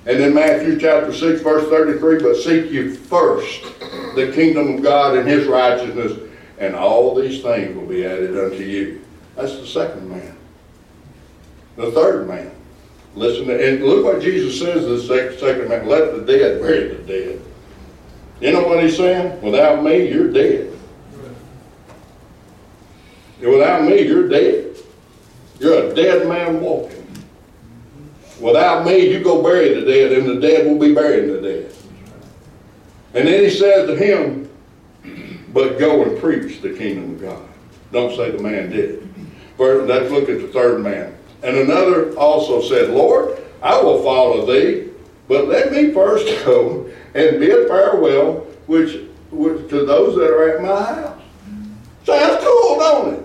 And 0.06 0.20
then 0.20 0.34
Matthew 0.34 0.80
chapter 0.80 1.14
6, 1.14 1.42
verse 1.42 1.70
33, 1.70 2.22
but 2.22 2.36
seek 2.36 2.72
you 2.72 2.94
first 2.94 3.64
the 4.16 4.32
kingdom 4.34 4.76
of 4.76 4.84
God 4.84 5.18
and 5.18 5.28
his 5.28 5.48
righteousness, 5.48 6.20
and 6.60 6.76
all 6.76 7.16
these 7.16 7.42
things 7.42 7.76
will 7.76 7.86
be 7.86 8.06
added 8.06 8.38
unto 8.38 8.64
you. 8.64 9.02
That's 9.36 9.56
the 9.58 9.68
second 9.68 10.10
man. 10.10 10.36
The 11.78 11.92
third 11.92 12.28
man. 12.28 12.52
Listen 13.16 13.48
to, 13.48 13.68
and 13.68 13.84
look 13.84 14.04
what 14.04 14.22
Jesus 14.22 14.60
says 14.60 14.84
to 14.84 14.98
the 14.98 15.38
second 15.38 15.70
man. 15.70 15.88
Let 15.88 16.16
the 16.16 16.26
dead 16.26 16.62
bury 16.62 16.90
the 16.90 17.04
dead. 17.04 17.42
You 18.42 18.52
know 18.52 18.68
what 18.68 18.84
he's 18.84 18.98
saying? 18.98 19.42
Without 19.42 19.84
me, 19.84 20.10
you're 20.10 20.32
dead. 20.32 20.73
Without 23.44 23.84
me, 23.84 24.02
you're 24.02 24.30
dead. 24.30 24.78
You're 25.60 25.92
a 25.92 25.94
dead 25.94 26.28
man 26.28 26.62
walking. 26.62 27.06
Without 28.40 28.86
me, 28.86 29.12
you 29.12 29.24
go 29.24 29.44
bury 29.44 29.74
the 29.74 29.86
dead, 29.86 30.14
and 30.14 30.28
the 30.28 30.40
dead 30.40 30.66
will 30.66 30.80
be 30.80 30.94
burying 30.94 31.34
the 31.34 31.42
dead. 31.42 31.74
And 33.14 33.28
then 33.28 33.44
he 33.44 33.50
says 33.50 33.88
to 33.88 33.96
him, 33.96 34.50
but 35.50 35.78
go 35.78 36.04
and 36.04 36.20
preach 36.20 36.62
the 36.62 36.74
kingdom 36.74 37.16
of 37.16 37.22
God. 37.22 37.48
Don't 37.92 38.16
say 38.16 38.32
the 38.32 38.42
man 38.42 38.72
did. 38.72 39.08
First, 39.58 39.88
let's 39.88 40.10
look 40.12 40.30
at 40.30 40.42
the 40.42 40.48
third 40.48 40.82
man. 40.82 41.16
And 41.44 41.58
another 41.58 42.16
also 42.18 42.62
said, 42.62 42.90
Lord, 42.90 43.38
I 43.62 43.80
will 43.80 44.02
follow 44.04 44.46
thee, 44.46 44.90
but 45.28 45.48
let 45.48 45.72
me 45.72 45.92
first 45.94 46.26
go 46.46 46.90
and 47.14 47.40
bid 47.40 47.68
farewell 47.68 48.48
which, 48.66 49.02
which 49.30 49.70
to 49.70 49.86
those 49.86 50.16
that 50.16 50.32
are 50.32 50.58
at 50.58 50.62
my 50.62 51.02
house. 51.02 51.22
Sounds 52.04 52.44
cool, 52.44 52.80
don't 52.80 53.14
it? 53.14 53.23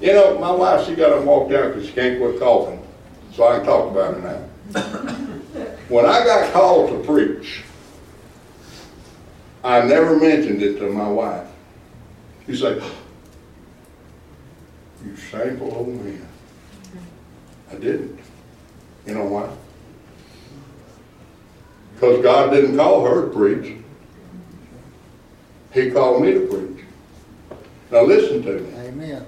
You 0.00 0.12
know, 0.12 0.38
my 0.38 0.50
wife, 0.50 0.86
she 0.86 0.94
got 0.94 1.14
to 1.18 1.22
walk 1.24 1.50
down 1.50 1.68
because 1.68 1.86
she 1.86 1.92
can't 1.92 2.18
quit 2.20 2.38
coughing, 2.38 2.84
so 3.32 3.46
I 3.46 3.56
can 3.56 3.66
talk 3.66 3.90
about 3.90 4.14
it 4.14 4.22
now. 4.22 4.40
When 5.88 6.04
I 6.04 6.24
got 6.24 6.52
called 6.52 6.90
to 6.90 6.98
preach, 7.06 7.62
I 9.62 9.82
never 9.82 10.18
mentioned 10.18 10.60
it 10.62 10.78
to 10.78 10.90
my 10.90 11.08
wife. 11.08 11.46
She 12.46 12.56
said, 12.56 12.82
you 15.04 15.16
shameful 15.16 15.74
old 15.74 15.88
man. 15.88 16.26
I 17.70 17.74
didn't. 17.76 18.18
You 19.06 19.14
know 19.14 19.24
why? 19.24 19.48
Because 21.94 22.22
God 22.22 22.50
didn't 22.50 22.76
call 22.76 23.06
her 23.06 23.28
to 23.28 23.28
preach. 23.28 23.76
He 25.72 25.90
called 25.90 26.22
me 26.22 26.32
to 26.32 26.46
preach. 26.46 26.84
Now 27.92 28.04
listen 28.04 28.42
to 28.42 28.58
me. 28.58 28.74
Amen. 28.78 29.26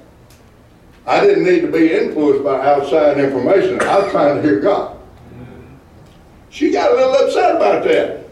I 1.06 1.20
didn't 1.20 1.44
need 1.44 1.60
to 1.60 1.70
be 1.70 1.92
influenced 1.92 2.42
by 2.42 2.66
outside 2.66 3.18
information. 3.18 3.78
I 3.82 3.98
was 3.98 4.10
trying 4.10 4.36
to 4.36 4.42
hear 4.42 4.58
God. 4.58 4.96
She 6.48 6.70
got 6.70 6.90
a 6.90 6.94
little 6.94 7.26
upset 7.26 7.56
about 7.56 7.84
that. 7.84 8.24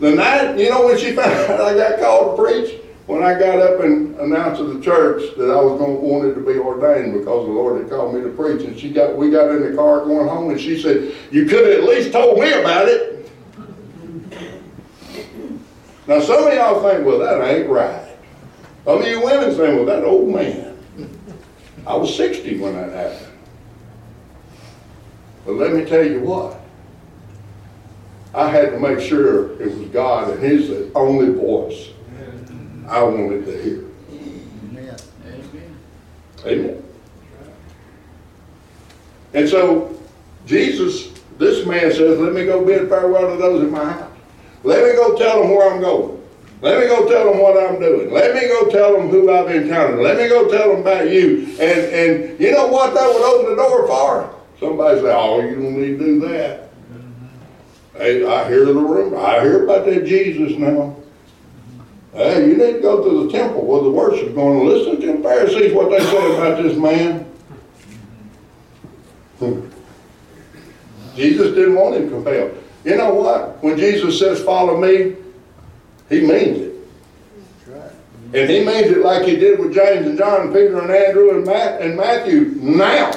The 0.00 0.10
night, 0.10 0.58
you 0.58 0.68
know, 0.68 0.84
when 0.84 0.98
she 0.98 1.12
found 1.16 1.32
out 1.32 1.60
I 1.62 1.74
got 1.74 1.98
called 1.98 2.36
to 2.36 2.42
preach, 2.42 2.78
when 3.06 3.22
I 3.22 3.38
got 3.38 3.58
up 3.58 3.80
and 3.80 4.14
announced 4.16 4.60
to 4.60 4.64
the 4.64 4.84
church 4.84 5.34
that 5.38 5.50
I 5.50 5.56
was 5.56 5.78
going 5.78 5.96
to, 5.96 6.02
wanted 6.02 6.34
to 6.34 6.40
be 6.40 6.58
ordained 6.58 7.14
because 7.14 7.46
the 7.46 7.52
Lord 7.52 7.80
had 7.80 7.88
called 7.88 8.14
me 8.14 8.20
to 8.20 8.30
preach, 8.30 8.66
and 8.66 8.78
she 8.78 8.90
got, 8.90 9.16
we 9.16 9.30
got 9.30 9.50
in 9.50 9.62
the 9.62 9.74
car 9.74 10.04
going 10.04 10.28
home, 10.28 10.50
and 10.50 10.60
she 10.60 10.80
said, 10.80 11.14
"You 11.30 11.46
could 11.46 11.66
have 11.66 11.78
at 11.78 11.84
least 11.84 12.12
told 12.12 12.38
me 12.38 12.52
about 12.52 12.88
it." 12.88 13.30
Now, 16.06 16.20
some 16.20 16.46
of 16.46 16.52
y'all 16.52 16.82
think, 16.82 17.06
"Well, 17.06 17.18
that 17.18 17.42
ain't 17.46 17.68
right." 17.68 18.03
Some 18.84 19.00
of 19.00 19.06
you 19.06 19.24
women 19.24 19.54
think, 19.54 19.58
"Well, 19.58 19.84
that 19.86 20.04
old 20.04 20.28
man." 20.28 20.78
I 21.86 21.96
was 21.96 22.14
60 22.16 22.58
when 22.58 22.74
that 22.74 22.92
happened. 22.92 23.32
But 25.44 25.54
let 25.56 25.72
me 25.72 25.84
tell 25.84 26.04
you 26.04 26.20
what. 26.20 26.60
I 28.34 28.48
had 28.48 28.70
to 28.70 28.80
make 28.80 29.00
sure 29.00 29.60
it 29.60 29.78
was 29.78 29.88
God 29.88 30.30
and 30.30 30.42
His 30.42 30.68
the 30.68 30.90
only 30.94 31.32
voice 31.32 31.90
I 32.88 33.02
wanted 33.02 33.44
to 33.46 33.62
hear. 33.62 33.84
Amen. 34.10 34.96
Amen. 36.44 36.82
And 39.34 39.48
so 39.48 39.98
Jesus, 40.46 41.08
this 41.38 41.66
man 41.66 41.92
says, 41.92 42.18
let 42.18 42.32
me 42.32 42.44
go 42.44 42.64
bid 42.64 42.88
farewell 42.88 43.30
to 43.30 43.36
those 43.36 43.62
in 43.62 43.70
my 43.70 43.84
house. 43.84 44.10
Let 44.62 44.84
me 44.84 44.92
go 44.94 45.16
tell 45.16 45.42
them 45.42 45.50
where 45.50 45.72
I'm 45.72 45.80
going. 45.80 46.22
Let 46.64 46.80
me 46.80 46.86
go 46.86 47.06
tell 47.06 47.30
them 47.30 47.42
what 47.42 47.62
I'm 47.62 47.78
doing. 47.78 48.10
Let 48.10 48.34
me 48.34 48.48
go 48.48 48.70
tell 48.70 48.94
them 48.96 49.10
who 49.10 49.30
I've 49.30 49.54
encountered. 49.54 50.00
Let 50.00 50.16
me 50.16 50.30
go 50.30 50.50
tell 50.50 50.70
them 50.70 50.80
about 50.80 51.10
you. 51.10 51.40
And 51.60 51.60
and 51.60 52.40
you 52.40 52.52
know 52.52 52.68
what 52.68 52.94
that 52.94 53.06
would 53.06 53.22
open 53.22 53.50
the 53.50 53.56
door 53.56 53.86
for? 53.86 54.34
Somebody 54.58 55.00
say, 55.02 55.12
oh, 55.12 55.40
you 55.42 55.56
don't 55.56 55.78
need 55.78 55.98
to 55.98 56.04
do 56.06 56.20
that. 56.20 56.70
Hey, 57.92 58.24
I 58.24 58.48
hear 58.48 58.64
the 58.64 58.72
rumor. 58.72 59.18
I 59.18 59.42
hear 59.42 59.64
about 59.64 59.84
that 59.84 60.06
Jesus 60.06 60.56
now. 60.58 60.96
Hey, 62.14 62.48
you 62.48 62.56
need 62.56 62.72
to 62.76 62.80
go 62.80 63.04
to 63.04 63.26
the 63.26 63.30
temple 63.30 63.66
where 63.66 63.82
the 63.82 63.90
worship's 63.90 64.34
going 64.34 64.60
to 64.60 64.64
listen 64.64 64.98
to 65.02 65.18
the 65.18 65.22
Pharisees 65.22 65.74
what 65.74 65.90
they 65.90 66.00
say 66.00 66.34
about 66.34 66.62
this 66.62 66.78
man. 66.78 67.30
Jesus 71.14 71.54
didn't 71.54 71.74
want 71.74 71.96
him 71.96 72.08
compelled. 72.08 72.56
You 72.86 72.96
know 72.96 73.12
what? 73.12 73.62
When 73.62 73.76
Jesus 73.76 74.18
says, 74.18 74.42
follow 74.42 74.80
me, 74.80 75.16
he 76.08 76.20
means 76.20 76.58
it. 76.58 76.74
And 78.34 78.50
he 78.50 78.64
means 78.64 78.88
it 78.88 78.98
like 78.98 79.24
he 79.24 79.36
did 79.36 79.60
with 79.60 79.72
James 79.72 80.06
and 80.06 80.18
John, 80.18 80.42
and 80.42 80.52
Peter 80.52 80.80
and 80.80 80.90
Andrew 80.90 81.36
and 81.36 81.46
Matt 81.46 81.80
and 81.80 81.96
Matthew 81.96 82.56
now. 82.60 83.12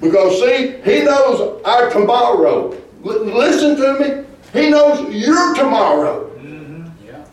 Because 0.00 0.40
see, 0.40 0.76
he 0.84 1.04
knows 1.04 1.62
our 1.64 1.90
tomorrow. 1.90 2.72
L- 3.04 3.24
listen 3.24 3.76
to 3.76 3.98
me. 4.00 4.24
He 4.52 4.70
knows 4.70 5.12
your 5.14 5.54
tomorrow. 5.54 6.30
Mm-hmm. 6.36 6.86
Yeah. 7.06 7.24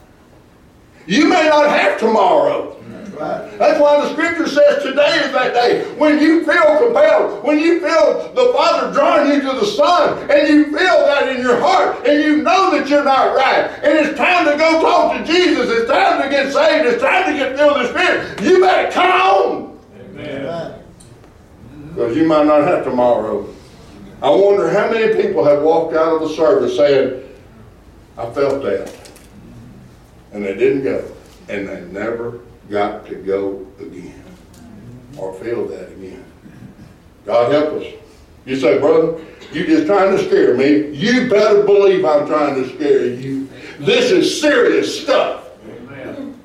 You 1.08 1.28
may 1.28 1.48
not 1.48 1.70
have 1.70 2.00
tomorrow. 2.00 2.76
That's 3.16 3.80
why 3.80 4.02
the 4.02 4.12
scripture 4.14 4.48
says 4.48 4.84
today 4.84 5.20
is 5.26 5.32
that 5.32 5.54
day. 5.54 5.94
When 5.98 6.20
you 6.20 6.44
feel 6.44 6.78
compelled, 6.78 7.44
when 7.44 7.60
you 7.60 7.80
feel 7.80 8.34
the 8.34 8.54
Father 8.54 8.94
drawing 8.94 9.32
you 9.32 9.42
to 9.42 9.60
the 9.60 9.66
Son, 9.66 10.30
and 10.30 10.48
you 10.48 10.66
feel 10.66 11.06
that 11.06 11.30
in 11.30 11.42
your 11.42 11.60
heart, 11.60 12.06
and 12.08 12.22
you 12.24 12.38
know 12.44 12.72
that 12.72 12.90
you're 12.90 13.04
not 13.04 13.36
right, 13.36 13.70
and 13.84 14.06
it's 14.06 14.18
time 14.18 14.46
to 14.46 14.58
go 14.58 14.82
talk 14.82 15.18
to 15.18 15.26
Jesus, 15.26 15.70
it's 15.70 15.90
time 15.90 16.22
to 16.22 16.30
get 16.30 16.52
saved, 16.52 16.88
it's 16.88 17.02
time 17.02 17.32
to 17.32 17.38
get 17.38 17.56
filled 17.58 17.78
with 17.80 17.94
the 17.94 18.00
Spirit, 18.00 18.42
you 18.42 18.60
better 18.60 18.92
come. 18.92 19.80
Because 21.90 22.18
you 22.18 22.28
might 22.28 22.46
not 22.46 22.62
have 22.64 22.84
tomorrow. 22.84 23.48
I 24.22 24.30
wonder 24.30 24.70
how 24.70 24.90
many 24.90 25.22
people 25.22 25.46
have 25.46 25.62
walked 25.62 25.96
out 25.96 26.22
of 26.22 26.28
the 26.28 26.36
service 26.36 26.76
saying, 26.76 27.24
I 28.18 28.30
felt 28.32 28.64
that. 28.64 28.94
And 30.32 30.44
they 30.44 30.56
didn't 30.56 30.84
go. 30.84 31.10
And 31.48 31.68
they 31.68 31.82
never 31.86 32.40
got 32.70 33.06
to 33.08 33.16
go 33.16 33.66
again. 33.80 34.24
Or 35.18 35.34
feel 35.36 35.68
that 35.68 35.92
again. 35.92 36.24
God 37.26 37.52
help 37.52 37.82
us. 37.82 37.94
You 38.46 38.56
say, 38.56 38.80
brother, 38.80 39.24
you 39.52 39.66
just 39.66 39.88
trying 39.88 40.16
to 40.16 40.24
scare 40.24 40.56
me. 40.56 40.90
You 40.90 41.30
better 41.30 41.64
believe 41.64 42.06
I'm 42.06 42.28
trying 42.28 42.56
to 42.56 42.76
scare 42.76 43.08
you. 43.08 43.48
This 43.80 44.12
is 44.12 44.40
serious 44.40 45.02
stuff. 45.02 45.50
Amen. 45.68 46.40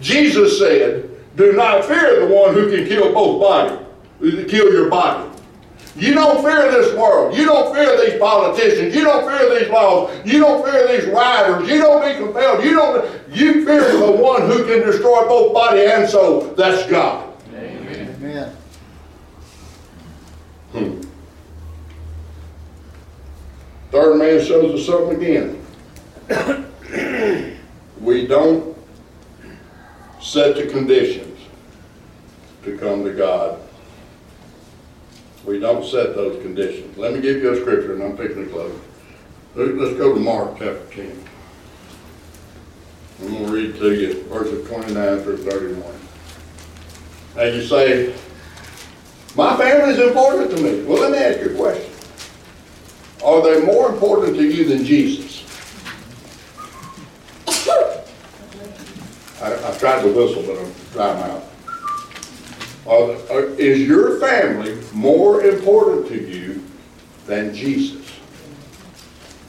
Jesus 0.00 0.58
said, 0.58 1.10
do 1.36 1.52
not 1.52 1.84
fear 1.84 2.26
the 2.26 2.34
one 2.34 2.54
who 2.54 2.74
can 2.74 2.86
kill 2.86 3.12
both 3.12 3.40
body, 3.40 4.46
kill 4.48 4.72
your 4.72 4.88
body. 4.88 5.30
You 5.96 6.12
don't 6.14 6.42
fear 6.42 6.72
this 6.72 6.92
world. 6.96 7.36
You 7.36 7.46
don't 7.46 7.72
fear 7.72 7.96
these 8.04 8.18
politicians. 8.18 8.94
You 8.94 9.04
don't 9.04 9.28
fear 9.28 9.58
these 9.58 9.70
laws. 9.70 10.10
You 10.24 10.40
don't 10.40 10.64
fear 10.64 10.88
these 10.88 11.08
rioters. 11.08 11.68
You 11.68 11.78
don't 11.78 12.02
be 12.02 12.18
compelled. 12.18 12.64
You 12.64 12.74
don't. 12.74 13.23
You 13.34 13.64
fear 13.64 13.98
the 13.98 14.12
one 14.12 14.42
who 14.42 14.64
can 14.64 14.86
destroy 14.86 15.26
both 15.26 15.52
body 15.52 15.84
and 15.84 16.08
soul. 16.08 16.54
That's 16.54 16.88
God. 16.88 17.34
Amen. 17.52 18.16
Amen. 18.20 18.56
Hmm. 20.70 21.00
Third 23.90 24.18
man 24.18 24.44
shows 24.44 24.80
us 24.80 24.86
something 24.86 25.16
again. 25.16 25.60
we 28.00 28.26
don't 28.28 28.76
set 30.20 30.54
the 30.54 30.66
conditions 30.66 31.40
to 32.62 32.78
come 32.78 33.02
to 33.04 33.12
God. 33.12 33.58
We 35.44 35.58
don't 35.58 35.84
set 35.84 36.14
those 36.14 36.40
conditions. 36.40 36.96
Let 36.96 37.14
me 37.14 37.20
give 37.20 37.42
you 37.42 37.52
a 37.52 37.60
scripture 37.60 37.94
and 37.94 38.02
I'm 38.02 38.16
fixing 38.16 38.44
to 38.44 38.50
close. 38.50 38.80
Let's 39.56 39.98
go 39.98 40.14
to 40.14 40.20
Mark 40.20 40.58
chapter 40.58 40.86
10. 40.92 41.33
I'm 43.20 43.28
going 43.28 43.46
to 43.46 43.52
read 43.52 43.76
to 43.76 43.94
you 43.94 44.22
verses 44.24 44.66
29 44.68 45.22
through 45.22 45.36
31. 45.38 45.82
And 47.36 47.56
you 47.56 47.62
say, 47.62 48.14
my 49.36 49.56
family 49.56 49.94
is 49.94 49.98
important 49.98 50.50
to 50.56 50.62
me. 50.62 50.84
Well, 50.84 51.00
let 51.00 51.12
me 51.12 51.18
ask 51.18 51.40
you 51.40 51.54
a 51.54 51.56
question. 51.56 51.90
Are 53.24 53.42
they 53.42 53.64
more 53.64 53.90
important 53.90 54.36
to 54.36 54.44
you 54.44 54.68
than 54.68 54.84
Jesus? 54.84 55.42
I, 59.42 59.76
tried 59.78 60.02
to 60.02 60.08
whistle, 60.08 60.42
but 60.42 60.58
I'm 60.58 60.72
dry 60.92 61.28
mouth. 61.28 61.50
Are, 62.86 63.36
are, 63.36 63.44
is 63.54 63.80
your 63.80 64.18
family 64.20 64.80
more 64.92 65.42
important 65.42 66.08
to 66.08 66.16
you 66.16 66.64
than 67.26 67.54
Jesus? 67.54 68.10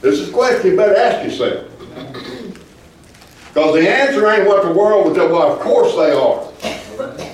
This 0.00 0.18
is 0.18 0.28
a 0.28 0.32
question 0.32 0.72
you 0.72 0.76
better 0.76 0.96
ask 0.96 1.24
yourself. 1.24 1.75
Because 3.56 3.74
the 3.76 3.88
answer 3.88 4.30
ain't 4.30 4.46
what 4.46 4.62
the 4.64 4.70
world 4.70 5.06
would 5.06 5.14
tell, 5.14 5.32
well, 5.32 5.54
of 5.54 5.60
course 5.60 5.92
they 5.92 6.12
are. 6.12 6.44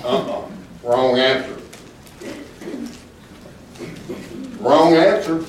Uh-uh, 0.04 0.46
wrong 0.84 1.18
answer. 1.18 1.56
Wrong 4.60 4.94
answer. 4.94 5.44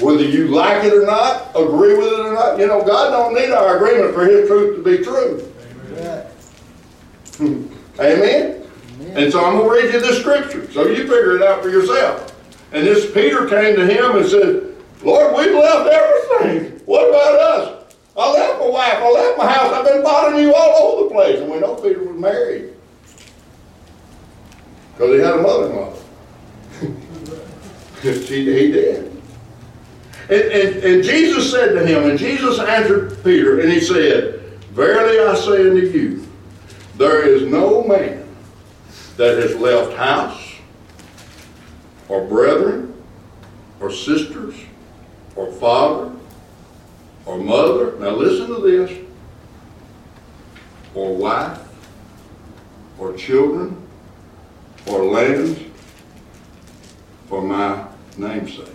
Whether 0.00 0.24
you 0.24 0.48
like 0.48 0.82
it 0.82 0.92
or 0.92 1.06
not, 1.06 1.52
agree 1.54 1.96
with 1.96 2.08
it 2.08 2.18
or 2.18 2.34
not, 2.34 2.58
you 2.58 2.66
know, 2.66 2.84
God 2.84 3.10
don't 3.10 3.32
need 3.32 3.52
our 3.52 3.76
agreement 3.76 4.12
for 4.12 4.24
His 4.24 4.48
truth 4.48 4.78
to 4.78 4.82
be 4.82 5.04
true. 5.04 5.48
Right. 5.92 6.26
Amen? 8.00 8.66
And 9.14 9.30
so 9.30 9.44
I'm 9.44 9.56
going 9.56 9.68
to 9.68 9.74
read 9.86 9.94
you 9.94 10.00
the 10.00 10.14
scripture, 10.14 10.68
so 10.72 10.88
you 10.88 11.02
figure 11.02 11.36
it 11.36 11.44
out 11.44 11.62
for 11.62 11.68
yourself. 11.68 12.34
And 12.72 12.84
this 12.84 13.08
Peter 13.12 13.46
came 13.46 13.76
to 13.76 13.86
him 13.86 14.16
and 14.16 14.28
said, 14.28 14.74
Lord, 15.04 15.36
we've 15.36 15.54
left 15.54 15.88
everything. 15.88 16.80
What 16.86 17.08
about 17.08 17.40
us? 17.40 17.81
I 18.16 18.30
left 18.32 18.60
my 18.60 18.68
wife, 18.68 18.94
I 18.94 19.10
left 19.10 19.38
my 19.38 19.50
house, 19.50 19.72
I've 19.72 19.86
been 19.86 20.02
bothering 20.02 20.42
you 20.42 20.54
all 20.54 20.92
over 20.92 21.08
the 21.08 21.14
place. 21.14 21.40
And 21.40 21.50
we 21.50 21.60
know 21.60 21.74
Peter 21.76 22.02
was 22.02 22.18
married. 22.18 22.74
Because 24.92 25.14
he 25.14 25.20
had 25.20 25.34
a 25.34 25.42
mother-in-law. 25.42 25.94
he, 28.02 28.72
did. 28.72 29.22
And, 30.28 30.42
and, 30.42 30.84
and 30.84 31.04
Jesus 31.04 31.50
said 31.50 31.72
to 31.72 31.86
him, 31.86 32.10
and 32.10 32.18
Jesus 32.18 32.58
answered 32.58 33.22
Peter, 33.24 33.60
and 33.60 33.72
he 33.72 33.80
said, 33.80 34.40
Verily 34.72 35.18
I 35.18 35.34
say 35.34 35.70
unto 35.70 35.86
you, 35.86 36.26
there 36.96 37.26
is 37.26 37.42
no 37.50 37.82
man 37.84 38.28
that 39.16 39.38
has 39.38 39.56
left 39.56 39.96
house, 39.96 40.54
or 42.08 42.26
brethren, 42.26 42.94
or 43.80 43.90
sisters, 43.90 44.54
or 45.36 45.50
father, 45.52 46.12
or 47.24 47.38
mother, 47.38 47.98
now 47.98 48.10
listen 48.10 48.48
to 48.48 48.60
this, 48.60 48.98
or 50.94 51.14
wife, 51.16 51.58
or 52.98 53.14
children, 53.14 53.76
or 54.86 55.04
lands, 55.04 55.60
for 57.28 57.42
my 57.42 57.86
namesake. 58.16 58.68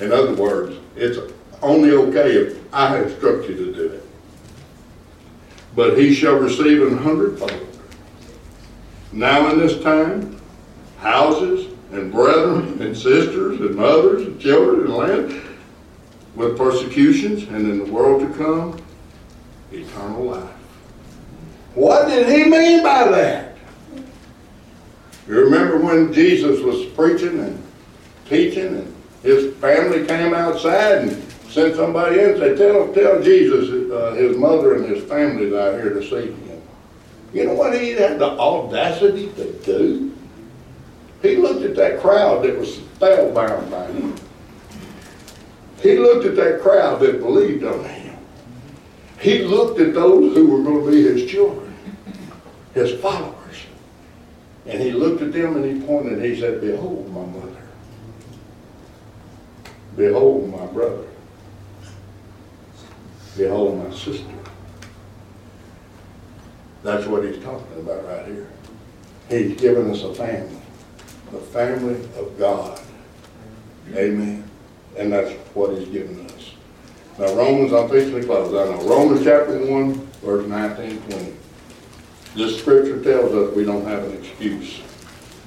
In 0.00 0.12
other 0.12 0.34
words, 0.34 0.76
it's 0.96 1.18
only 1.60 1.90
okay 1.90 2.36
if 2.36 2.58
I 2.72 3.02
instruct 3.02 3.48
you 3.48 3.56
to 3.56 3.74
do 3.74 3.86
it. 3.88 4.04
But 5.74 5.98
he 5.98 6.14
shall 6.14 6.36
receive 6.36 6.82
an 6.82 6.98
hundredfold. 6.98 7.66
Now 9.12 9.50
in 9.50 9.58
this 9.58 9.82
time, 9.82 10.40
houses 10.98 11.72
and 11.92 12.12
brethren 12.12 12.80
and 12.80 12.96
sisters 12.96 13.60
and 13.60 13.74
mothers 13.74 14.26
and 14.26 14.40
children 14.40 14.86
and 14.86 14.94
land 14.94 15.47
with 16.38 16.56
persecutions 16.56 17.42
and 17.48 17.68
in 17.68 17.78
the 17.78 17.92
world 17.92 18.20
to 18.20 18.38
come, 18.38 18.80
eternal 19.72 20.22
life. 20.22 20.48
What 21.74 22.06
did 22.06 22.28
he 22.28 22.48
mean 22.48 22.82
by 22.82 23.08
that? 23.10 23.56
You 25.26 25.34
remember 25.40 25.78
when 25.78 26.12
Jesus 26.12 26.60
was 26.60 26.86
preaching 26.86 27.40
and 27.40 27.62
teaching 28.28 28.68
and 28.68 28.94
his 29.22 29.52
family 29.56 30.06
came 30.06 30.32
outside 30.32 30.98
and 30.98 31.22
sent 31.50 31.74
somebody 31.74 32.20
in 32.20 32.30
and 32.30 32.38
said, 32.38 32.56
tell, 32.56 32.94
tell 32.94 33.20
Jesus 33.20 33.90
uh, 33.90 34.14
his 34.14 34.36
mother 34.36 34.76
and 34.76 34.86
his 34.86 35.04
family's 35.04 35.52
out 35.52 35.74
here 35.74 35.92
to 35.92 36.02
see 36.02 36.30
him. 36.30 36.62
You 37.32 37.46
know 37.46 37.54
what 37.54 37.78
he 37.78 37.90
had 37.90 38.20
the 38.20 38.30
audacity 38.38 39.32
to 39.32 39.52
do? 39.64 40.16
He 41.20 41.36
looked 41.36 41.62
at 41.62 41.74
that 41.74 42.00
crowd 42.00 42.44
that 42.44 42.56
was 42.56 42.76
spellbound 42.76 43.70
by 43.70 43.86
him. 43.88 44.14
He 45.82 45.96
looked 45.96 46.26
at 46.26 46.36
that 46.36 46.60
crowd 46.60 47.00
that 47.00 47.20
believed 47.20 47.64
on 47.64 47.84
him. 47.84 48.16
He 49.20 49.38
looked 49.38 49.80
at 49.80 49.94
those 49.94 50.34
who 50.34 50.46
were 50.46 50.62
going 50.62 50.84
to 50.84 50.90
be 50.90 51.02
his 51.02 51.30
children, 51.30 51.76
his 52.74 53.00
followers. 53.00 53.34
And 54.66 54.80
he 54.80 54.92
looked 54.92 55.22
at 55.22 55.32
them 55.32 55.56
and 55.56 55.64
he 55.64 55.86
pointed 55.86 56.14
and 56.14 56.22
he 56.22 56.38
said, 56.38 56.60
Behold 56.60 57.12
my 57.12 57.24
mother. 57.24 57.62
Behold 59.96 60.50
my 60.50 60.66
brother. 60.66 61.06
Behold 63.36 63.84
my 63.84 63.94
sister. 63.94 64.24
That's 66.82 67.06
what 67.06 67.24
he's 67.24 67.42
talking 67.42 67.78
about 67.78 68.04
right 68.06 68.26
here. 68.26 68.48
He's 69.28 69.60
given 69.60 69.90
us 69.90 70.02
a 70.02 70.14
family, 70.14 70.60
the 71.32 71.38
family 71.38 72.00
of 72.16 72.38
God. 72.38 72.80
Amen. 73.94 74.47
And 74.98 75.12
that's 75.12 75.32
what 75.54 75.78
he's 75.78 75.88
given 75.88 76.26
us. 76.26 76.52
Now 77.18 77.34
Romans, 77.34 77.72
I'm 77.72 77.88
fixing 77.88 78.20
to 78.20 78.26
close. 78.26 78.54
I 78.54 78.70
know 78.70 78.88
Romans 78.88 79.24
chapter 79.24 79.58
1, 79.58 79.94
verse 80.22 80.46
19, 80.46 81.02
20. 81.02 81.36
This 82.34 82.60
scripture 82.60 83.02
tells 83.02 83.32
us 83.32 83.54
we 83.54 83.64
don't 83.64 83.84
have 83.86 84.04
an 84.04 84.16
excuse. 84.16 84.80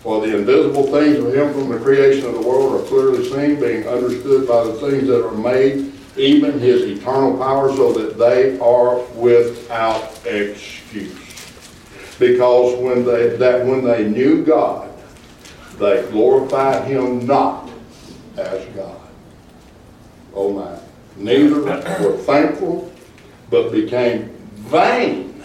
For 0.02 0.26
the 0.26 0.36
invisible 0.38 0.88
things 0.88 1.18
of 1.18 1.34
him 1.34 1.54
from 1.54 1.70
the 1.70 1.78
creation 1.80 2.26
of 2.26 2.34
the 2.34 2.42
world 2.42 2.82
are 2.82 2.86
clearly 2.88 3.30
seen, 3.30 3.60
being 3.60 3.88
understood 3.88 4.48
by 4.48 4.64
the 4.64 4.74
things 4.74 5.08
that 5.08 5.26
are 5.26 5.38
made, 5.38 5.94
even 6.18 6.60
his 6.60 6.84
eternal 6.84 7.38
power, 7.38 7.74
so 7.76 7.94
that 7.94 8.18
they 8.18 8.58
are 8.60 9.00
without 9.14 10.20
excuse. 10.26 11.14
Because 12.18 12.78
when 12.80 13.06
they 13.06 13.30
that 13.38 13.66
when 13.66 13.84
they 13.84 14.08
knew 14.10 14.44
God, 14.44 14.92
they 15.78 16.06
glorified 16.12 16.88
him 16.88 17.26
not 17.26 17.70
as 18.38 18.66
God. 18.76 19.01
Oh 20.34 20.52
my. 20.54 20.80
Neither 21.18 21.62
were 21.62 22.18
thankful, 22.18 22.92
but 23.50 23.72
became 23.72 24.30
vain 24.56 25.44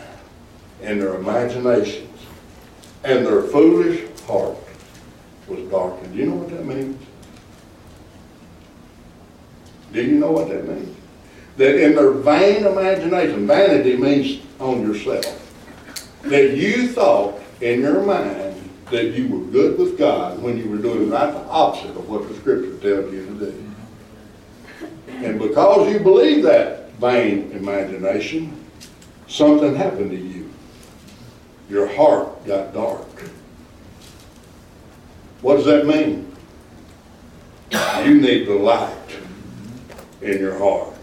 in 0.81 1.01
their 1.01 1.15
imaginations, 1.15 2.21
and 3.05 3.27
their 3.27 3.43
foolish 3.43 4.09
heart 4.23 4.57
was 5.49 5.61
darkened. 5.71 6.13
Do 6.13 6.19
you 6.19 6.27
know 6.27 6.37
what 6.37 6.51
that 6.51 6.65
means? 6.65 7.03
Do 9.93 10.05
you 10.05 10.19
know 10.19 10.31
what 10.31 10.49
that 10.49 10.69
means? 10.69 10.97
That 11.57 11.83
in 11.83 11.95
their 11.95 12.11
vain 12.13 12.67
imagination, 12.67 13.47
vanity 13.47 13.97
means 13.97 14.43
on 14.61 14.83
yourself, 14.83 15.43
that 16.23 16.57
you 16.57 16.89
thought 16.89 17.41
in 17.61 17.81
your 17.81 18.03
mind 18.03 18.71
that 18.91 19.13
you 19.13 19.29
were 19.29 19.45
good 19.47 19.79
with 19.79 19.99
God 19.99 20.41
when 20.41 20.59
you 20.59 20.69
were 20.69 20.77
doing 20.77 21.11
right 21.11 21.33
the 21.33 21.41
opposite 21.49 21.97
of 21.97 22.09
what 22.09 22.29
the 22.29 22.35
scripture 22.37 22.77
tells 22.79 23.13
you 23.13 23.27
to 23.27 23.33
do. 23.33 23.66
And 25.25 25.39
because 25.39 25.93
you 25.93 25.99
believe 26.01 26.43
that 26.45 26.93
vain 26.93 27.51
imagination, 27.53 28.65
something 29.29 29.75
happened 29.75 30.11
to 30.11 30.17
you. 30.17 30.53
Your 31.69 31.87
heart 31.87 32.47
got 32.47 32.73
dark. 32.73 33.07
What 35.41 35.57
does 35.57 35.67
that 35.67 35.87
mean? 35.87 36.33
You 38.05 38.21
need 38.21 38.47
the 38.47 38.55
light 38.55 38.93
in 40.23 40.39
your 40.39 40.59
heart, 40.59 40.95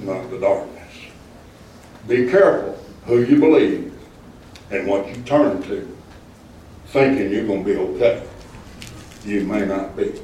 not 0.00 0.30
the 0.30 0.38
darkness. 0.38 0.94
Be 2.06 2.28
careful 2.28 2.78
who 3.04 3.22
you 3.22 3.38
believe 3.38 3.92
and 4.70 4.86
what 4.86 5.08
you 5.08 5.22
turn 5.22 5.62
to, 5.62 5.96
thinking 6.86 7.30
you're 7.30 7.46
going 7.46 7.64
to 7.64 7.70
be 7.70 7.76
okay. 7.76 8.26
You 9.24 9.44
may 9.44 9.64
not 9.64 9.96
be. 9.96 10.20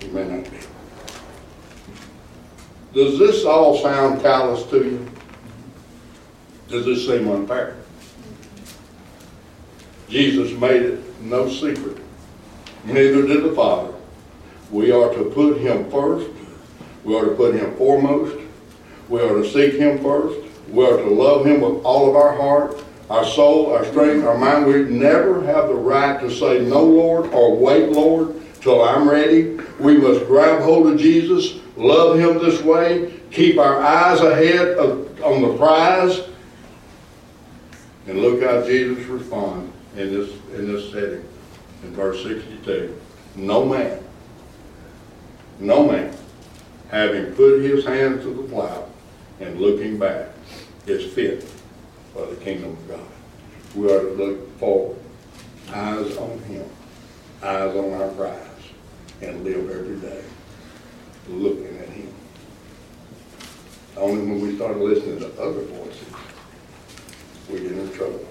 You 0.00 0.08
may 0.08 0.26
not 0.26 0.44
be. 0.50 0.58
Does 2.94 3.18
this 3.18 3.44
all 3.44 3.78
sound 3.78 4.22
callous 4.22 4.64
to 4.70 4.76
you? 4.76 5.10
Does 6.68 6.84
this 6.84 7.06
seem 7.06 7.28
unfair? 7.28 7.76
Jesus 10.08 10.58
made 10.58 10.82
it 10.82 11.20
no 11.22 11.48
secret. 11.48 11.98
Neither 12.84 13.26
did 13.26 13.44
the 13.44 13.52
Father. 13.54 13.92
We 14.70 14.90
are 14.90 15.12
to 15.14 15.24
put 15.24 15.58
him 15.58 15.90
first. 15.90 16.30
We 17.04 17.16
are 17.16 17.26
to 17.26 17.34
put 17.34 17.54
him 17.54 17.74
foremost. 17.76 18.38
We 19.08 19.20
are 19.20 19.42
to 19.42 19.48
seek 19.48 19.74
him 19.74 19.98
first. 20.02 20.40
We 20.70 20.84
are 20.84 20.96
to 20.96 21.08
love 21.08 21.46
him 21.46 21.60
with 21.60 21.82
all 21.84 22.10
of 22.10 22.16
our 22.16 22.34
heart, 22.34 22.82
our 23.08 23.24
soul, 23.24 23.72
our 23.72 23.84
strength, 23.86 24.24
our 24.24 24.36
mind. 24.36 24.66
We 24.66 24.82
never 24.84 25.44
have 25.44 25.68
the 25.68 25.74
right 25.74 26.20
to 26.20 26.30
say 26.30 26.60
no, 26.60 26.84
Lord, 26.84 27.32
or 27.32 27.56
wait, 27.56 27.90
Lord, 27.90 28.34
till 28.60 28.82
I'm 28.82 29.08
ready. 29.08 29.58
We 29.78 29.96
must 29.96 30.26
grab 30.26 30.60
hold 30.62 30.88
of 30.88 30.98
Jesus, 30.98 31.57
love 31.78 32.18
him 32.18 32.38
this 32.38 32.60
way, 32.62 33.12
keep 33.30 33.58
our 33.58 33.80
eyes 33.80 34.20
ahead 34.20 34.76
of, 34.76 35.22
on 35.22 35.42
the 35.42 35.56
prize, 35.56 36.22
and 38.06 38.20
look 38.20 38.42
how 38.42 38.66
Jesus 38.66 39.04
responds 39.06 39.72
in 39.96 40.12
this, 40.12 40.30
in 40.54 40.72
this 40.72 40.90
setting, 40.90 41.24
in 41.84 41.94
verse 41.94 42.22
62. 42.22 42.98
No 43.36 43.64
man, 43.64 44.02
no 45.60 45.86
man, 45.86 46.14
having 46.90 47.32
put 47.34 47.60
his 47.60 47.84
hand 47.84 48.22
to 48.22 48.34
the 48.34 48.42
plow 48.48 48.88
and 49.40 49.60
looking 49.60 49.98
back, 49.98 50.28
is 50.86 51.12
fit 51.12 51.44
for 52.12 52.26
the 52.26 52.36
kingdom 52.36 52.70
of 52.70 52.88
God. 52.88 53.00
We 53.76 53.92
are 53.92 54.00
to 54.00 54.10
look 54.14 54.58
forward, 54.58 54.98
eyes 55.70 56.16
on 56.16 56.38
him, 56.40 56.64
eyes 57.42 57.76
on 57.76 57.92
our 57.92 58.08
prize, 58.08 58.40
and 59.20 59.44
live 59.44 59.70
every 59.70 59.96
day 59.96 60.24
looking 61.28 61.78
at 61.78 61.88
him. 61.88 62.12
Only 63.96 64.20
when 64.20 64.40
we 64.40 64.56
start 64.56 64.76
listening 64.78 65.18
to 65.20 65.26
other 65.40 65.62
voices, 65.62 66.14
we 67.50 67.60
get 67.60 67.72
in 67.72 67.92
trouble. 67.92 68.26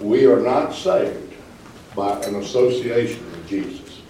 We 0.00 0.26
are 0.26 0.40
not 0.40 0.74
saved 0.74 1.34
by 1.94 2.20
an 2.22 2.36
association 2.36 3.24
with 3.30 3.48
Jesus. 3.48 4.02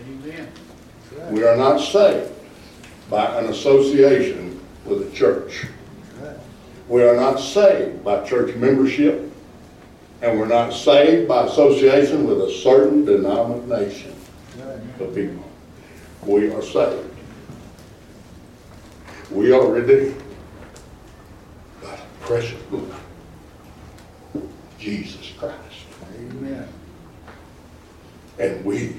Amen. 0.00 0.48
Right. 1.16 1.32
We 1.32 1.44
are 1.44 1.56
not 1.56 1.78
saved 1.78 2.30
by 3.08 3.38
an 3.38 3.46
association 3.46 4.60
with 4.84 5.10
a 5.10 5.16
church. 5.16 5.66
Right. 6.20 6.36
We 6.88 7.02
are 7.04 7.16
not 7.16 7.38
saved 7.38 8.04
by 8.04 8.24
church 8.24 8.54
membership, 8.56 9.32
and 10.20 10.38
we're 10.38 10.46
not 10.46 10.72
saved 10.72 11.28
by 11.28 11.46
association 11.46 12.26
with 12.26 12.42
a 12.42 12.52
certain 12.52 13.04
denomination 13.04 14.14
right. 14.58 15.00
of 15.00 15.14
people. 15.14 15.44
We 16.24 16.52
are 16.52 16.62
saved. 16.62 17.08
We 19.30 19.52
are 19.52 19.66
redeemed 19.66 20.22
by 21.82 21.96
the 21.96 22.02
precious 22.20 22.60
blood, 22.62 23.00
Jesus 24.78 25.32
Christ. 25.38 25.56
Amen. 26.18 26.68
and 28.38 28.64
we 28.64 28.94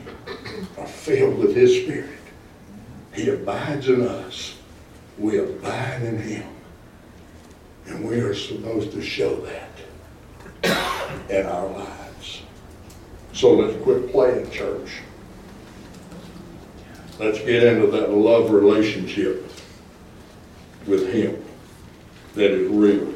are 0.77 0.87
filled 0.87 1.37
with 1.39 1.55
His 1.55 1.83
Spirit. 1.83 2.09
He 3.13 3.29
abides 3.29 3.89
in 3.89 4.01
us. 4.07 4.57
We 5.17 5.39
abide 5.39 6.01
in 6.03 6.17
Him. 6.19 6.47
And 7.87 8.07
we 8.07 8.19
are 8.21 8.33
supposed 8.33 8.91
to 8.93 9.01
show 9.01 9.35
that 9.41 9.69
in 11.29 11.45
our 11.45 11.67
lives. 11.67 12.41
So 13.33 13.53
let's 13.53 13.81
quit 13.83 14.11
playing 14.11 14.49
church. 14.51 15.01
Let's 17.19 17.39
get 17.39 17.63
into 17.63 17.87
that 17.87 18.11
love 18.11 18.49
relationship 18.49 19.49
with 20.87 21.13
Him 21.13 21.43
that 22.33 22.51
is 22.51 22.71
real, 22.71 23.13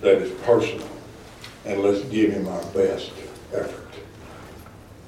that 0.00 0.18
is 0.18 0.32
personal, 0.42 0.88
and 1.64 1.80
let's 1.80 2.00
give 2.06 2.32
Him 2.32 2.48
our 2.48 2.64
best 2.72 3.12
effort 3.52 3.88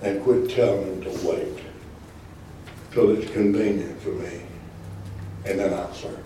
and 0.03 0.23
quit 0.23 0.51
telling 0.51 0.87
Him 0.87 1.03
to 1.03 1.11
wait 1.29 1.59
till 2.93 3.11
it's 3.11 3.29
convenient 3.33 4.01
for 4.01 4.11
me, 4.11 4.43
and 5.45 5.59
then 5.59 5.75
I'll 5.75 5.93
serve 5.93 6.17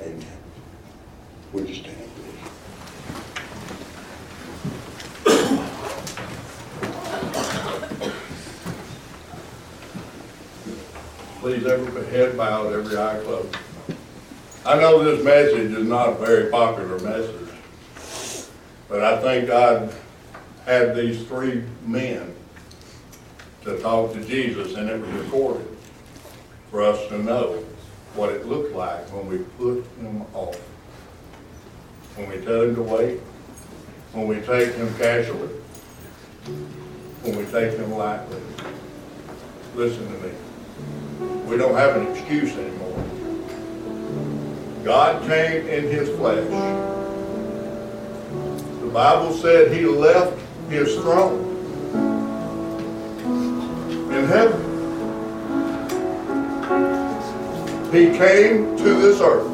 you. 0.00 0.06
Amen. 0.06 0.26
You 1.54 1.74
stand, 1.74 2.10
please? 2.16 2.50
Please, 11.46 11.64
every 11.64 12.04
head 12.06 12.36
bowed, 12.36 12.72
every 12.72 12.98
eye 12.98 13.20
closed. 13.22 13.56
I 14.64 14.80
know 14.80 15.04
this 15.04 15.24
message 15.24 15.70
is 15.70 15.86
not 15.86 16.08
a 16.08 16.14
very 16.14 16.50
popular 16.50 16.98
message, 16.98 17.48
but 18.88 19.00
I 19.00 19.22
think 19.22 19.46
God 19.46 19.94
had 20.64 20.96
these 20.96 21.24
three 21.28 21.62
men 21.84 22.34
to 23.62 23.78
talk 23.78 24.12
to 24.14 24.24
Jesus, 24.24 24.74
and 24.74 24.90
it 24.90 25.00
was 25.00 25.08
recorded 25.08 25.68
for 26.72 26.82
us 26.82 27.06
to 27.10 27.22
know 27.22 27.64
what 28.16 28.32
it 28.32 28.44
looked 28.46 28.74
like 28.74 29.08
when 29.14 29.28
we 29.28 29.38
put 29.56 29.86
him 30.00 30.22
off. 30.34 30.58
When 32.16 32.28
we 32.28 32.44
tell 32.44 32.62
him 32.62 32.74
to 32.74 32.82
wait, 32.82 33.20
when 34.14 34.26
we 34.26 34.40
take 34.40 34.74
him 34.74 34.92
casually, 34.98 35.50
when 37.22 37.36
we 37.36 37.44
take 37.52 37.78
him 37.78 37.92
lightly. 37.92 38.40
Listen 39.76 40.12
to 40.12 40.26
me. 40.26 40.32
We 41.46 41.56
don't 41.56 41.74
have 41.74 41.96
an 41.96 42.06
excuse 42.12 42.56
anymore. 42.56 43.04
God 44.84 45.22
came 45.26 45.66
in 45.66 45.84
his 45.84 46.08
flesh. 46.16 46.44
The 48.80 48.90
Bible 48.92 49.32
said 49.32 49.72
he 49.72 49.84
left 49.86 50.38
his 50.68 50.94
throne 50.96 51.44
in 54.12 54.24
heaven. 54.26 54.62
He 57.92 58.16
came 58.18 58.76
to 58.76 59.00
this 59.00 59.20
earth. 59.20 59.52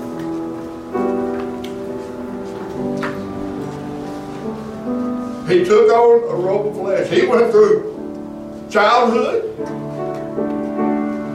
He 5.49 5.65
took 5.65 5.91
on 5.93 6.23
a 6.31 6.35
robe 6.35 6.69
of 6.69 6.77
flesh. 6.77 7.11
He 7.11 7.27
went 7.27 7.51
through 7.51 8.69
childhood. 8.71 9.51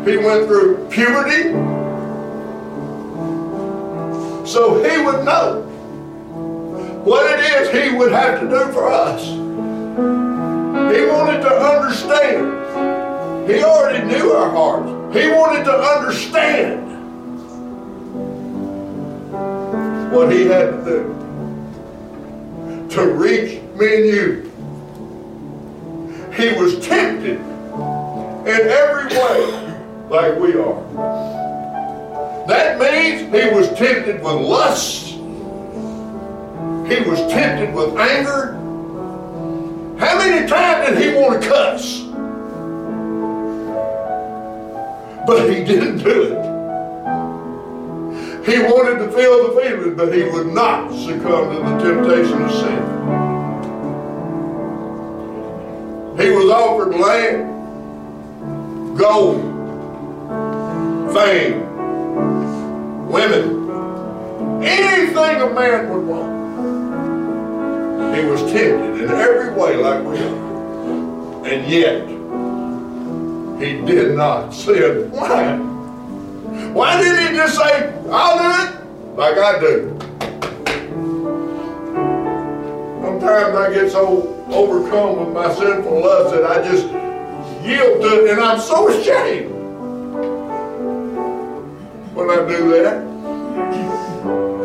He 0.07 0.15
went 0.15 0.47
through 0.47 0.87
puberty. 0.87 1.51
So 4.47 4.81
he 4.81 5.03
would 5.03 5.25
know 5.25 5.63
what 7.03 7.29
it 7.29 7.41
is 7.41 7.69
he 7.69 7.89
would 7.97 8.13
have 8.13 8.39
to 8.39 8.47
do 8.47 8.71
for 8.71 8.89
us. 8.89 9.25
He 9.25 11.05
wanted 11.07 11.41
to 11.41 11.49
understand. 11.49 13.49
He 13.49 13.61
already 13.61 14.05
knew 14.07 14.31
our 14.31 14.49
hearts. 14.49 14.89
He 15.13 15.27
wanted 15.27 15.65
to 15.65 15.73
understand 15.73 16.87
what 20.13 20.31
he 20.31 20.45
had 20.45 20.71
to 20.71 20.85
do 20.85 21.13
to 22.91 23.11
reach 23.11 23.61
me 23.75 23.95
and 23.95 24.05
you. 24.05 24.49
He 26.33 26.53
was 26.57 26.79
tempted 26.79 27.41
in 27.41 28.47
every 28.47 29.07
way 29.07 29.66
like 30.09 30.39
we 30.39 30.53
are. 30.53 30.83
That 32.47 32.79
means 32.79 33.21
he 33.21 33.49
was 33.55 33.67
tempted 33.77 34.23
with 34.23 34.35
lust. 34.35 35.07
He 36.87 37.01
was 37.09 37.19
tempted 37.29 37.73
with 37.73 37.97
anger. 37.97 38.53
How 39.99 40.17
many 40.17 40.47
times 40.47 40.89
did 40.89 40.97
he 41.01 41.19
want 41.19 41.41
to 41.41 41.49
cuss? 41.49 42.03
But 45.27 45.49
he 45.49 45.63
didn't 45.65 45.97
do 45.97 46.23
it. 46.23 46.47
He 48.45 48.59
wanted 48.59 48.99
to 48.99 49.11
feel 49.11 49.49
the 49.49 49.61
feeling, 49.61 49.95
but 49.95 50.13
he 50.13 50.23
would 50.23 50.47
not 50.47 50.89
succumb 50.93 51.51
to 51.53 51.59
the 51.59 51.77
temptation 51.83 52.41
of 52.43 52.51
sin. 52.51 52.81
He 56.17 56.29
was 56.29 56.49
offered 56.49 56.95
land, 56.95 57.45
gold, 58.97 59.46
fame, 61.17 61.59
women, 63.09 64.63
anything 64.63 65.41
a 65.41 65.49
man 65.49 65.89
would 65.89 66.05
want. 66.05 66.31
He 68.15 68.23
was 68.25 68.41
tempted 68.41 69.03
in 69.03 69.09
every 69.09 69.51
way 69.59 69.77
like 69.77 70.03
we 70.03 70.19
are. 70.19 71.47
And 71.47 71.67
yet, 71.67 72.07
he 73.59 73.83
did 73.83 74.15
not 74.15 74.53
sin. 74.53 75.09
Why? 75.09 75.57
Why 76.77 77.01
didn't 77.01 77.31
he 77.31 77.35
just 77.35 77.57
say, 77.57 77.93
I'll 78.11 78.37
do 78.37 78.49
it 78.63 79.15
like 79.15 79.37
I 79.39 79.59
do? 79.59 79.97
Sometimes 83.01 83.55
I 83.55 83.73
get 83.73 83.91
so 83.91 84.45
overcome 84.51 85.25
with 85.25 85.33
my 85.33 85.51
sinful 85.55 85.99
lust 85.99 86.35
that 86.35 86.45
I 86.45 86.61
just 86.63 86.85
yield 87.65 88.01
to 88.03 88.25
it, 88.25 88.31
and 88.33 88.39
I'm 88.39 88.59
so 88.59 88.87
ashamed 88.89 89.56
when 92.17 92.31
I 92.31 92.37
do 92.47 92.69
that. 92.71 93.03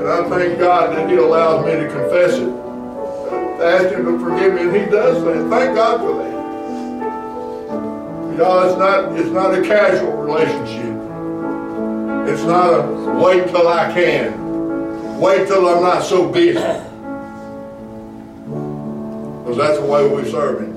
And 0.00 0.08
I 0.08 0.28
thank 0.30 0.58
God 0.58 0.96
that 0.96 1.08
He 1.10 1.16
allows 1.16 1.66
me 1.66 1.72
to 1.72 1.86
confess 1.86 2.32
it, 2.32 2.46
to 2.46 3.62
ask 3.62 3.94
Him 3.94 4.06
to 4.06 4.18
forgive 4.18 4.54
me, 4.54 4.62
and 4.62 4.74
He 4.74 4.86
does 4.90 5.22
that. 5.22 5.48
Thank 5.50 5.76
God 5.76 6.00
for 6.00 6.14
that. 6.16 6.32
Y'all, 8.38 8.68
it's 8.68 8.78
not, 8.78 9.12
it's 9.18 9.28
not 9.28 9.54
a 9.54 9.60
casual 9.62 10.12
relationship. 10.12 10.96
It's 12.32 12.42
not 12.44 12.72
a 12.72 13.20
wait 13.22 13.48
till 13.48 13.68
I 13.68 13.92
can. 13.92 15.20
Wait 15.20 15.46
till 15.46 15.68
I'm 15.68 15.82
not 15.82 16.02
so 16.02 16.32
busy. 16.32 16.54
Because 19.38 19.58
that's 19.58 19.78
the 19.78 19.84
way 19.84 20.08
we 20.08 20.24
serve 20.30 20.62
Him. 20.62 20.72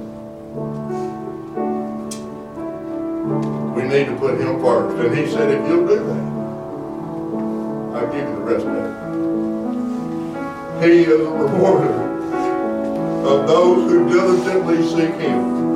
We 3.74 3.84
need 3.84 4.08
to 4.08 4.16
put 4.18 4.38
Him 4.40 4.60
first. 4.60 4.98
And 4.98 5.18
He 5.18 5.26
said, 5.32 5.50
if 5.50 5.68
you'll 5.70 5.88
do 5.88 6.04
that, 6.06 6.35
I'll 7.96 8.12
give 8.12 8.28
you 8.28 8.36
the 8.36 8.42
rest 8.42 8.66
of 8.66 8.76
it. 8.76 8.84
He 10.84 11.04
is 11.04 11.08
a 11.08 11.32
rewarder 11.32 11.94
of 13.26 13.48
those 13.48 13.90
who 13.90 14.10
diligently 14.10 14.84
seek 14.84 15.16
Him. 15.16 15.75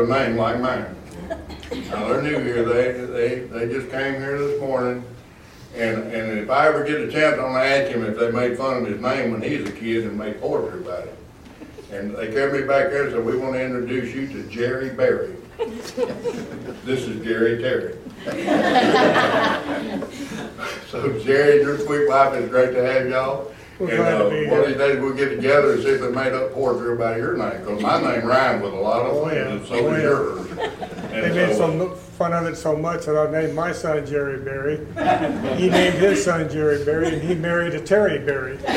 A 0.00 0.06
name 0.06 0.36
like 0.36 0.60
mine. 0.60 0.96
Now, 1.90 2.08
they're 2.08 2.22
new 2.22 2.38
here, 2.40 2.64
they, 2.64 2.92
they, 3.06 3.38
they 3.40 3.72
just 3.72 3.90
came 3.90 4.14
here 4.14 4.38
this 4.38 4.60
morning, 4.60 5.04
and, 5.74 6.02
and 6.12 6.38
if 6.38 6.50
I 6.50 6.66
ever 6.66 6.84
get 6.84 7.00
a 7.00 7.10
chance, 7.10 7.34
I'm 7.34 7.52
gonna 7.52 7.60
ask 7.60 7.90
him 7.90 8.04
if 8.04 8.18
they 8.18 8.30
made 8.30 8.56
fun 8.56 8.78
of 8.78 8.86
his 8.86 9.00
name 9.00 9.32
when 9.32 9.42
he 9.42 9.58
was 9.58 9.70
a 9.70 9.72
kid 9.72 10.04
and 10.04 10.18
made 10.18 10.40
poetry 10.40 10.80
about 10.80 11.04
it. 11.04 11.16
And 11.92 12.16
they 12.16 12.32
carried 12.32 12.60
me 12.60 12.66
back 12.66 12.90
there 12.90 13.04
and 13.04 13.12
said, 13.12 13.24
we 13.24 13.36
want 13.36 13.54
to 13.54 13.64
introduce 13.64 14.14
you 14.14 14.26
to 14.28 14.48
Jerry 14.48 14.90
Berry. 14.90 15.36
This 16.84 17.06
is 17.06 17.22
Jerry 17.24 17.60
Terry. 17.60 17.96
So 20.90 21.16
Jerry, 21.20 21.62
your 21.62 21.78
sweet 21.78 22.08
wife, 22.08 22.34
it's 22.34 22.48
great 22.48 22.72
to 22.72 22.84
have 22.84 23.08
y'all. 23.08 23.52
We're 23.80 23.88
And, 23.92 24.00
uh, 24.00 24.50
one 24.50 24.60
of 24.60 24.66
these 24.68 24.76
days 24.76 25.00
we'll 25.00 25.14
get 25.14 25.30
together 25.30 25.72
and 25.72 25.82
see 25.82 25.88
if 25.88 26.00
they 26.02 26.10
made 26.10 26.34
up 26.34 26.52
poetry 26.52 26.92
about 26.92 27.16
your 27.16 27.34
name, 27.34 27.60
because 27.64 27.80
my 27.80 27.98
name 28.00 28.26
rhymes 28.26 28.62
with 28.62 28.74
a 28.74 28.76
lot 28.76 29.06
Oh, 29.06 29.24
of 29.24 29.32
yeah. 29.32 29.44
things, 29.44 29.60
and 29.60 29.66
so 29.68 29.74
Oh, 29.74 29.90
does 29.90 29.98
yeah. 30.02 30.08
yours. 30.08 30.46
They 31.10 31.22
And 31.24 31.34
made 31.34 31.52
so, 31.56 31.58
some 31.58 31.94
fun 32.18 32.32
of 32.34 32.46
it 32.46 32.56
so 32.56 32.76
much 32.76 33.06
that 33.06 33.16
I 33.16 33.28
named 33.32 33.54
my 33.54 33.72
son 33.72 34.06
Jerry 34.06 34.38
Berry. 34.38 34.76
He 35.56 35.68
named 35.68 35.94
his 35.96 36.22
son 36.24 36.48
Jerry 36.48 36.84
Berry, 36.84 37.08
and 37.08 37.20
he 37.22 37.34
married 37.34 37.74
a 37.74 37.80
Terry 37.80 38.18
Berry. 38.18 38.58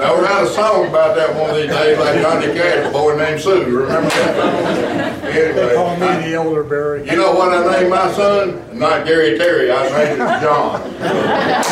Now, 0.00 0.14
we'll 0.14 0.22
write 0.22 0.44
a 0.44 0.46
song 0.48 0.86
about 0.88 1.14
that 1.16 1.34
one 1.38 1.50
of 1.50 1.56
these 1.56 1.68
days, 1.70 1.98
like 1.98 2.20
Johnny 2.22 2.46
Cash, 2.54 2.86
a 2.86 2.90
boy 2.90 3.16
named 3.18 3.38
Sue, 3.40 3.64
remember 3.64 4.08
that 4.08 5.20
song? 5.20 5.22
They 5.30 5.74
call 5.74 5.96
me 5.96 6.06
Anyway, 6.06 6.30
the 6.30 6.34
elder 6.36 6.64
Berry. 6.64 7.04
you 7.08 7.16
know 7.16 7.32
what 7.34 7.52
I 7.52 7.78
named 7.80 7.90
my 7.90 8.10
son? 8.12 8.78
Not 8.78 9.04
Gary 9.06 9.36
Terry, 9.36 9.70
I 9.70 9.82
named 9.90 10.20
him 10.22 10.40
John. 10.40 10.80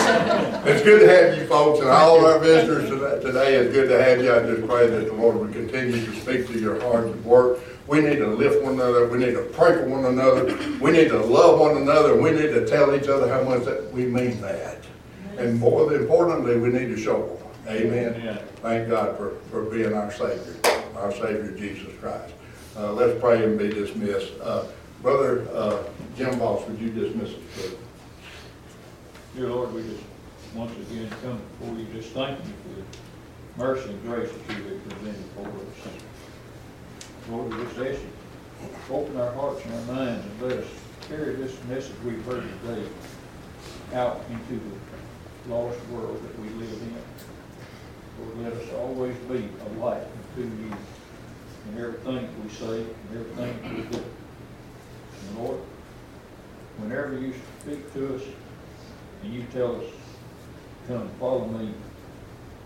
It's 0.68 0.82
good 0.82 1.00
to 1.00 1.08
have 1.08 1.38
you 1.38 1.46
folks, 1.46 1.80
and 1.80 1.88
all 1.88 2.18
of 2.18 2.24
our 2.24 2.38
visitors 2.38 2.90
today- 2.90 3.54
it's 3.54 3.72
good 3.72 3.88
to 3.88 4.02
have 4.02 4.22
you. 4.22 4.34
I 4.34 4.40
just 4.40 4.68
pray 4.68 4.86
that 4.86 5.06
the 5.06 5.14
Lord 5.14 5.36
will 5.36 5.48
continue 5.48 6.04
to 6.04 6.12
speak 6.20 6.46
to 6.48 6.58
your 6.58 6.78
hearts 6.80 7.06
and 7.10 7.24
work. 7.24 7.60
We 7.86 8.02
need 8.02 8.18
to 8.18 8.26
lift 8.26 8.62
one 8.62 8.74
another, 8.74 9.06
we 9.06 9.16
need 9.16 9.32
to 9.32 9.44
pray 9.52 9.72
for 9.76 9.86
one 9.86 10.04
another, 10.04 10.54
we 10.78 10.90
need 10.90 11.08
to 11.08 11.18
love 11.18 11.58
one 11.58 11.78
another, 11.78 12.14
we 12.16 12.32
need 12.32 12.52
to 12.52 12.66
tell 12.66 12.94
each 12.94 13.08
other 13.08 13.28
how 13.28 13.42
much 13.44 13.64
that 13.64 13.90
we 13.92 14.02
mean 14.02 14.42
that. 14.42 14.76
And 15.38 15.58
more 15.58 15.90
importantly, 15.94 16.58
we 16.58 16.68
need 16.68 16.94
to 16.94 16.98
show 16.98 17.38
them. 17.66 17.74
Amen. 17.74 18.38
Thank 18.60 18.90
God 18.90 19.16
for, 19.16 19.32
for 19.50 19.62
being 19.62 19.94
our 19.94 20.12
Savior, 20.12 20.54
our 20.98 21.12
Savior 21.12 21.54
Jesus 21.56 21.94
Christ. 22.00 22.34
Uh, 22.78 22.92
let's 22.92 23.18
pray 23.20 23.42
and 23.42 23.58
be 23.58 23.68
dismissed. 23.68 24.32
Uh, 24.42 24.64
Brother, 25.02 25.46
uh, 25.54 25.78
Jim 26.16 26.38
Boss, 26.38 26.66
would 26.68 26.78
you 26.78 26.90
dismiss 26.90 27.30
us, 27.30 27.36
please? 27.54 27.76
Dear 29.36 29.48
Lord, 29.48 29.72
we 29.72 29.82
just 29.82 30.02
once 30.55 30.72
again 30.72 31.11
come 31.22 31.40
before 31.59 31.78
you, 31.78 31.86
just 31.92 32.11
thanking 32.11 32.46
you 32.46 32.53
for 32.62 32.80
the 32.80 33.64
mercy 33.64 33.90
and 33.90 34.03
grace 34.03 34.30
that 34.30 34.57
you 34.57 34.64
have 34.64 34.88
presented 34.88 35.24
for 35.34 35.46
us. 35.46 35.92
Lord, 37.30 37.55
we 37.55 37.62
just 37.64 37.78
ask 37.78 38.01
you, 38.01 38.94
open 38.94 39.20
our 39.20 39.32
hearts 39.32 39.64
and 39.64 39.74
our 39.74 39.96
minds 39.96 40.24
and 40.24 40.42
let 40.42 40.59
us 40.59 40.66
carry 41.09 41.34
this 41.36 41.57
message 41.64 41.94
we've 42.05 42.24
heard 42.24 42.44
today 42.62 42.88
out 43.94 44.20
into 44.30 44.55
the 44.55 45.53
lost 45.55 45.78
world 45.88 46.22
that 46.22 46.38
we 46.40 46.49
live 46.51 46.72
in. 46.72 46.96
Lord, 48.18 48.38
let 48.42 48.53
us 48.55 48.72
always 48.74 49.16
be 49.28 49.49
a 49.66 49.78
light 49.78 50.03
unto 50.03 50.49
you 50.49 50.72
in 51.70 51.78
everything 51.78 52.28
we 52.42 52.51
say 52.51 52.80
and 52.80 53.11
everything 53.12 53.76
we 53.76 53.82
do. 53.82 54.05
And 55.28 55.38
Lord, 55.38 55.61
whenever 56.78 57.18
you 57.18 57.34
speak 57.61 57.92
to 57.94 58.16
us 58.16 58.22
and 59.22 59.32
you 59.32 59.44
tell 59.53 59.76
us, 59.76 59.84
come 60.89 61.09
follow 61.20 61.45
me, 61.45 61.72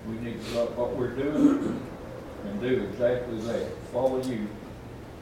we 0.08 0.14
need 0.16 0.42
to 0.42 0.50
drop 0.52 0.70
what 0.76 0.96
we're 0.96 1.14
doing 1.14 1.84
and 2.44 2.60
do 2.60 2.84
exactly 2.84 3.40
that, 3.40 3.66
follow 3.92 4.22
you 4.22 4.46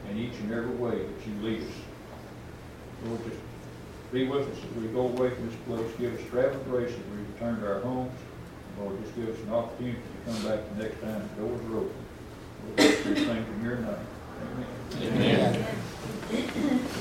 in 0.09 0.17
each 0.17 0.35
and 0.35 0.51
every 0.53 0.75
way 0.75 0.99
that 0.99 1.27
you 1.27 1.33
lead 1.41 1.61
us. 1.61 1.73
Lord, 3.05 3.23
just 3.25 3.37
be 4.11 4.27
with 4.27 4.47
us 4.47 4.57
as 4.57 4.81
we 4.81 4.87
go 4.89 5.07
away 5.07 5.31
from 5.31 5.47
this 5.47 5.57
place, 5.67 5.91
give 5.99 6.13
us 6.13 6.29
traveling 6.29 6.63
grace 6.65 6.91
as 6.91 6.97
we 6.97 7.23
return 7.33 7.59
to 7.61 7.73
our 7.73 7.79
homes. 7.79 8.11
Lord, 8.79 9.01
just 9.03 9.15
give 9.15 9.29
us 9.29 9.39
an 9.41 9.51
opportunity 9.51 9.97
to 9.97 10.31
come 10.31 10.47
back 10.47 10.59
the 10.75 10.83
next 10.83 11.01
time 11.01 11.29
the 11.35 11.41
doors 11.41 11.61
are 11.61 11.77
open. 11.77 12.05
Lord, 12.67 12.77
we 12.77 12.85
these 12.85 13.25
things 13.25 13.27
in 13.27 13.63
your 13.63 13.77
name. 13.77 13.95
Amen. 15.01 15.65
Amen. 16.31 16.79